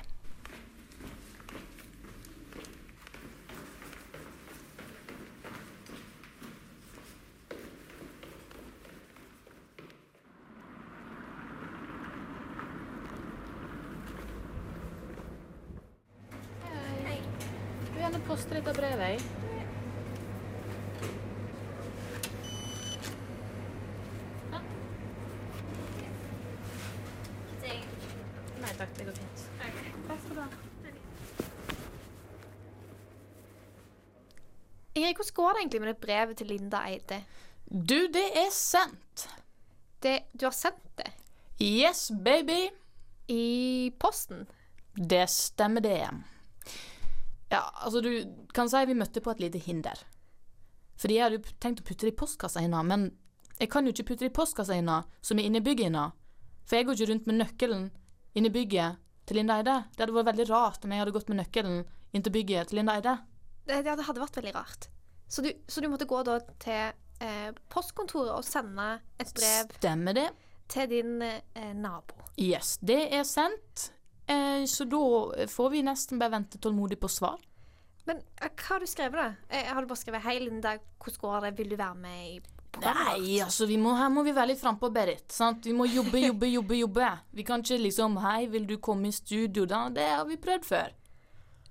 Du 17.95 17.99
vil 17.99 18.01
gjerne 18.01 18.19
poste 18.27 18.55
dette 18.55 18.71
brevet, 18.75 19.09
jeg. 19.15 19.19
Nei 28.61 28.73
takk, 28.79 28.91
det 28.97 29.05
går 29.07 29.15
fint. 29.19 29.45
Takk 30.07 30.19
skal 30.25 30.35
du 30.35 30.41
ha. 30.41 30.47
Ingrid, 34.95 35.15
hvordan 35.15 35.35
går 35.39 35.51
det 35.54 35.54
egentlig 35.65 35.81
med 35.81 35.91
det 35.93 36.01
brevet 36.01 36.37
til 36.37 36.47
Linda 36.53 36.85
Eide? 36.85 37.21
Du, 37.65 38.07
det 38.13 38.27
er 38.37 38.51
sendt. 38.53 39.27
Det, 40.01 40.19
du 40.37 40.45
har 40.45 40.53
sendt 40.53 40.85
det? 40.99 41.09
Yes, 41.59 42.11
baby. 42.23 42.69
I 43.27 43.91
posten? 43.99 44.45
Det 44.93 45.25
stemmer 45.29 45.81
det. 45.81 46.05
Ja, 47.49 47.63
altså 47.73 48.01
du 48.01 48.11
kan 48.53 48.69
si 48.69 48.83
vi 48.85 48.97
møtte 48.97 49.21
på 49.21 49.33
et 49.33 49.41
lite 49.41 49.61
hinder. 49.65 49.97
Fordi 51.01 51.17
jeg 51.17 51.25
hadde 51.25 51.55
tenkt 51.59 51.81
å 51.81 51.87
putte 51.87 52.05
det 52.05 52.13
i 52.13 52.19
postkassa 52.19 52.61
hennes, 52.63 52.85
men 52.87 53.09
jeg 53.59 53.71
kan 53.71 53.85
jo 53.85 53.91
ikke 53.91 54.11
putte 54.11 54.25
det 54.25 54.31
i 54.31 54.35
postkassa 54.35 54.77
hennes 54.77 55.09
som 55.25 55.39
er 55.39 55.49
inne 55.49 55.59
i 55.59 55.65
bygget 55.65 55.89
hennes. 55.89 56.15
For 56.65 56.77
jeg 56.77 56.87
går 56.87 56.97
ikke 56.97 57.11
rundt 57.11 57.27
med 57.29 57.39
nøkkelen 57.41 57.85
inn 58.35 58.47
i 58.47 58.53
bygget 58.53 59.01
til 59.25 59.39
Linda 59.41 59.59
Eide. 59.59 59.77
Det 59.95 60.05
hadde 60.05 60.15
vært 60.15 60.31
veldig 60.31 60.49
rart 60.51 60.85
om 60.85 60.93
jeg 60.93 61.01
hadde 61.01 61.15
gått 61.17 61.31
med 61.31 61.41
nøkkelen 61.41 61.81
inn 62.13 62.25
til 62.25 62.33
bygget 62.33 62.69
til 62.69 62.79
Linda 62.79 62.97
Eide. 62.99 63.17
Det, 63.65 63.81
det 63.85 64.05
hadde 64.05 64.21
vært 64.21 64.39
veldig 64.39 64.55
rart. 64.55 64.89
Så 65.27 65.41
du, 65.41 65.51
så 65.67 65.81
du 65.81 65.89
måtte 65.89 66.05
gå 66.05 66.21
da 66.23 66.39
til 66.61 66.93
eh, 67.19 67.49
postkontoret 67.69 68.33
og 68.35 68.45
sende 68.45 68.99
et 69.19 69.33
brev 69.35 69.73
Stemmer 69.79 70.13
det. 70.13 70.29
til 70.69 70.89
din 70.89 71.21
eh, 71.21 71.73
nabo. 71.73 72.15
Yes, 72.37 72.77
det 72.81 73.13
er 73.13 73.23
sendt. 73.23 73.91
Eh, 74.27 74.65
så 74.65 74.85
da 74.89 75.45
får 75.49 75.69
vi 75.73 75.83
nesten 75.85 76.19
bare 76.21 76.31
vente 76.37 76.57
tålmodig 76.61 76.99
på 76.99 77.09
svar. 77.09 77.41
Men 78.05 78.17
eh, 78.41 78.49
hva 78.49 78.75
har 78.75 78.83
du 78.83 78.89
skrevet, 78.89 79.17
da? 79.17 79.31
Eh, 79.49 79.65
har 79.73 79.81
du 79.81 79.87
bare 79.87 80.01
skrevet 80.01 80.21
'Hei, 80.21 80.39
Linda, 80.39 80.77
hvordan 80.99 81.21
går 81.21 81.39
det? 81.47 81.57
Vil 81.57 81.69
du 81.69 81.75
være 81.75 81.95
med 81.95 82.27
i? 82.27 82.41
Nei, 82.75 83.39
altså 83.39 83.65
vi 83.69 83.77
må, 83.79 83.93
her 83.95 84.09
må 84.11 84.23
vi 84.23 84.33
være 84.35 84.49
litt 84.51 84.59
frampå, 84.59 84.89
Berit. 84.91 85.31
Sant? 85.31 85.63
Vi 85.65 85.71
må 85.71 85.85
jobbe, 85.87 86.19
jobbe, 86.19 86.49
jobbe. 86.51 86.75
jobbe. 86.75 87.11
Vi 87.31 87.43
kan 87.43 87.63
ikke 87.63 87.77
liksom 87.81 88.17
'Hei, 88.17 88.45
vil 88.51 88.65
du 88.67 88.77
komme 88.77 89.07
i 89.07 89.11
studio?' 89.11 89.65
Da, 89.65 89.89
det 89.89 90.03
har 90.09 90.25
vi 90.25 90.35
prøvd 90.37 90.65
før. 90.65 90.91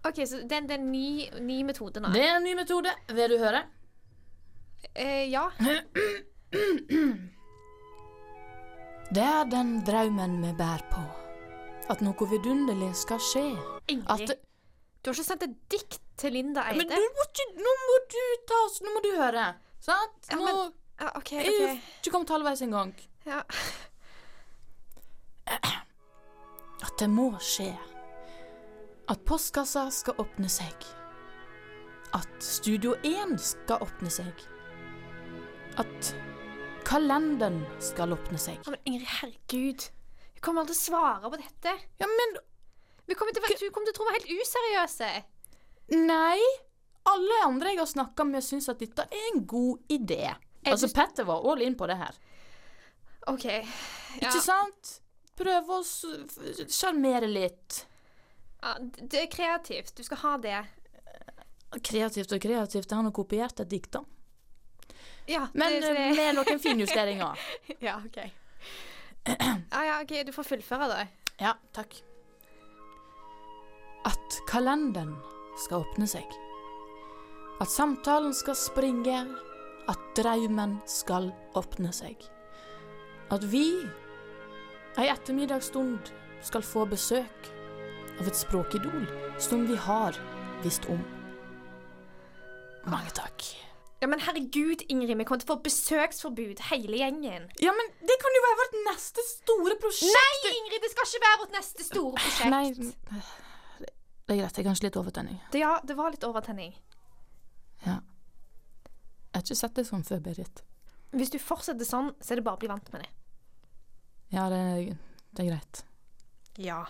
OK, 0.05 0.19
så 0.29 0.43
det, 0.45 0.59
det 0.69 0.75
er 0.77 0.81
en 0.83 0.91
ny, 0.93 1.31
ny 1.41 1.63
metode 1.65 2.01
nå? 2.05 2.11
Det 2.13 2.23
er 2.27 2.37
en 2.37 2.45
ny 2.45 2.55
metode. 2.59 2.91
Vil 3.17 3.31
du 3.33 3.39
høre? 3.41 3.63
Eh, 4.95 5.25
ja. 5.33 5.47
Det 9.15 9.23
er 9.25 9.45
den 9.51 9.79
drømmen 9.87 10.39
vi 10.43 10.53
bærer 10.59 10.85
på. 10.93 11.05
At 11.93 12.01
noe 12.05 12.29
vidunderlig 12.31 12.93
skal 12.97 13.21
skje. 13.21 13.45
Ingrid. 13.93 14.35
Du 15.05 15.11
har 15.11 15.17
ikke 15.19 15.27
sendt 15.27 15.45
et 15.45 15.57
dikt 15.73 15.99
til 16.21 16.33
Linda 16.33 16.63
Eide? 16.71 16.79
Men 16.81 16.89
du 16.89 17.09
må 17.19 17.25
ikke 17.29 17.45
Nå 17.61 17.73
må 17.83 17.97
du 18.09 18.21
ta 18.49 18.61
oss 18.65 18.79
Nå 18.81 18.93
må 18.95 19.03
du 19.05 19.11
høre. 19.19 19.43
Sant? 19.85 20.31
Ja, 20.31 20.39
Nå 20.41 20.47
men- 20.47 20.73
ja, 21.01 21.11
OK. 21.19 21.33
Jeg 21.37 21.59
er 21.67 21.75
ikke 21.75 22.13
kommet 22.15 22.31
halvveis 22.33 22.63
engang. 22.65 22.95
Ja. 23.27 23.43
At 26.85 26.95
det 27.01 27.09
må 27.11 27.33
skje. 27.41 27.73
At 29.09 29.25
postkassa 29.29 29.89
skal 29.93 30.21
åpne 30.23 30.49
seg. 30.49 30.87
At 32.17 32.45
Studio 32.45 32.95
1 33.05 33.37
skal 33.43 33.83
åpne 33.85 34.11
seg. 34.13 34.45
At 35.83 36.13
kalenderen 36.87 37.61
skal 37.83 38.15
åpne 38.17 38.39
seg. 38.41 38.61
Men 38.71 38.81
Ingrid, 38.89 39.11
herregud. 39.19 39.87
Jeg 40.35 40.45
kommer 40.45 40.63
aldri 40.65 40.77
til 40.77 40.81
å 40.81 40.87
svare 40.87 41.31
på 41.33 41.41
dette. 41.41 41.77
Ja, 42.01 42.09
men 42.11 42.37
Vi 43.05 43.15
kommer 43.15 43.37
til, 43.37 43.43
Du 43.61 43.71
kommer 43.71 43.91
til 43.91 43.93
å 43.93 43.97
tro 43.99 44.05
vi 44.07 44.15
er 44.15 44.21
helt 44.23 44.45
useriøse. 44.47 45.09
Nei. 46.07 46.41
Alle 47.05 47.41
andre 47.45 47.75
jeg 47.75 47.83
har 47.83 47.91
snakka 47.91 48.25
med, 48.25 48.41
syns 48.41 48.71
at 48.73 48.81
dette 48.81 49.05
er 49.05 49.27
en 49.35 49.43
god 49.45 49.93
idé. 49.93 50.33
Altså, 50.65 50.89
Petter 50.89 51.27
var 51.29 51.45
all 51.45 51.61
in 51.61 51.75
på 51.77 51.85
det 51.91 51.99
her. 52.01 52.17
OK. 53.29 53.45
Ikke 54.23 54.41
sant? 54.41 55.01
Prøve 55.37 55.81
å 55.81 55.85
sjarmere 55.85 57.29
litt. 57.29 57.83
Ja, 58.65 58.77
det 58.81 59.21
er 59.21 59.27
kreativt. 59.29 59.93
Du 59.97 60.03
skal 60.07 60.21
ha 60.23 60.37
det. 60.41 60.59
Kreativt 61.85 62.33
og 62.33 62.41
kreativt. 62.41 62.89
Jeg 62.89 62.97
har 62.97 63.13
kopiert 63.13 63.61
et 63.61 63.69
dikt, 63.69 63.93
da. 63.93 64.01
Ja, 65.29 65.47
Men 65.53 65.73
det, 65.73 65.91
det. 65.93 66.07
med 66.17 66.39
noen 66.39 66.61
finjusteringer. 66.61 67.45
ja, 67.87 67.99
OK. 68.01 68.19
Ja, 69.29 69.85
ja, 69.85 69.99
OK. 70.01 70.15
Du 70.27 70.33
får 70.33 70.49
fullføre, 70.49 70.89
da. 70.89 71.05
Ja, 71.41 71.53
takk. 71.77 71.97
At 74.09 74.41
kalenderen 74.49 75.13
skal 75.65 75.85
åpne 75.85 76.09
seg. 76.09 76.29
At 77.61 77.73
samtalen 77.73 78.33
skal 78.37 78.57
springe. 78.57 79.27
At 79.93 80.01
drømmen 80.17 80.79
skal 80.89 81.29
åpne 81.61 81.93
seg. 81.93 82.17
At 83.33 83.45
vi 83.53 83.67
ei 84.97 85.11
ettermiddagsstund 85.11 86.13
skal 86.45 86.65
få 86.65 86.87
besøk 86.89 87.51
av 88.21 88.31
et 88.31 88.39
språkidol 88.39 89.07
som 89.43 89.67
vi 89.69 89.77
har 89.77 90.17
visst 90.65 90.87
om. 90.93 91.01
Mange 92.89 93.11
takk. 93.17 93.47
Ja, 94.03 94.09
Men 94.09 94.21
herregud, 94.21 94.83
Ingrid, 94.93 95.17
vi 95.17 95.25
kommer 95.25 95.41
til 95.41 95.49
å 95.49 95.55
få 95.55 95.63
besøksforbud, 95.65 96.59
hele 96.69 96.99
gjengen. 97.01 97.47
Ja, 97.63 97.73
men 97.73 97.93
det 98.05 98.17
kan 98.21 98.37
jo 98.37 98.43
være 98.45 98.59
vårt 98.59 98.75
neste 98.91 99.25
store 99.25 99.77
prosjekt. 99.81 100.13
Nei, 100.13 100.51
Ingrid, 100.59 100.83
det 100.85 100.91
skal 100.93 101.09
ikke 101.09 101.23
være 101.25 101.39
vårt 101.45 101.55
neste 101.57 101.87
store 101.87 102.19
prosjekt. 102.19 102.51
Nei, 102.53 102.67
det 104.29 104.35
er 104.35 104.43
greit. 104.43 104.53
Det 104.53 104.61
er 104.61 104.69
kanskje 104.69 104.89
litt 104.91 104.99
overtenning. 105.01 105.39
Det, 105.55 105.63
ja, 105.63 105.79
det 105.89 105.97
var 105.97 106.13
litt 106.13 106.27
overtenning. 106.29 106.77
Ja. 107.87 107.97
Jeg 109.33 109.39
har 109.39 109.47
ikke 109.47 109.59
sett 109.63 109.81
det 109.81 109.87
sånn 109.89 110.05
før, 110.07 110.21
Berit. 110.29 110.63
Hvis 111.15 111.33
du 111.33 111.39
fortsetter 111.41 111.89
sånn, 111.89 112.13
så 112.21 112.35
er 112.35 112.43
det 112.43 112.47
bare 112.47 112.59
å 112.59 112.63
bli 112.63 112.71
vant 112.71 112.93
med 112.93 113.07
det. 113.07 113.11
Ja, 114.35 114.51
det, 114.53 114.61
det 115.33 115.47
er 115.47 115.51
greit. 115.55 115.85
Ja. 116.61 116.83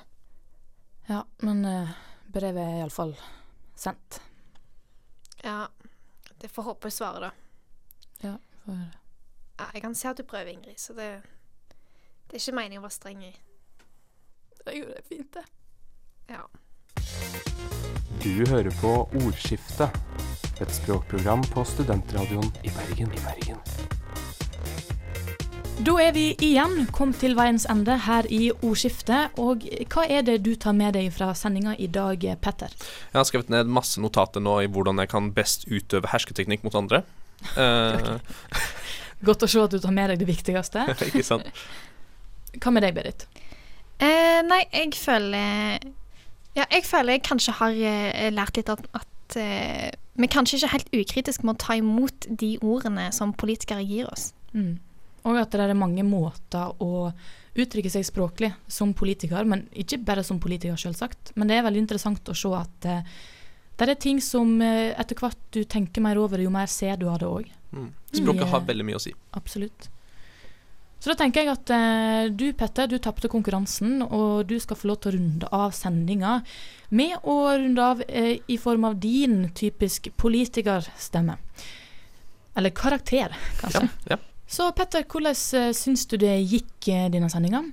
Ja, 1.07 1.24
men 1.44 1.64
uh, 1.64 1.90
brevet 2.32 2.62
er 2.62 2.78
iallfall 2.80 3.16
sendt. 3.76 4.20
Ja. 5.42 5.68
Det 6.40 6.48
får 6.48 6.62
håpe 6.62 6.90
svaret, 6.90 7.22
da. 7.22 7.30
Ja, 8.20 8.36
får 8.64 8.72
høre. 8.72 9.00
Ja, 9.59 9.66
jeg 9.74 9.82
kan 9.84 9.94
se 9.94 10.09
at 10.11 10.18
du 10.18 10.24
prøver, 10.28 10.50
Ingrid, 10.52 10.78
så 10.80 10.92
det 10.92 11.22
Det 12.26 12.36
er 12.36 12.42
ikke 12.42 12.57
meningen 12.57 12.80
å 12.80 12.86
være 12.86 12.96
streng 12.96 13.22
i. 13.24 13.32
Det 14.64 14.74
gjorde 14.74 14.96
det 14.96 15.05
fint, 15.09 15.36
det. 15.36 15.44
Ja. 16.28 16.42
Du 18.24 18.46
hører 18.48 18.72
på 18.80 18.92
Ordskifte, 19.20 19.90
et 20.61 20.72
språkprogram 20.72 21.44
på 21.52 21.64
studentradioen 21.68 22.48
i 22.64 22.72
Bergen. 22.72 23.12
I 23.12 23.24
Bergen. 23.24 24.03
Da 25.85 25.93
er 26.01 26.14
vi 26.16 26.30
igjen 26.41 26.87
kommet 26.97 27.18
til 27.20 27.35
veiens 27.37 27.66
ende 27.68 27.99
her 28.07 28.24
i 28.32 28.47
ordskiftet. 28.55 29.35
Og 29.43 29.66
hva 29.93 30.05
er 30.09 30.22
det 30.24 30.39
du 30.47 30.55
tar 30.57 30.72
med 30.76 30.95
deg 30.97 31.11
fra 31.12 31.35
sendinga 31.37 31.74
i 31.76 31.91
dag, 31.93 32.22
Petter? 32.41 32.72
Jeg 33.11 33.18
har 33.18 33.26
skrevet 33.28 33.51
ned 33.53 33.68
masse 33.68 34.01
notater 34.01 34.41
nå 34.41 34.55
i 34.64 34.70
hvordan 34.70 35.03
jeg 35.03 35.11
kan 35.12 35.28
best 35.37 35.66
utøve 35.68 36.09
hersketeknikk 36.09 36.64
mot 36.64 36.78
andre. 36.78 37.03
okay. 37.53 38.16
Godt 39.28 39.45
å 39.45 39.51
se 39.51 39.61
at 39.61 39.74
du 39.74 39.82
tar 39.82 39.93
med 39.93 40.14
deg 40.14 40.22
det 40.22 40.30
viktigste. 40.30 40.87
ikke 41.11 41.24
sant? 41.26 41.53
Hva 42.57 42.72
med 42.72 42.87
deg, 42.87 42.97
Berit? 42.97 43.26
Eh, 44.01 44.41
nei, 44.47 44.62
jeg 44.72 44.97
føler 44.97 45.85
Ja, 46.57 46.64
jeg 46.64 46.87
føler 46.89 47.18
jeg 47.18 47.26
kanskje 47.28 47.59
har 47.61 47.76
eh, 47.76 48.32
lært 48.32 48.57
litt 48.57 48.72
at, 48.72 48.89
at 48.97 49.37
eh, 49.37 49.93
vi 50.16 50.32
kanskje 50.32 50.62
ikke 50.62 50.72
helt 50.78 50.91
ukritisk 50.97 51.45
med 51.45 51.59
å 51.59 51.62
ta 51.66 51.76
imot 51.76 52.30
de 52.30 52.55
ordene 52.62 53.11
som 53.12 53.37
politikere 53.37 53.85
gir 53.85 54.09
oss. 54.09 54.30
Mm. 54.57 54.78
Og 55.25 55.39
at 55.41 55.55
det 55.55 55.64
er 55.64 55.79
mange 55.79 56.05
måter 56.07 56.75
å 56.85 57.09
uttrykke 57.55 57.91
seg 57.93 58.05
språklig 58.05 58.51
som 58.68 58.93
politiker, 58.97 59.47
men 59.49 59.64
ikke 59.72 60.01
bare 60.05 60.25
som 60.27 60.41
politiker, 60.43 60.77
selvsagt. 60.81 61.33
Men 61.39 61.49
det 61.49 61.59
er 61.59 61.66
veldig 61.66 61.85
interessant 61.85 62.29
å 62.29 62.37
se 62.37 62.51
at 62.59 62.89
eh, 62.91 63.16
det 63.79 63.89
er 63.89 63.99
ting 63.99 64.20
som 64.22 64.57
eh, 64.62 64.93
etter 64.99 65.18
hvert 65.18 65.41
du 65.55 65.62
tenker 65.64 66.05
mer 66.05 66.18
over, 66.20 66.43
jo 66.43 66.53
mer 66.53 66.70
ser 66.70 66.99
du 67.01 67.09
av 67.11 67.20
det 67.22 67.31
òg. 67.31 67.51
Mm. 67.75 67.91
Språket 68.14 68.51
har 68.53 68.66
veldig 68.68 68.87
mye 68.87 68.99
å 68.99 69.03
si. 69.03 69.14
Absolutt. 69.39 69.89
Så 71.05 71.11
da 71.12 71.18
tenker 71.20 71.43
jeg 71.43 71.53
at 71.53 71.70
eh, 71.75 72.27
du, 72.33 72.47
Petter, 72.57 72.89
du 72.89 72.97
tapte 73.03 73.29
konkurransen, 73.29 73.99
og 74.07 74.47
du 74.49 74.57
skal 74.62 74.79
få 74.81 74.89
lov 74.89 75.01
til 75.03 75.11
å 75.11 75.16
runde 75.18 75.51
av 75.53 75.75
sendinga 75.77 76.39
med 76.97 77.16
å 77.29 77.39
runde 77.51 77.89
av 77.93 78.05
eh, 78.09 78.39
i 78.49 78.57
form 78.61 78.87
av 78.89 78.97
din 79.03 79.51
typisk 79.55 80.09
politikerstemme. 80.16 81.37
Eller 82.55 82.72
karakter, 82.72 83.35
kanskje. 83.61 83.89
Ja, 84.07 84.14
ja. 84.16 84.34
Så 84.47 84.68
Petter, 84.76 85.07
hvordan 85.09 85.34
uh, 85.34 85.72
syns 85.76 86.07
du 86.11 86.18
det 86.20 86.36
gikk 86.45 86.90
uh, 86.92 87.09
denne 87.12 87.30
sendinga? 87.32 87.64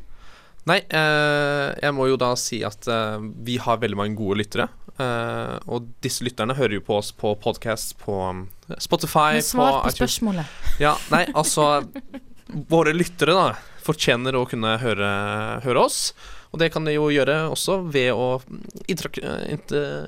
Nei, 0.69 0.77
eh, 0.93 1.67
jeg 1.81 1.93
må 1.97 2.05
jo 2.11 2.19
da 2.21 2.35
si 2.37 2.59
at 2.65 2.85
eh, 2.91 3.23
vi 3.45 3.57
har 3.61 3.79
veldig 3.81 3.97
mange 3.97 4.17
gode 4.19 4.41
lyttere. 4.43 4.67
Eh, 4.93 5.55
og 5.73 5.87
disse 6.05 6.25
lytterne 6.25 6.53
hører 6.57 6.77
jo 6.77 6.83
på 6.85 6.99
oss 6.99 7.09
på 7.17 7.33
podkast 7.41 7.95
på 8.03 8.17
um, 8.29 8.43
Spotify 8.77 9.39
Men 9.39 9.47
svar 9.47 9.79
på 9.79 9.87
på 9.87 9.95
spørsmålet. 10.03 10.59
Ja, 10.83 10.93
nei, 11.13 11.25
altså 11.33 11.87
Våre 12.69 12.91
lyttere 12.93 13.33
da 13.33 13.47
fortjener 13.81 14.35
å 14.37 14.45
kunne 14.45 14.75
høre, 14.81 15.09
høre 15.63 15.85
oss. 15.87 16.11
Og 16.51 16.59
det 16.61 16.67
kan 16.73 16.83
de 16.85 16.93
jo 16.93 17.07
gjøre 17.09 17.45
også 17.49 17.79
ved 17.89 18.11
å 18.11 18.41
interak 18.91 19.17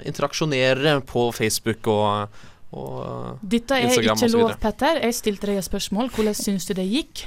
interaksjonere 0.03 0.97
på 1.07 1.29
Facebook 1.33 1.87
og, 1.87 2.35
og 2.73 3.39
Dette 3.45 3.77
er 3.77 3.87
Instagram 3.87 4.19
ikke 4.19 4.33
lov. 4.33 4.51
Petter. 4.61 4.99
Jeg 5.05 5.17
stilte 5.19 5.49
deg 5.49 5.61
et 5.61 5.67
spørsmål. 5.67 6.11
Hvordan 6.15 6.37
syns 6.37 6.67
du 6.69 6.73
det 6.77 6.87
gikk? 6.89 7.25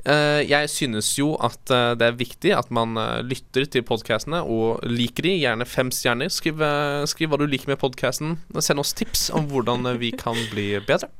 Uh, 0.00 0.40
jeg 0.48 0.70
synes 0.72 1.10
jo 1.18 1.34
at 1.44 1.60
uh, 1.68 1.92
det 1.98 2.06
er 2.06 2.16
viktig 2.16 2.54
at 2.56 2.70
man 2.72 2.96
uh, 2.96 3.20
lytter 3.20 3.66
til 3.68 3.84
podkastene 3.84 4.40
og 4.40 4.80
liker 4.88 5.28
de, 5.28 5.34
gjerne 5.42 5.66
fem 5.68 5.90
stjerner. 5.92 6.32
Skriv, 6.32 6.62
skriv 7.10 7.32
hva 7.32 7.40
du 7.42 7.44
liker 7.50 7.74
med 7.74 7.80
podkasten. 7.82 8.38
Send 8.62 8.80
oss 8.80 8.94
tips 8.96 9.28
om 9.34 9.50
hvordan 9.50 9.90
vi 10.00 10.14
kan 10.16 10.38
bli 10.54 10.72
bedre. 10.86 11.10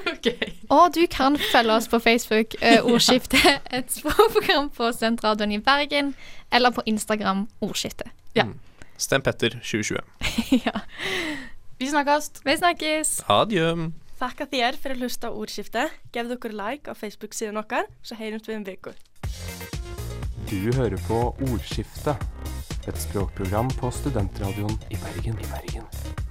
Og 0.74 0.94
du 0.94 1.06
kan 1.10 1.36
følge 1.52 1.72
oss 1.72 1.88
på 1.88 1.98
Facebook, 1.98 2.54
eh, 2.62 2.84
Ordskifte, 2.84 3.36
et 3.78 3.92
språkprogram 3.92 4.70
på 4.70 4.92
Studentradioen 4.92 5.52
i 5.52 5.58
Bergen, 5.58 6.14
eller 6.52 6.70
på 6.70 6.82
Instagram, 6.86 7.48
Ordskiftet. 7.60 8.08
Ja. 8.34 8.44
Mm. 8.44 8.58
Stem 8.96 9.22
Petter 9.22 9.48
2020. 9.50 9.98
Vi 11.78 11.88
snakkes. 11.90 12.30
Vi 12.44 12.56
snakkes. 12.56 13.16
Adjø. 13.28 13.90
Takk 14.20 14.44
at 14.44 14.52
dere 14.54 14.78
for 14.78 14.94
å 14.94 14.98
hlusta 15.00 15.30
på 15.32 15.42
ordskiftet. 15.42 15.96
Gev 16.14 16.30
dere 16.30 16.54
like 16.54 16.90
av 16.92 17.00
Facebook-siden 17.00 17.58
vår, 17.58 17.88
så 18.06 18.18
høres 18.20 18.46
vi 18.46 18.54
om 18.54 18.66
uke. 18.68 18.94
Du 20.50 20.70
hører 20.76 21.00
på 21.08 21.18
Ordskifte, 21.48 22.14
et 22.86 23.00
språkprogram 23.00 23.72
på 23.80 23.90
studentradioen 23.90 24.78
i 24.92 25.00
Bergen. 25.02 25.40
I 25.40 25.50
Bergen. 25.50 26.23